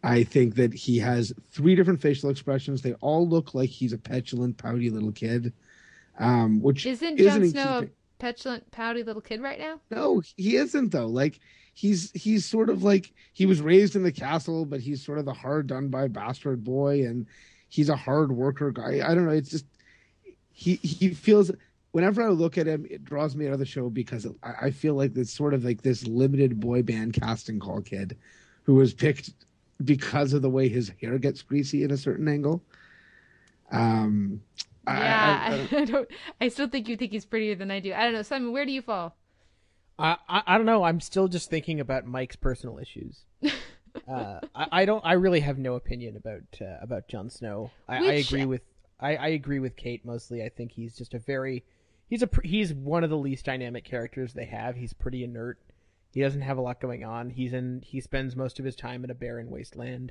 I 0.02 0.24
think 0.24 0.54
that 0.54 0.72
he 0.72 0.98
has 0.98 1.32
three 1.50 1.74
different 1.74 2.00
facial 2.00 2.30
expressions. 2.30 2.82
They 2.82 2.94
all 2.94 3.28
look 3.28 3.54
like 3.54 3.70
he's 3.70 3.92
a 3.92 3.98
petulant, 3.98 4.56
pouty 4.56 4.90
little 4.90 5.12
kid. 5.12 5.52
Um, 6.18 6.60
which 6.60 6.86
Isn't 6.86 7.18
Jon 7.18 7.48
Snow 7.48 7.78
a 7.84 7.88
petulant, 8.18 8.70
pouty 8.70 9.02
little 9.02 9.22
kid 9.22 9.40
right 9.40 9.58
now? 9.58 9.80
No, 9.90 10.22
he 10.36 10.56
isn't 10.56 10.92
though. 10.92 11.06
Like 11.06 11.40
he's 11.74 12.10
he's 12.12 12.44
sort 12.44 12.68
of 12.68 12.82
like 12.82 13.12
he 13.32 13.46
was 13.46 13.60
raised 13.60 13.96
in 13.96 14.02
the 14.02 14.12
castle, 14.12 14.64
but 14.64 14.80
he's 14.80 15.04
sort 15.04 15.18
of 15.18 15.24
the 15.24 15.32
hard 15.32 15.66
done 15.66 15.88
by 15.88 16.08
bastard 16.08 16.62
boy, 16.62 17.06
and 17.06 17.26
he's 17.68 17.88
a 17.88 17.96
hard 17.96 18.32
worker 18.32 18.70
guy. 18.70 19.00
I 19.04 19.14
don't 19.14 19.24
know. 19.24 19.32
It's 19.32 19.50
just 19.50 19.66
he 20.52 20.76
he 20.76 21.14
feels. 21.14 21.50
Whenever 21.92 22.22
I 22.22 22.28
look 22.28 22.56
at 22.56 22.66
him, 22.66 22.86
it 22.88 23.04
draws 23.04 23.34
me 23.34 23.46
out 23.46 23.52
of 23.52 23.58
the 23.58 23.66
show 23.66 23.90
because 23.90 24.26
I, 24.42 24.66
I 24.66 24.70
feel 24.70 24.94
like 24.94 25.16
it's 25.16 25.32
sort 25.32 25.54
of 25.54 25.64
like 25.64 25.82
this 25.82 26.06
limited 26.06 26.60
boy 26.60 26.82
band 26.82 27.14
casting 27.14 27.58
call 27.58 27.80
kid 27.80 28.16
who 28.62 28.74
was 28.76 28.94
picked 28.94 29.30
because 29.84 30.32
of 30.32 30.42
the 30.42 30.50
way 30.50 30.68
his 30.68 30.92
hair 31.00 31.18
gets 31.18 31.42
greasy 31.42 31.82
in 31.82 31.90
a 31.90 31.96
certain 31.96 32.28
angle. 32.28 32.62
Um, 33.72 34.42
I- 34.86 34.92
I- 34.92 34.96
Yeah, 34.98 35.66
I- 35.72 35.76
I, 35.80 35.84
don't. 35.84 36.08
I 36.40 36.48
still 36.48 36.68
think 36.68 36.88
you 36.88 36.96
think 36.96 37.12
he's 37.12 37.24
prettier 37.24 37.54
than 37.54 37.70
I 37.70 37.80
do. 37.80 37.92
I 37.92 38.02
don't 38.04 38.12
know, 38.12 38.22
Simon. 38.22 38.52
Where 38.52 38.64
do 38.66 38.72
you 38.72 38.82
fall? 38.82 39.16
I, 39.98 40.16
I 40.28 40.42
I 40.46 40.56
don't 40.56 40.66
know. 40.66 40.82
I'm 40.84 41.00
still 41.00 41.28
just 41.28 41.50
thinking 41.50 41.78
about 41.80 42.06
Mike's 42.06 42.36
personal 42.36 42.78
issues. 42.78 43.24
uh, 44.08 44.40
I, 44.54 44.66
I 44.72 44.84
don't. 44.84 45.04
I 45.04 45.12
really 45.14 45.40
have 45.40 45.58
no 45.58 45.74
opinion 45.74 46.16
about 46.16 46.42
uh, 46.60 46.78
about 46.80 47.06
Jon 47.08 47.28
Snow. 47.30 47.70
I, 47.88 47.96
I 47.98 48.12
agree 48.14 48.46
with. 48.46 48.62
I, 48.98 49.16
I 49.16 49.28
agree 49.28 49.58
with 49.60 49.76
Kate 49.76 50.04
mostly. 50.04 50.42
I 50.42 50.48
think 50.48 50.72
he's 50.72 50.96
just 50.96 51.14
a 51.14 51.18
very. 51.18 51.64
He's 52.10 52.24
a 52.24 52.28
he's 52.42 52.74
one 52.74 53.04
of 53.04 53.10
the 53.10 53.16
least 53.16 53.44
dynamic 53.44 53.84
characters 53.84 54.32
they 54.32 54.46
have. 54.46 54.74
He's 54.74 54.92
pretty 54.92 55.22
inert. 55.22 55.60
He 56.12 56.20
doesn't 56.20 56.40
have 56.40 56.58
a 56.58 56.60
lot 56.60 56.80
going 56.80 57.04
on. 57.04 57.30
He's 57.30 57.52
in. 57.52 57.82
He 57.86 58.00
spends 58.00 58.34
most 58.34 58.58
of 58.58 58.64
his 58.64 58.74
time 58.74 59.04
in 59.04 59.10
a 59.10 59.14
barren 59.14 59.48
wasteland. 59.48 60.10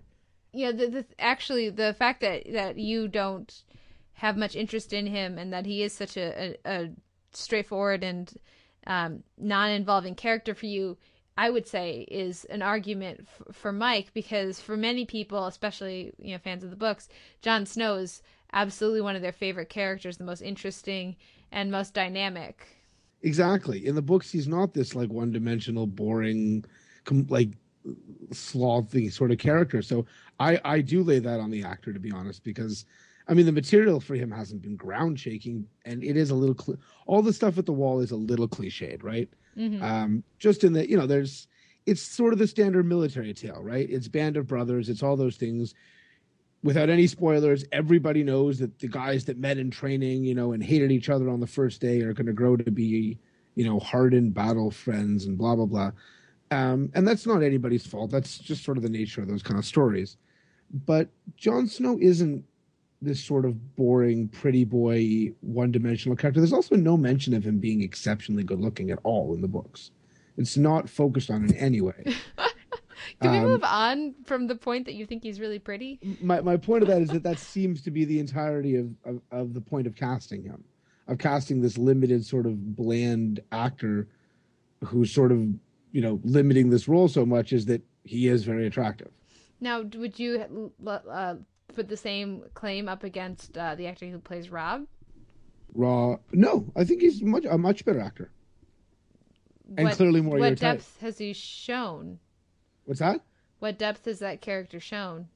Yeah, 0.54 0.72
the, 0.72 0.88
the 0.88 1.06
actually 1.20 1.70
the 1.70 1.94
fact 1.94 2.22
that 2.22 2.44
that 2.54 2.78
you 2.78 3.10
don't 3.10 3.54
have 4.14 4.38
much 4.38 4.56
interest 4.56 4.94
in 4.94 5.08
him 5.08 5.38
and 5.38 5.52
that 5.52 5.66
he 5.66 5.84
is 5.84 5.92
such 5.92 6.16
a 6.16 6.56
a, 6.66 6.72
a 6.72 6.90
straightforward 7.34 8.02
and 8.02 8.34
um, 8.88 9.24
non-involving 9.38 10.16
character 10.16 10.56
for 10.56 10.68
you, 10.68 10.98
I 11.38 11.50
would 11.50 11.68
say 11.68 12.08
is 12.10 12.46
an 12.46 12.62
argument 12.62 13.28
f- 13.28 13.54
for 13.54 13.74
Mike 13.74 14.14
because 14.14 14.62
for 14.62 14.78
many 14.78 15.06
people, 15.06 15.48
especially 15.48 16.14
you 16.18 16.32
know 16.32 16.40
fans 16.40 16.64
of 16.64 16.70
the 16.70 16.78
books, 16.78 17.10
Jon 17.42 17.66
Snow 17.66 17.96
is 17.96 18.22
absolutely 18.54 19.02
one 19.02 19.18
of 19.18 19.22
their 19.22 19.34
favorite 19.34 19.70
characters, 19.70 20.16
the 20.16 20.24
most 20.24 20.42
interesting 20.42 21.18
and 21.52 21.72
most 21.72 21.94
dynamic. 21.94 22.66
Exactly. 23.22 23.86
In 23.86 23.96
the 23.96 24.02
books, 24.02 24.32
he's 24.32 24.48
not 24.48 24.74
this 24.74 24.96
like 24.96 25.10
one 25.10 25.32
dimensional, 25.32 25.88
boring, 25.88 26.64
com- 27.06 27.28
like 27.30 27.50
slothy 28.32 29.12
sort 29.12 29.32
of 29.32 29.38
character. 29.38 29.82
So 29.82 30.06
I 30.40 30.60
I 30.64 30.82
do 30.82 31.04
lay 31.04 31.20
that 31.20 31.40
on 31.40 31.50
the 31.50 31.64
actor 31.64 31.92
to 31.94 32.00
be 32.00 32.12
honest, 32.12 32.44
because 32.44 32.86
I 33.28 33.34
mean 33.34 33.46
the 33.46 33.52
material 33.52 34.00
for 34.00 34.16
him 34.16 34.32
hasn't 34.32 34.62
been 34.62 34.76
ground 34.76 35.20
shaking, 35.20 35.68
and 35.86 36.04
it 36.04 36.16
is 36.18 36.30
a 36.30 36.36
little 36.36 36.56
cl- 36.58 36.80
all 37.08 37.22
the 37.22 37.34
stuff 37.34 37.58
at 37.58 37.66
the 37.66 37.74
wall 37.74 38.00
is 38.00 38.12
a 38.12 38.16
little 38.16 38.48
cliched, 38.48 39.04
right? 39.04 39.30
Mhm. 39.58 39.82
Um, 39.82 40.24
just 40.38 40.64
in 40.64 40.74
that 40.74 40.90
you 40.90 40.98
know 40.98 41.08
there's 41.08 41.48
it's 41.86 42.02
sort 42.02 42.34
of 42.34 42.40
the 42.40 42.48
standard 42.48 42.86
military 42.86 43.34
tale, 43.34 43.62
right? 43.64 43.90
It's 43.90 44.08
band 44.08 44.38
of 44.38 44.48
brothers, 44.48 44.90
it's 44.90 45.02
all 45.04 45.16
those 45.18 45.38
things. 45.38 45.74
Without 46.62 46.90
any 46.90 47.08
spoilers, 47.08 47.64
everybody 47.72 48.24
knows 48.24 48.60
that 48.60 48.80
the 48.80 48.88
guys 48.88 49.26
that 49.26 49.38
met 49.38 49.58
in 49.58 49.72
training, 49.72 50.26
you 50.26 50.36
know, 50.36 50.52
and 50.52 50.62
hated 50.64 50.92
each 50.92 51.10
other 51.10 51.30
on 51.30 51.40
the 51.40 51.48
first 51.48 51.80
day 51.80 52.02
are 52.02 52.14
going 52.14 52.26
to 52.26 52.34
grow 52.34 52.58
to 52.58 52.72
be, 52.72 53.18
you 53.56 53.66
know, 53.66 53.80
hardened 53.80 54.34
battle 54.34 54.70
friends 54.70 55.26
and 55.26 55.38
blah 55.38 55.56
blah 55.56 55.66
blah. 55.66 55.92
Um, 56.52 56.92
and 56.96 57.08
that's 57.08 57.26
not 57.26 57.44
anybody's 57.44 57.86
fault. 57.86 58.12
That's 58.12 58.38
just 58.38 58.64
sort 58.64 58.78
of 58.78 58.84
the 58.84 58.90
nature 58.90 59.22
of 59.22 59.28
those 59.28 59.44
kind 59.44 59.58
of 59.58 59.66
stories. 59.66 60.18
But 60.86 61.10
Jon 61.38 61.68
Snow 61.68 61.98
isn't 62.02 62.44
this 63.02 63.24
sort 63.24 63.46
of 63.46 63.76
boring, 63.76 64.28
pretty 64.28 64.66
boy, 64.66 65.32
one 65.42 65.72
dimensional 65.72 66.18
character. 66.18 66.42
There's 66.42 66.54
also 66.54 66.76
no 66.76 66.98
mention 66.98 67.34
of 67.34 67.46
him 67.46 67.60
being 67.60 67.82
exceptionally 67.82 68.44
good 68.44 68.60
looking 68.60 68.92
at 68.92 69.00
all 69.04 69.34
in 69.34 69.42
the 69.42 69.48
books. 69.48 69.92
It's 70.38 70.58
not 70.58 70.90
focused 70.90 71.30
on 71.30 71.46
in 71.46 71.56
any 71.56 71.82
way. 71.82 72.16
Can 73.22 73.32
we 73.32 73.38
Um, 73.38 73.44
move 73.46 73.64
on 73.64 74.16
from 74.26 74.48
the 74.48 74.56
point 74.56 74.86
that 74.86 74.94
you 74.94 75.06
think 75.06 75.24
he's 75.24 75.40
really 75.40 75.60
pretty? 75.60 76.00
my 76.22 76.42
my 76.42 76.58
point 76.58 76.84
of 76.84 76.90
that 76.90 77.02
is 77.02 77.10
that 77.10 77.24
that 77.24 77.40
seems 77.40 77.82
to 77.84 77.92
be 77.92 78.06
the 78.06 78.20
entirety 78.20 78.76
of, 78.76 78.90
of, 79.06 79.22
of 79.32 79.54
the 79.54 79.62
point 79.62 79.88
of 79.88 79.96
casting 79.96 80.44
him, 80.44 80.64
of 81.08 81.18
casting 81.18 81.62
this 81.62 81.78
limited 81.78 82.26
sort 82.26 82.46
of 82.46 82.76
bland 82.76 83.40
actor, 83.52 84.08
who's 84.86 85.12
sort 85.14 85.32
of 85.32 85.40
you 85.92 86.02
know 86.02 86.20
limiting 86.24 86.70
this 86.70 86.88
role 86.88 87.08
so 87.08 87.26
much 87.26 87.52
is 87.54 87.66
that 87.66 87.82
he 88.04 88.28
is 88.28 88.44
very 88.44 88.66
attractive. 88.68 89.12
Now, 89.62 89.82
would 89.82 90.18
you 90.18 90.72
uh, 90.88 91.36
put 91.76 91.90
the 91.90 91.98
same 91.98 92.44
claim 92.54 92.88
up 92.88 93.04
against 93.04 93.58
uh, 93.58 93.76
the 93.76 93.88
actor 93.88 94.06
who 94.08 94.20
plays 94.20 94.50
Robb? 94.50 94.88
Raw, 95.74 96.16
no, 96.32 96.66
I 96.76 96.84
think 96.84 97.02
he's 97.02 97.22
much 97.22 97.46
a 97.46 97.58
much 97.58 97.86
better 97.86 98.00
actor. 98.00 98.32
And 99.78 99.88
what, 99.88 99.98
clearly 99.98 100.22
more 100.22 100.40
What 100.40 100.48
your 100.48 100.56
type. 100.56 100.78
depth 100.80 100.98
has 101.02 101.18
he 101.20 101.34
shown? 101.34 102.20
What's 102.90 103.02
that? 103.02 103.22
What 103.60 103.78
depth 103.78 104.08
is 104.08 104.18
that 104.18 104.42
character 104.42 104.80
shown? 104.80 105.28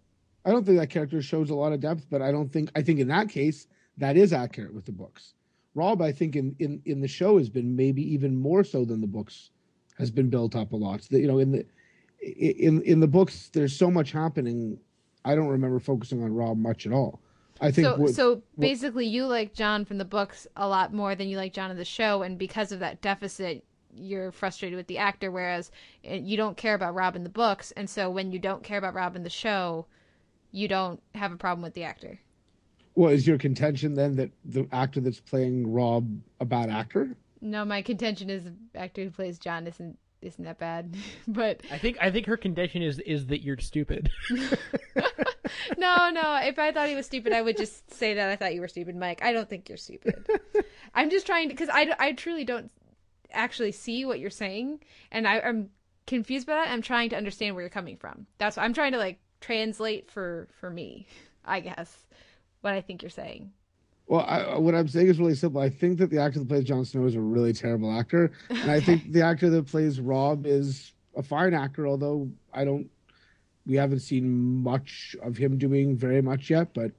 I 0.43 0.49
don't 0.49 0.65
think 0.65 0.79
that 0.79 0.89
character 0.89 1.21
shows 1.21 1.51
a 1.51 1.55
lot 1.55 1.71
of 1.71 1.81
depth, 1.81 2.07
but 2.09 2.19
I 2.19 2.31
don't 2.31 2.51
think 2.51 2.71
I 2.75 2.81
think 2.81 2.99
in 2.99 3.07
that 3.09 3.29
case 3.29 3.67
that 3.99 4.17
is 4.17 4.33
accurate 4.33 4.73
with 4.73 4.85
the 4.85 4.91
books. 4.91 5.35
Robb, 5.75 6.01
I 6.01 6.11
think 6.11 6.35
in 6.35 6.55
in 6.57 6.81
in 6.85 6.99
the 6.99 7.07
show 7.07 7.37
has 7.37 7.49
been 7.49 7.75
maybe 7.75 8.01
even 8.11 8.35
more 8.35 8.63
so 8.63 8.83
than 8.85 9.01
the 9.01 9.07
books 9.07 9.51
has 9.99 10.09
been 10.09 10.31
built 10.31 10.55
up 10.55 10.71
a 10.71 10.75
lot. 10.75 11.03
So 11.03 11.09
that, 11.11 11.21
you 11.21 11.27
know, 11.27 11.37
in 11.37 11.51
the 11.51 11.63
in 12.23 12.81
in 12.81 12.99
the 12.99 13.07
books, 13.07 13.49
there's 13.53 13.77
so 13.77 13.91
much 13.91 14.11
happening. 14.11 14.79
I 15.23 15.35
don't 15.35 15.47
remember 15.49 15.79
focusing 15.79 16.23
on 16.23 16.33
Robb 16.33 16.57
much 16.57 16.87
at 16.87 16.91
all. 16.91 17.21
I 17.61 17.69
think 17.69 17.85
So, 17.85 17.95
what- 17.97 18.15
so 18.15 18.41
basically, 18.57 19.05
you 19.05 19.27
like 19.27 19.53
Jon 19.53 19.85
from 19.85 19.99
the 19.99 20.05
books 20.05 20.47
a 20.55 20.67
lot 20.67 20.91
more 20.91 21.13
than 21.13 21.27
you 21.27 21.37
like 21.37 21.53
Jon 21.53 21.69
in 21.69 21.77
the 21.77 21.85
show, 21.85 22.23
and 22.23 22.35
because 22.35 22.71
of 22.71 22.79
that 22.79 22.99
deficit, 22.99 23.63
you're 23.95 24.31
frustrated 24.31 24.77
with 24.77 24.87
the 24.87 24.97
actor. 24.97 25.31
Whereas 25.31 25.71
uh, 26.09 26.15
you 26.15 26.37
don't 26.37 26.57
care 26.57 26.73
about 26.75 26.95
Robb 26.95 27.15
in 27.15 27.23
the 27.23 27.29
books, 27.29 27.71
and 27.71 27.89
so 27.89 28.09
when 28.09 28.31
you 28.31 28.39
don't 28.39 28.63
care 28.63 28.77
about 28.77 28.93
Robb 28.93 29.15
in 29.15 29.23
the 29.23 29.29
show, 29.29 29.85
you 30.51 30.67
don't 30.67 31.01
have 31.15 31.31
a 31.31 31.37
problem 31.37 31.63
with 31.63 31.73
the 31.73 31.83
actor. 31.83 32.19
well, 32.95 33.11
is 33.11 33.25
your 33.25 33.37
contention 33.37 33.95
then 33.95 34.15
that 34.17 34.31
the 34.45 34.67
actor 34.71 35.01
that's 35.01 35.19
playing 35.19 35.71
Robb 35.71 36.21
a 36.39 36.45
bad 36.45 36.69
actor? 36.69 37.15
No, 37.41 37.65
my 37.65 37.81
contention 37.81 38.29
is 38.29 38.43
the 38.43 38.53
actor 38.79 39.03
who 39.03 39.09
plays 39.09 39.37
Jon 39.39 39.67
isn't 39.67 39.97
isn't 40.21 40.45
that 40.45 40.57
bad, 40.57 40.95
but 41.27 41.61
I 41.71 41.77
think 41.77 41.97
I 41.99 42.09
think 42.11 42.25
her 42.27 42.37
contention 42.37 42.81
is 42.81 42.99
is 42.99 43.27
that 43.27 43.41
you're 43.43 43.57
stupid. 43.57 44.09
no, 45.77 46.09
no. 46.09 46.39
If 46.41 46.57
I 46.59 46.71
thought 46.71 46.87
he 46.87 46.95
was 46.95 47.05
stupid, 47.05 47.33
I 47.33 47.41
would 47.41 47.57
just 47.57 47.91
say 47.93 48.13
that 48.13 48.29
I 48.29 48.35
thought 48.35 48.53
you 48.53 48.61
were 48.61 48.67
stupid, 48.67 48.95
Mike. 48.95 49.21
I 49.21 49.33
don't 49.33 49.49
think 49.49 49.67
you're 49.69 49.77
stupid. 49.77 50.25
I'm 50.95 51.09
just 51.09 51.25
trying 51.25 51.49
to, 51.49 51.53
because 51.53 51.69
I, 51.71 51.93
I 51.99 52.13
truly 52.13 52.45
don't 52.45 52.71
actually 53.33 53.71
see 53.71 54.05
what 54.05 54.19
you're 54.19 54.29
saying, 54.29 54.79
and 55.11 55.27
I, 55.27 55.39
I'm 55.39 55.69
confused 56.07 56.47
by 56.47 56.53
that. 56.53 56.71
I'm 56.71 56.81
trying 56.81 57.09
to 57.09 57.17
understand 57.17 57.55
where 57.55 57.63
you're 57.63 57.69
coming 57.69 57.97
from. 57.97 58.27
That's 58.37 58.57
what 58.57 58.63
I'm 58.63 58.73
trying 58.73 58.93
to 58.93 58.97
like 58.97 59.19
translate 59.41 60.09
for 60.09 60.47
for 60.59 60.69
me. 60.69 61.07
I 61.45 61.59
guess 61.59 62.05
what 62.61 62.73
I 62.73 62.81
think 62.81 63.01
you're 63.01 63.09
saying. 63.09 63.51
Well, 64.07 64.25
I, 64.27 64.41
uh, 64.41 64.59
what 64.59 64.75
I'm 64.75 64.87
saying 64.87 65.07
is 65.07 65.19
really 65.19 65.35
simple. 65.35 65.61
I 65.61 65.69
think 65.69 65.97
that 65.99 66.09
the 66.09 66.19
actor 66.19 66.39
that 66.39 66.47
plays 66.47 66.65
Jon 66.65 66.83
Snow 66.85 67.05
is 67.05 67.15
a 67.15 67.21
really 67.21 67.53
terrible 67.53 67.91
actor, 67.97 68.31
and 68.49 68.69
I 68.71 68.79
think 68.79 69.11
the 69.11 69.21
actor 69.21 69.49
that 69.49 69.67
plays 69.67 69.99
Robb 69.99 70.45
is 70.45 70.93
a 71.15 71.23
fine 71.23 71.53
actor. 71.53 71.87
Although 71.87 72.29
I 72.53 72.65
don't, 72.65 72.89
we 73.65 73.75
haven't 73.75 73.99
seen 73.99 74.61
much 74.63 75.15
of 75.21 75.37
him 75.37 75.57
doing 75.57 75.95
very 75.95 76.21
much 76.21 76.49
yet. 76.49 76.73
But 76.73 76.91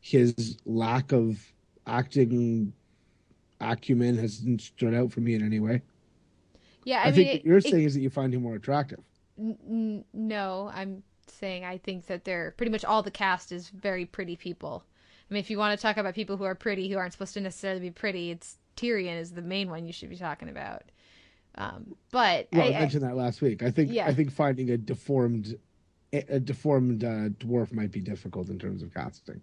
his 0.00 0.58
lack 0.64 1.12
of 1.12 1.38
acting 1.86 2.72
acumen 3.60 4.16
hasn't 4.16 4.60
stood 4.62 4.94
out 4.94 5.12
for 5.12 5.20
me 5.20 5.34
in 5.34 5.44
any 5.44 5.60
way. 5.60 5.82
Yeah, 6.84 6.98
I, 7.00 7.02
I, 7.02 7.04
mean, 7.06 7.14
think 7.14 7.28
it- 7.28 7.32
what 7.38 7.44
you're 7.46 7.56
it- 7.58 7.64
saying 7.64 7.84
is 7.84 7.94
that 7.94 8.00
you 8.00 8.10
find 8.10 8.34
him 8.34 8.42
more 8.42 8.54
attractive. 8.56 9.00
N- 9.38 10.04
no, 10.12 10.70
I'm 10.74 11.02
saying 11.26 11.64
I 11.64 11.78
think 11.78 12.06
that 12.06 12.24
they're 12.24 12.52
pretty 12.56 12.72
much 12.72 12.84
all 12.84 13.02
the 13.02 13.10
cast 13.10 13.52
is 13.52 13.68
very 13.70 14.04
pretty 14.06 14.36
people. 14.36 14.84
I 15.30 15.34
mean, 15.34 15.40
if 15.40 15.50
you 15.50 15.58
want 15.58 15.78
to 15.78 15.80
talk 15.82 15.96
about 15.96 16.14
people 16.14 16.36
who 16.36 16.44
are 16.44 16.54
pretty 16.54 16.88
who 16.90 16.96
aren't 16.98 17.12
supposed 17.12 17.34
to 17.34 17.40
necessarily 17.40 17.80
be 17.80 17.90
pretty, 17.90 18.30
it's 18.30 18.58
Tyrion 18.76 19.18
is 19.20 19.32
the 19.32 19.42
main 19.42 19.70
one 19.70 19.86
you 19.86 19.92
should 19.92 20.10
be 20.10 20.16
talking 20.16 20.48
about. 20.48 20.82
Um, 21.54 21.94
but 22.10 22.48
Well, 22.52 22.62
I, 22.62 22.72
I, 22.72 22.76
I- 22.76 22.80
mentioned 22.80 23.02
that 23.04 23.16
last 23.16 23.40
week. 23.42 23.62
I 23.62 23.70
think 23.70 23.92
Yeah. 23.92 24.06
I 24.06 24.14
think 24.14 24.32
finding 24.32 24.70
a 24.70 24.76
deformed 24.76 25.56
a 26.12 26.24
a 26.36 26.40
deformed 26.40 27.04
uh, 27.04 27.28
dwarf 27.38 27.72
might 27.72 27.92
be 27.92 28.00
difficult 28.00 28.48
in 28.48 28.58
terms 28.58 28.82
of 28.82 28.92
casting. 28.92 29.40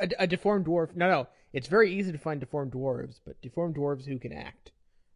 A, 0.00 0.08
a 0.20 0.26
deformed 0.26 0.66
dwarf. 0.66 0.94
No, 0.96 1.08
no. 1.10 1.28
It's 1.52 1.68
very 1.68 1.92
easy 1.94 2.10
to 2.12 2.18
find 2.18 2.40
deformed 2.40 2.72
dwarves, 2.72 3.20
but 3.24 3.40
deformed 3.42 3.76
dwarves 3.76 4.06
who 4.06 4.18
can 4.18 4.32
act 4.32 4.72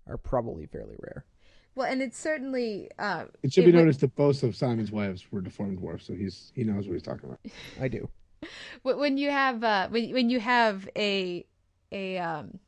are 0.07 0.17
probably 0.17 0.67
fairly 0.67 0.97
rare. 1.01 1.25
well, 1.75 1.91
and 1.91 2.01
it's 2.03 2.19
certainly 2.19 2.91
uh, 2.99 3.25
It 3.43 3.53
should 3.53 3.65
be 3.65 3.73
would- 3.73 3.79
noticed 3.79 4.01
that 4.01 4.15
both 4.15 4.43
of 4.43 4.55
Simon's 4.57 4.91
wives 4.93 5.25
were 5.33 5.41
deformed 5.41 5.79
dwarfs, 5.79 6.07
so 6.07 6.15
he's 6.15 6.53
he 6.55 6.65
knows 6.65 6.87
what 6.87 6.95
he's 6.95 7.03
talking 7.03 7.25
about. 7.29 7.41
I 7.81 7.89
do. 7.89 8.09
When 8.83 9.19
you 9.19 9.31
have 9.31 9.65
uh, 9.65 9.89
when 9.89 10.13
when 10.13 10.31
you 10.31 10.39
have 10.41 10.89
a 10.97 11.45
a 11.91 12.19
um 12.19 12.59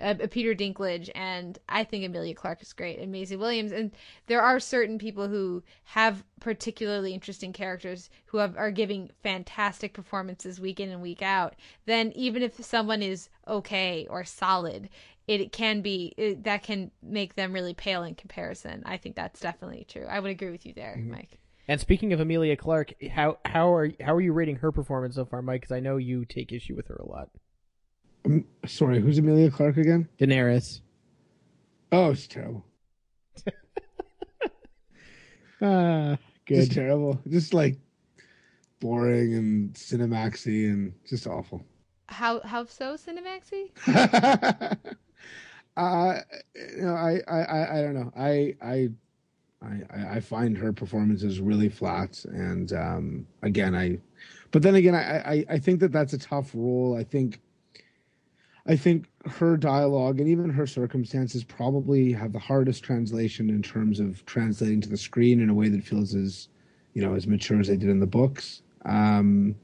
a, 0.00 0.24
a 0.24 0.28
Peter 0.28 0.54
Dinklage 0.54 1.10
and 1.14 1.58
I 1.68 1.84
think 1.84 2.04
Emilia 2.04 2.34
Clarke 2.34 2.62
is 2.62 2.72
great 2.72 2.98
and 2.98 3.12
Maisie 3.12 3.36
Williams 3.36 3.72
and 3.72 3.92
there 4.26 4.42
are 4.42 4.60
certain 4.60 4.98
people 4.98 5.28
who 5.28 5.62
have 5.84 6.24
particularly 6.40 7.14
interesting 7.14 7.52
characters 7.52 8.10
who 8.26 8.38
have, 8.38 8.56
are 8.56 8.70
giving 8.70 9.10
fantastic 9.22 9.92
performances 9.92 10.60
week 10.60 10.80
in 10.80 10.90
and 10.90 11.02
week 11.02 11.22
out. 11.22 11.54
Then 11.86 12.12
even 12.14 12.42
if 12.42 12.64
someone 12.64 13.02
is 13.02 13.28
okay 13.46 14.06
or 14.10 14.24
solid 14.24 14.88
it 15.26 15.52
can 15.52 15.80
be 15.80 16.12
it, 16.16 16.42
that 16.44 16.64
can 16.64 16.90
make 17.02 17.36
them 17.36 17.52
really 17.52 17.74
pale 17.74 18.02
in 18.02 18.16
comparison. 18.16 18.82
I 18.84 18.96
think 18.96 19.14
that's 19.14 19.38
definitely 19.38 19.86
true. 19.88 20.06
I 20.06 20.18
would 20.18 20.30
agree 20.30 20.50
with 20.50 20.66
you 20.66 20.72
there 20.72 20.96
mm-hmm. 20.98 21.12
Mike. 21.12 21.38
And 21.68 21.80
speaking 21.80 22.12
of 22.12 22.18
Emilia 22.18 22.56
Clarke, 22.56 22.94
how 23.12 23.38
how 23.44 23.72
are 23.72 23.92
how 24.00 24.14
are 24.14 24.20
you 24.20 24.32
rating 24.32 24.56
her 24.56 24.72
performance 24.72 25.14
so 25.14 25.24
far, 25.24 25.40
Mike? 25.40 25.60
Because 25.60 25.76
I 25.76 25.78
know 25.78 25.98
you 25.98 26.24
take 26.24 26.50
issue 26.50 26.74
with 26.74 26.88
her 26.88 26.96
a 26.96 27.06
lot. 27.06 27.28
Um, 28.24 28.44
sorry, 28.66 29.00
who's 29.00 29.18
Emilia 29.18 29.50
Clarke 29.50 29.78
again? 29.78 30.08
Daenerys. 30.18 30.80
Oh, 31.92 32.10
it's 32.10 32.26
terrible. 32.26 32.64
Ah, 35.62 36.16
Just 36.48 36.70
good. 36.70 36.74
terrible. 36.74 37.20
Just 37.28 37.52
like 37.52 37.76
boring 38.80 39.34
and 39.34 39.74
cinemaxy 39.74 40.70
and 40.70 40.94
just 41.06 41.26
awful. 41.26 41.62
how 42.08 42.40
how 42.40 42.64
so 42.64 42.96
Cinemaxy 42.96 43.70
uh, 45.76 46.20
you 46.54 46.82
know, 46.82 46.94
I, 46.94 47.20
I, 47.28 47.38
I, 47.42 47.78
I 47.78 47.82
don't 47.82 47.94
know. 47.94 48.10
I, 48.16 48.56
I, 48.62 48.88
I, 49.62 50.16
I 50.16 50.20
find 50.20 50.56
her 50.56 50.72
performances 50.72 51.40
really 51.40 51.68
flat, 51.68 52.24
and 52.24 52.72
um, 52.72 53.26
again, 53.42 53.74
I, 53.74 53.98
but 54.52 54.62
then 54.62 54.76
again, 54.76 54.94
I, 54.94 55.18
I, 55.18 55.44
I 55.50 55.58
think 55.58 55.80
that 55.80 55.92
that's 55.92 56.14
a 56.14 56.18
tough 56.18 56.52
role. 56.54 56.96
I 56.98 57.04
think, 57.04 57.38
I 58.66 58.76
think 58.76 59.06
her 59.26 59.56
dialogue 59.56 60.20
and 60.20 60.28
even 60.28 60.50
her 60.50 60.66
circumstances 60.66 61.44
probably 61.44 62.12
have 62.12 62.32
the 62.32 62.38
hardest 62.38 62.84
translation 62.84 63.48
in 63.50 63.62
terms 63.62 64.00
of 64.00 64.24
translating 64.26 64.80
to 64.82 64.88
the 64.88 64.96
screen 64.96 65.40
in 65.40 65.50
a 65.50 65.54
way 65.54 65.68
that 65.68 65.84
feels 65.84 66.14
as, 66.14 66.48
you 66.94 67.02
know, 67.02 67.14
as 67.14 67.26
mature 67.26 67.60
as 67.60 67.68
they 67.68 67.76
did 67.76 67.88
in 67.88 68.00
the 68.00 68.06
books. 68.06 68.62
Um, 68.84 69.54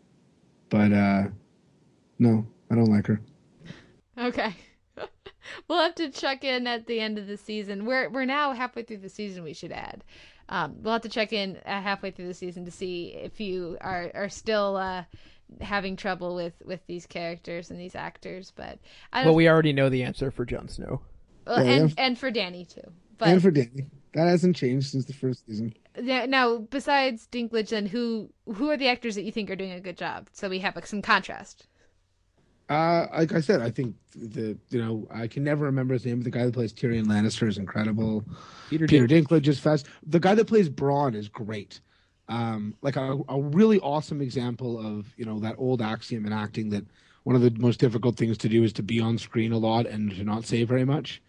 but 0.71 0.93
uh, 0.93 1.25
no, 2.19 2.47
I 2.71 2.75
don't 2.75 2.91
like 2.91 3.07
her. 3.07 3.21
Okay. 4.19 4.55
we'll 5.69 5.83
have 5.83 5.95
to 5.97 6.11
check 6.11 6.45
in 6.45 6.67
at 6.67 6.87
the 6.87 7.01
end 7.01 7.19
of 7.19 7.27
the 7.27 7.37
season. 7.37 7.85
We're 7.85 8.09
we're 8.09 8.25
now 8.25 8.53
halfway 8.53 8.83
through 8.83 8.99
the 8.99 9.09
season. 9.09 9.45
We 9.45 9.53
should 9.53 9.73
add. 9.73 10.05
Um, 10.49 10.77
we'll 10.81 10.93
have 10.93 11.03
to 11.03 11.09
check 11.09 11.33
in 11.33 11.57
uh, 11.67 11.83
halfway 11.83 12.11
through 12.11 12.29
the 12.29 12.35
season 12.35 12.65
to 12.65 12.71
see 12.71 13.15
if 13.15 13.41
you 13.41 13.77
are 13.81 14.11
are 14.15 14.29
still 14.29 14.77
uh, 14.77 15.05
having 15.61 15.97
trouble 15.97 16.35
with 16.35 16.55
with 16.65 16.81
these 16.87 17.07
characters 17.07 17.71
and 17.71 17.79
these 17.81 17.95
actors. 17.95 18.53
But 18.55 18.79
I 19.13 19.19
don't. 19.21 19.27
Well, 19.27 19.35
we 19.37 19.49
already 19.49 19.73
know 19.73 19.89
the 19.89 20.03
answer 20.03 20.31
for 20.31 20.45
Jon 20.45 20.69
Snow. 20.69 21.01
well, 21.47 21.65
Yeah, 21.65 21.71
and 21.73 21.89
yeah. 21.91 22.05
and 22.05 22.19
for 22.19 22.31
Dany 22.31 22.69
too. 22.69 22.91
But 23.19 23.29
and 23.29 23.43
for 23.43 23.51
Dany, 23.51 23.87
that 24.13 24.27
hasn't 24.29 24.57
changed 24.57 24.91
since 24.91 25.05
the 25.07 25.13
first 25.15 25.47
season. 25.47 25.75
yeah, 26.01 26.27
now 26.27 26.59
besides 26.59 27.29
Dinklage, 27.31 27.71
then 27.71 27.87
who 27.87 28.31
who 28.55 28.71
are 28.71 28.77
the 28.77 28.89
actors 28.89 29.15
that 29.15 29.23
you 29.25 29.33
think 29.33 29.51
are 29.51 29.57
doing 29.57 29.73
a 29.73 29.81
good 29.81 29.97
job? 29.97 30.29
So 30.33 30.49
we 30.49 30.59
have 30.61 30.75
like 30.77 30.87
some 30.87 31.03
contrast. 31.03 31.67
Uh, 32.69 33.07
like 33.17 33.33
I 33.33 33.41
said, 33.41 33.63
I 33.63 33.71
think 33.71 33.95
the 34.15 34.59
you 34.71 34.83
know 34.83 35.07
I 35.11 35.29
can 35.29 35.45
never 35.45 35.65
remember 35.67 35.95
his 35.95 36.05
name. 36.05 36.19
But 36.19 36.25
the 36.25 36.31
guy 36.33 36.45
that 36.45 36.53
plays 36.53 36.73
Tyrion 36.73 37.05
Lannister 37.07 37.47
is 37.49 37.59
incredible. 37.59 38.25
Peter, 38.69 38.87
Peter 38.89 39.07
Dinklage. 39.07 39.23
Dinklage 39.43 39.47
is 39.49 39.61
fast. 39.61 39.87
The 40.05 40.19
guy 40.19 40.35
that 40.35 40.47
plays 40.47 40.69
Bronn 40.69 41.15
is 41.15 41.29
great. 41.29 41.81
Um, 42.29 42.75
like 42.83 42.97
a, 42.97 43.19
a 43.29 43.41
really 43.41 43.79
awesome 43.81 44.21
example 44.21 44.85
of 44.85 45.07
you 45.17 45.25
know 45.25 45.39
that 45.41 45.55
old 45.59 45.81
axiom 45.81 46.27
in 46.27 46.33
acting 46.33 46.71
that 46.71 46.85
one 47.23 47.37
of 47.37 47.43
the 47.43 47.51
most 47.61 47.81
difficult 47.81 48.17
things 48.17 48.39
to 48.39 48.49
do 48.49 48.63
is 48.63 48.73
to 48.75 48.83
be 48.83 49.01
on 49.01 49.19
screen 49.19 49.53
a 49.53 49.59
lot 49.59 49.87
and 49.87 50.11
to 50.13 50.25
not 50.25 50.45
say 50.45 50.65
very 50.65 50.85
much. 50.85 51.21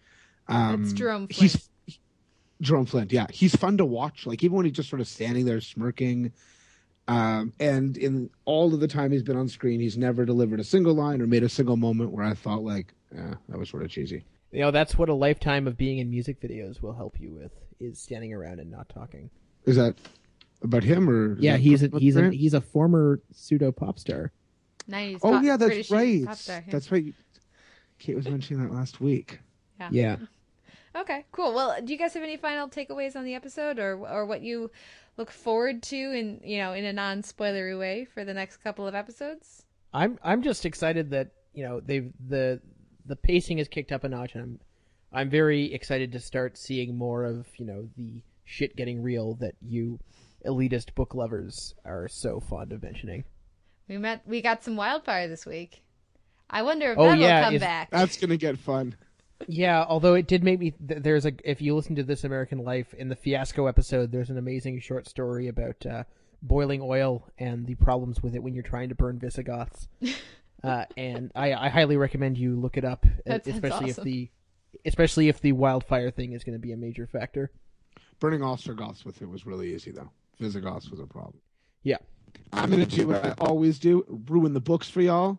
Um, 0.48 0.82
That's 0.82 0.92
Jerome 0.92 1.28
He's 1.30 1.68
Jerome 2.60 2.86
Flynn. 2.86 3.08
Yeah, 3.10 3.26
he's 3.30 3.54
fun 3.54 3.76
to 3.78 3.84
watch. 3.84 4.26
Like 4.26 4.42
even 4.42 4.56
when 4.56 4.66
he's 4.66 4.74
just 4.74 4.88
sort 4.88 5.00
of 5.00 5.08
standing 5.08 5.44
there 5.44 5.60
smirking. 5.60 6.32
Um, 7.06 7.54
and 7.58 7.96
in 7.96 8.28
all 8.44 8.74
of 8.74 8.80
the 8.80 8.88
time 8.88 9.12
he's 9.12 9.22
been 9.22 9.36
on 9.36 9.48
screen, 9.48 9.80
he's 9.80 9.96
never 9.96 10.26
delivered 10.26 10.60
a 10.60 10.64
single 10.64 10.94
line 10.94 11.22
or 11.22 11.26
made 11.26 11.42
a 11.42 11.48
single 11.48 11.76
moment 11.76 12.10
where 12.10 12.24
I 12.24 12.34
thought 12.34 12.62
like, 12.62 12.92
yeah, 13.14 13.34
that 13.48 13.58
was 13.58 13.70
sort 13.70 13.82
of 13.82 13.88
cheesy. 13.88 14.24
You 14.52 14.60
know, 14.60 14.70
that's 14.70 14.98
what 14.98 15.08
a 15.08 15.14
lifetime 15.14 15.66
of 15.66 15.76
being 15.76 15.98
in 15.98 16.10
music 16.10 16.40
videos 16.40 16.82
will 16.82 16.92
help 16.92 17.18
you 17.18 17.30
with: 17.30 17.52
is 17.80 17.98
standing 17.98 18.34
around 18.34 18.60
and 18.60 18.70
not 18.70 18.88
talking. 18.88 19.30
Is 19.64 19.76
that 19.76 19.94
about 20.62 20.82
him 20.82 21.08
or? 21.08 21.36
Yeah, 21.38 21.56
he's 21.56 21.82
a 21.82 21.90
he's 21.98 22.16
a 22.16 22.30
he's 22.30 22.54
a 22.54 22.60
former 22.60 23.20
pseudo 23.32 23.72
pop 23.72 23.98
star. 23.98 24.32
Nineties. 24.86 25.20
Oh 25.22 25.40
yeah, 25.40 25.56
that's 25.56 25.68
British 25.68 25.90
right. 25.90 26.36
star, 26.36 26.62
yeah. 26.66 26.72
That's 26.72 26.90
right. 26.90 27.14
Kate 27.98 28.16
was 28.16 28.28
mentioning 28.28 28.66
that 28.66 28.72
last 28.72 29.00
week. 29.00 29.40
Yeah. 29.80 29.88
Yeah. 29.92 30.16
Okay, 30.96 31.24
cool. 31.30 31.54
Well, 31.54 31.76
do 31.84 31.92
you 31.92 31.98
guys 31.98 32.14
have 32.14 32.22
any 32.22 32.36
final 32.36 32.66
takeaways 32.66 33.14
on 33.14 33.24
the 33.24 33.34
episode, 33.34 33.78
or 33.78 33.94
or 34.08 34.26
what 34.26 34.40
you 34.40 34.70
look 35.16 35.30
forward 35.30 35.82
to 35.84 35.96
in 35.96 36.40
you 36.42 36.58
know 36.58 36.72
in 36.72 36.84
a 36.84 36.92
non 36.92 37.22
spoilery 37.22 37.78
way 37.78 38.06
for 38.06 38.24
the 38.24 38.34
next 38.34 38.56
couple 38.58 38.86
of 38.86 38.94
episodes? 38.94 39.64
I'm 39.92 40.18
I'm 40.24 40.42
just 40.42 40.66
excited 40.66 41.10
that 41.10 41.30
you 41.54 41.62
know 41.62 41.80
they've 41.80 42.10
the 42.26 42.60
the 43.06 43.16
pacing 43.16 43.58
is 43.58 43.68
kicked 43.68 43.92
up 43.92 44.02
a 44.02 44.08
notch, 44.08 44.34
and 44.34 44.42
I'm 44.42 44.60
I'm 45.12 45.30
very 45.30 45.72
excited 45.72 46.10
to 46.12 46.20
start 46.20 46.56
seeing 46.56 46.96
more 46.96 47.24
of 47.24 47.46
you 47.58 47.66
know 47.66 47.88
the 47.96 48.22
shit 48.44 48.74
getting 48.74 49.02
real 49.02 49.34
that 49.34 49.54
you 49.60 50.00
elitist 50.46 50.94
book 50.94 51.14
lovers 51.14 51.74
are 51.84 52.08
so 52.08 52.40
fond 52.40 52.72
of 52.72 52.82
mentioning. 52.82 53.24
We 53.88 53.98
met. 53.98 54.22
We 54.26 54.42
got 54.42 54.62
some 54.64 54.76
wildfire 54.76 55.28
this 55.28 55.46
week. 55.46 55.82
I 56.50 56.62
wonder 56.62 56.92
if 56.92 56.98
Oh, 56.98 57.04
that'll 57.16 57.44
come 57.44 57.54
is- 57.54 57.60
back. 57.60 57.90
That's 57.90 58.16
gonna 58.18 58.36
get 58.36 58.58
fun. 58.58 58.96
Yeah, 59.46 59.84
although 59.88 60.14
it 60.14 60.26
did 60.26 60.42
make 60.42 60.58
me. 60.58 60.72
Th- 60.72 61.00
there's 61.02 61.24
a 61.24 61.32
if 61.44 61.62
you 61.62 61.74
listen 61.76 61.94
to 61.96 62.02
This 62.02 62.24
American 62.24 62.58
Life 62.64 62.92
in 62.94 63.08
the 63.08 63.14
Fiasco 63.16 63.66
episode, 63.66 64.10
there's 64.10 64.30
an 64.30 64.38
amazing 64.38 64.80
short 64.80 65.06
story 65.06 65.46
about 65.48 65.84
uh, 65.86 66.04
boiling 66.42 66.80
oil 66.82 67.24
and 67.38 67.66
the 67.66 67.76
problems 67.76 68.22
with 68.22 68.34
it 68.34 68.42
when 68.42 68.52
you're 68.54 68.62
trying 68.64 68.88
to 68.88 68.94
burn 68.96 69.18
Visigoths. 69.18 69.86
uh, 70.64 70.84
and 70.96 71.30
I, 71.36 71.52
I 71.54 71.68
highly 71.68 71.96
recommend 71.96 72.36
you 72.36 72.56
look 72.56 72.76
it 72.76 72.84
up, 72.84 73.06
That 73.26 73.46
especially 73.46 73.90
awesome. 73.90 74.02
if 74.02 74.04
the 74.04 74.30
especially 74.84 75.28
if 75.28 75.40
the 75.40 75.52
wildfire 75.52 76.10
thing 76.10 76.32
is 76.32 76.42
going 76.44 76.54
to 76.58 76.60
be 76.60 76.72
a 76.72 76.76
major 76.76 77.06
factor. 77.06 77.50
Burning 78.20 78.42
Ostrogoths 78.42 79.04
with 79.04 79.22
it 79.22 79.28
was 79.28 79.46
really 79.46 79.72
easy 79.74 79.92
though. 79.92 80.10
Visigoths 80.38 80.90
was 80.90 81.00
a 81.00 81.06
problem. 81.06 81.40
Yeah. 81.82 81.98
I'm 82.52 82.70
gonna 82.70 82.86
do 82.86 83.08
what 83.08 83.24
I 83.24 83.34
always 83.38 83.78
do: 83.78 84.04
ruin 84.28 84.54
the 84.54 84.60
books 84.60 84.88
for 84.88 85.00
y'all. 85.00 85.38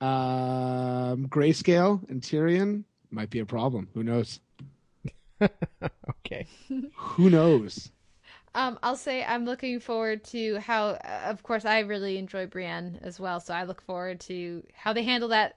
Um, 0.00 1.28
Greyscale 1.28 2.08
and 2.08 2.22
Tyrion 2.22 2.84
might 3.10 3.30
be 3.30 3.40
a 3.40 3.46
problem. 3.46 3.88
Who 3.94 4.02
knows? 4.02 4.40
Okay. 6.26 6.46
Who 6.94 7.30
knows? 7.30 7.90
Um, 8.54 8.78
I'll 8.82 8.96
say 8.96 9.24
I'm 9.24 9.44
looking 9.44 9.80
forward 9.80 10.24
to 10.26 10.58
how, 10.58 10.90
uh, 10.90 11.22
of 11.26 11.42
course, 11.42 11.64
I 11.64 11.80
really 11.80 12.18
enjoy 12.18 12.46
Brienne 12.46 12.98
as 13.02 13.18
well, 13.20 13.40
so 13.40 13.54
I 13.54 13.64
look 13.64 13.80
forward 13.80 14.20
to 14.20 14.62
how 14.74 14.92
they 14.92 15.02
handle 15.02 15.28
that. 15.30 15.56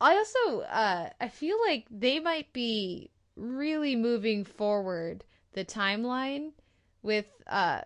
I 0.00 0.16
also, 0.16 0.60
uh, 0.62 1.10
I 1.20 1.28
feel 1.28 1.56
like 1.66 1.86
they 1.90 2.20
might 2.20 2.52
be 2.52 3.10
really 3.36 3.96
moving 3.96 4.44
forward 4.44 5.24
the 5.52 5.64
timeline 5.64 6.52
with, 7.06 7.26
uh, 7.46 7.80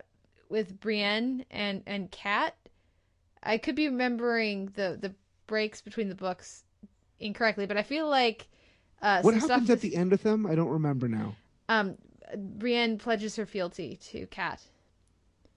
with 0.49 0.81
Brienne 0.81 1.45
and 1.51 1.83
and 1.87 2.11
Cat. 2.11 2.57
I 3.43 3.59
could 3.59 3.77
be 3.77 3.87
remembering 3.89 4.73
the 4.75 4.99
the 5.01 5.15
breaks 5.47 5.81
between 5.81 6.09
the 6.09 6.15
books 6.15 6.65
incorrectly, 7.21 7.67
but 7.67 7.77
I 7.77 7.83
feel 7.83 8.09
like 8.09 8.49
uh, 9.03 9.23
What 9.23 9.35
happens 9.35 9.71
at 9.71 9.81
the 9.81 9.95
end 9.97 10.11
with 10.11 10.23
them? 10.23 10.47
I 10.47 10.55
don't 10.55 10.69
remember 10.69 11.09
now. 11.09 11.37
um 11.69 11.97
Brienne 12.37 12.99
pledges 12.99 13.37
her 13.37 13.47
fealty 13.47 13.97
to 14.11 14.27
Cat. 14.27 14.61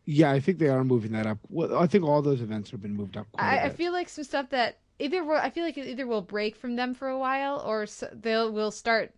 Yeah, 0.05 0.32
I 0.32 0.39
think 0.39 0.57
they 0.59 0.68
are 0.70 0.84
moving 0.84 1.11
that 1.14 1.26
up. 1.26 1.38
Well, 1.49 1.78
I 1.78 1.88
think 1.88 2.03
all 2.03 2.22
those 2.22 2.41
events 2.41 2.72
have 2.72 2.82
been 2.82 2.95
moved 2.95 3.16
up. 3.16 3.28
Quite 3.32 3.43
a 3.45 3.47
I, 3.47 3.64
I 3.64 3.64
bit. 3.64 3.74
I 3.74 3.76
feel 3.76 3.93
like 3.93 4.09
some 4.09 4.24
stuff 4.24 4.49
that 4.49 4.80
either 4.99 5.24
will, 5.24 5.38
I 5.38 5.49
feel 5.49 5.64
like 5.64 5.78
it 5.78 5.88
either 5.88 6.05
will 6.07 6.22
break 6.22 6.55
from 6.55 6.76
them 6.76 6.93
for 6.93 7.07
a 7.07 7.18
while 7.18 7.61
or 7.66 7.86
they'll 8.11 8.51
will 8.51 8.72
start 8.72 9.14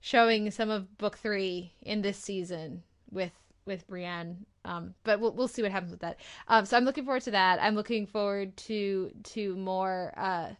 showing 0.00 0.50
some 0.50 0.70
of 0.70 0.98
book 0.98 1.18
three 1.18 1.72
in 1.82 2.02
this 2.02 2.18
season 2.18 2.82
with 3.10 3.32
with 3.68 3.86
Brienne. 3.86 4.44
Um, 4.64 4.94
but 5.04 5.20
we'll 5.20 5.32
we'll 5.32 5.46
see 5.46 5.62
what 5.62 5.70
happens 5.70 5.92
with 5.92 6.00
that. 6.00 6.18
Um, 6.48 6.64
so 6.64 6.76
I'm 6.76 6.84
looking 6.84 7.04
forward 7.04 7.22
to 7.22 7.30
that. 7.30 7.62
I'm 7.62 7.76
looking 7.76 8.06
forward 8.06 8.56
to 8.56 9.12
to 9.22 9.54
more 9.56 10.12
uh 10.16 10.50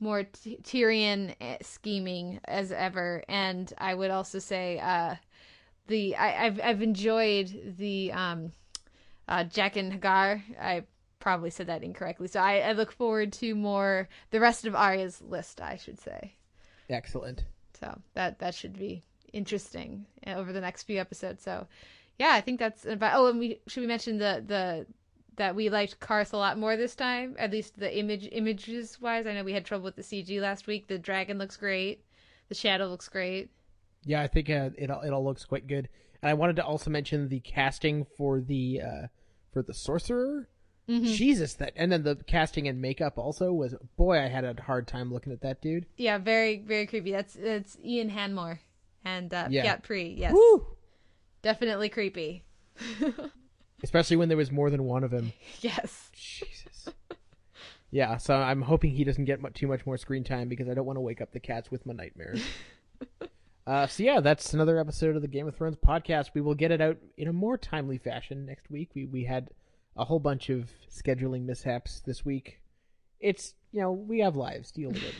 more 0.00 0.24
T- 0.24 0.58
Tyrion 0.62 1.34
eh, 1.40 1.58
scheming 1.60 2.40
as 2.46 2.72
ever, 2.72 3.22
and 3.28 3.70
I 3.76 3.94
would 3.94 4.10
also 4.10 4.38
say 4.38 4.78
uh 4.78 5.16
the 5.88 6.16
I, 6.16 6.46
I've 6.46 6.60
I've 6.62 6.82
enjoyed 6.82 7.76
the 7.78 8.12
um 8.12 8.52
uh, 9.28 9.44
Jaqen 9.44 10.00
H'ghar. 10.00 10.42
I 10.60 10.84
probably 11.20 11.50
said 11.50 11.66
that 11.68 11.82
incorrectly. 11.82 12.28
So 12.28 12.40
I, 12.40 12.58
I 12.58 12.72
look 12.72 12.92
forward 12.92 13.32
to 13.34 13.54
more 13.54 14.08
the 14.30 14.40
rest 14.40 14.66
of 14.66 14.74
Arya's 14.74 15.22
list, 15.22 15.60
I 15.60 15.76
should 15.76 15.98
say. 15.98 16.34
Excellent. 16.90 17.44
So 17.80 17.98
that 18.14 18.38
that 18.40 18.54
should 18.54 18.78
be 18.78 19.02
interesting 19.32 20.06
uh, 20.26 20.34
over 20.34 20.52
the 20.52 20.60
next 20.60 20.84
few 20.84 21.00
episodes. 21.00 21.42
So 21.42 21.66
yeah, 22.18 22.32
I 22.32 22.40
think 22.40 22.58
that's 22.60 22.84
about. 22.86 23.18
Oh, 23.18 23.26
and 23.26 23.38
we 23.38 23.60
should 23.66 23.80
we 23.82 23.86
mention 23.86 24.18
the 24.18 24.42
the 24.46 24.86
that 25.36 25.56
we 25.56 25.68
liked 25.68 25.98
Qarth 26.00 26.32
a 26.32 26.36
lot 26.36 26.58
more 26.58 26.76
this 26.76 26.94
time, 26.94 27.34
at 27.38 27.50
least 27.50 27.76
the 27.78 27.96
image 27.98 28.28
images 28.30 29.00
wise. 29.00 29.26
I 29.26 29.34
know 29.34 29.42
we 29.44 29.52
had 29.52 29.64
trouble 29.64 29.84
with 29.84 29.96
the 29.96 30.02
CG 30.02 30.40
last 30.40 30.66
week. 30.66 30.86
The 30.86 30.98
dragon 30.98 31.38
looks 31.38 31.56
great. 31.56 32.04
The 32.48 32.54
shadow 32.54 32.86
looks 32.86 33.08
great. 33.08 33.50
Yeah, 34.04 34.22
I 34.22 34.28
think 34.28 34.48
uh, 34.50 34.70
it 34.76 34.90
all- 34.90 35.00
it 35.02 35.10
all 35.10 35.24
looks 35.24 35.44
quite 35.44 35.66
good. 35.66 35.88
And 36.22 36.30
I 36.30 36.34
wanted 36.34 36.56
to 36.56 36.64
also 36.64 36.90
mention 36.90 37.28
the 37.28 37.40
casting 37.40 38.04
for 38.16 38.40
the 38.40 38.80
uh, 38.80 39.06
for 39.52 39.62
the 39.62 39.74
sorcerer. 39.74 40.48
Mm-hmm. 40.88 41.06
Jesus, 41.14 41.54
that 41.54 41.72
and 41.76 41.90
then 41.90 42.02
the 42.02 42.16
casting 42.16 42.68
and 42.68 42.80
makeup 42.80 43.16
also 43.16 43.50
was 43.52 43.74
boy. 43.96 44.18
I 44.20 44.28
had 44.28 44.44
a 44.44 44.60
hard 44.62 44.86
time 44.86 45.10
looking 45.12 45.32
at 45.32 45.40
that 45.40 45.62
dude. 45.62 45.86
Yeah, 45.96 46.18
very 46.18 46.58
very 46.58 46.86
creepy. 46.86 47.10
That's 47.10 47.32
that's 47.34 47.78
Ian 47.82 48.10
Hanmore 48.10 48.60
and 49.04 49.32
uh, 49.32 49.48
Yeah. 49.50 49.64
Pyat 49.64 49.82
Pree. 49.82 50.14
Yes, 50.18 50.32
Woo! 50.34 50.66
Definitely 51.44 51.88
creepy. 51.88 52.44
Especially 53.84 54.16
when 54.16 54.28
there 54.28 54.36
was 54.36 54.50
more 54.50 54.70
than 54.70 54.82
one 54.82 55.04
of 55.04 55.12
him. 55.12 55.32
Yes. 55.60 56.10
Jesus. 56.12 56.88
Yeah, 57.90 58.16
so 58.16 58.34
I'm 58.34 58.62
hoping 58.62 58.90
he 58.90 59.04
doesn't 59.04 59.26
get 59.26 59.38
too 59.54 59.68
much 59.68 59.86
more 59.86 59.96
screen 59.96 60.24
time 60.24 60.48
because 60.48 60.68
I 60.68 60.74
don't 60.74 60.86
want 60.86 60.96
to 60.96 61.02
wake 61.02 61.20
up 61.20 61.30
the 61.30 61.38
cats 61.38 61.70
with 61.70 61.86
my 61.86 61.92
nightmares. 61.92 62.42
uh, 63.68 63.86
so 63.86 64.02
yeah, 64.02 64.20
that's 64.20 64.52
another 64.52 64.80
episode 64.80 65.14
of 65.14 65.22
the 65.22 65.28
Game 65.28 65.46
of 65.46 65.54
Thrones 65.54 65.76
podcast. 65.76 66.30
We 66.34 66.40
will 66.40 66.56
get 66.56 66.72
it 66.72 66.80
out 66.80 66.96
in 67.16 67.28
a 67.28 67.32
more 67.32 67.56
timely 67.56 67.98
fashion 67.98 68.46
next 68.46 68.68
week. 68.68 68.90
We 68.96 69.04
we 69.04 69.24
had 69.24 69.50
a 69.96 70.04
whole 70.04 70.18
bunch 70.18 70.48
of 70.48 70.70
scheduling 70.90 71.44
mishaps 71.44 72.00
this 72.04 72.24
week. 72.24 72.58
It's 73.20 73.54
you 73.70 73.80
know 73.80 73.92
we 73.92 74.18
have 74.20 74.34
lives, 74.34 74.72
deal 74.72 74.88
with 74.88 75.04
it. 75.04 75.14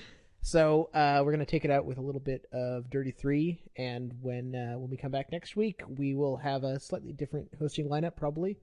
So 0.47 0.90
uh, 0.92 1.22
we're 1.24 1.32
gonna 1.32 1.47
take 1.47 1.64
it 1.64 1.70
out 1.70 1.86
with 1.86 1.97
a 1.97 2.03
little 2.03 2.20
bit 2.20 2.45
of 2.53 2.90
Dirty 2.90 3.12
Three, 3.12 3.62
and 3.78 4.12
when 4.20 4.55
uh, 4.55 4.78
when 4.78 4.90
we 4.90 4.99
come 4.99 5.11
back 5.11 5.32
next 5.32 5.57
week, 5.57 5.80
we 5.97 6.14
will 6.14 6.36
have 6.36 6.64
a 6.64 6.78
slightly 6.78 7.14
different 7.14 7.49
hosting 7.59 7.88
lineup 7.88 8.14
probably, 8.14 8.59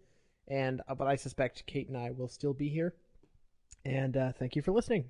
and 0.47 0.79
uh, 0.87 0.93
but 0.93 1.07
I 1.07 1.15
suspect 1.15 1.65
Kate 1.65 1.87
and 1.87 1.97
I 1.97 2.11
will 2.11 2.27
still 2.27 2.53
be 2.53 2.69
here. 2.69 2.93
And 3.83 4.15
uh, 4.15 4.31
thank 4.37 4.55
you 4.55 4.61
for 4.61 4.71
listening. 4.71 5.09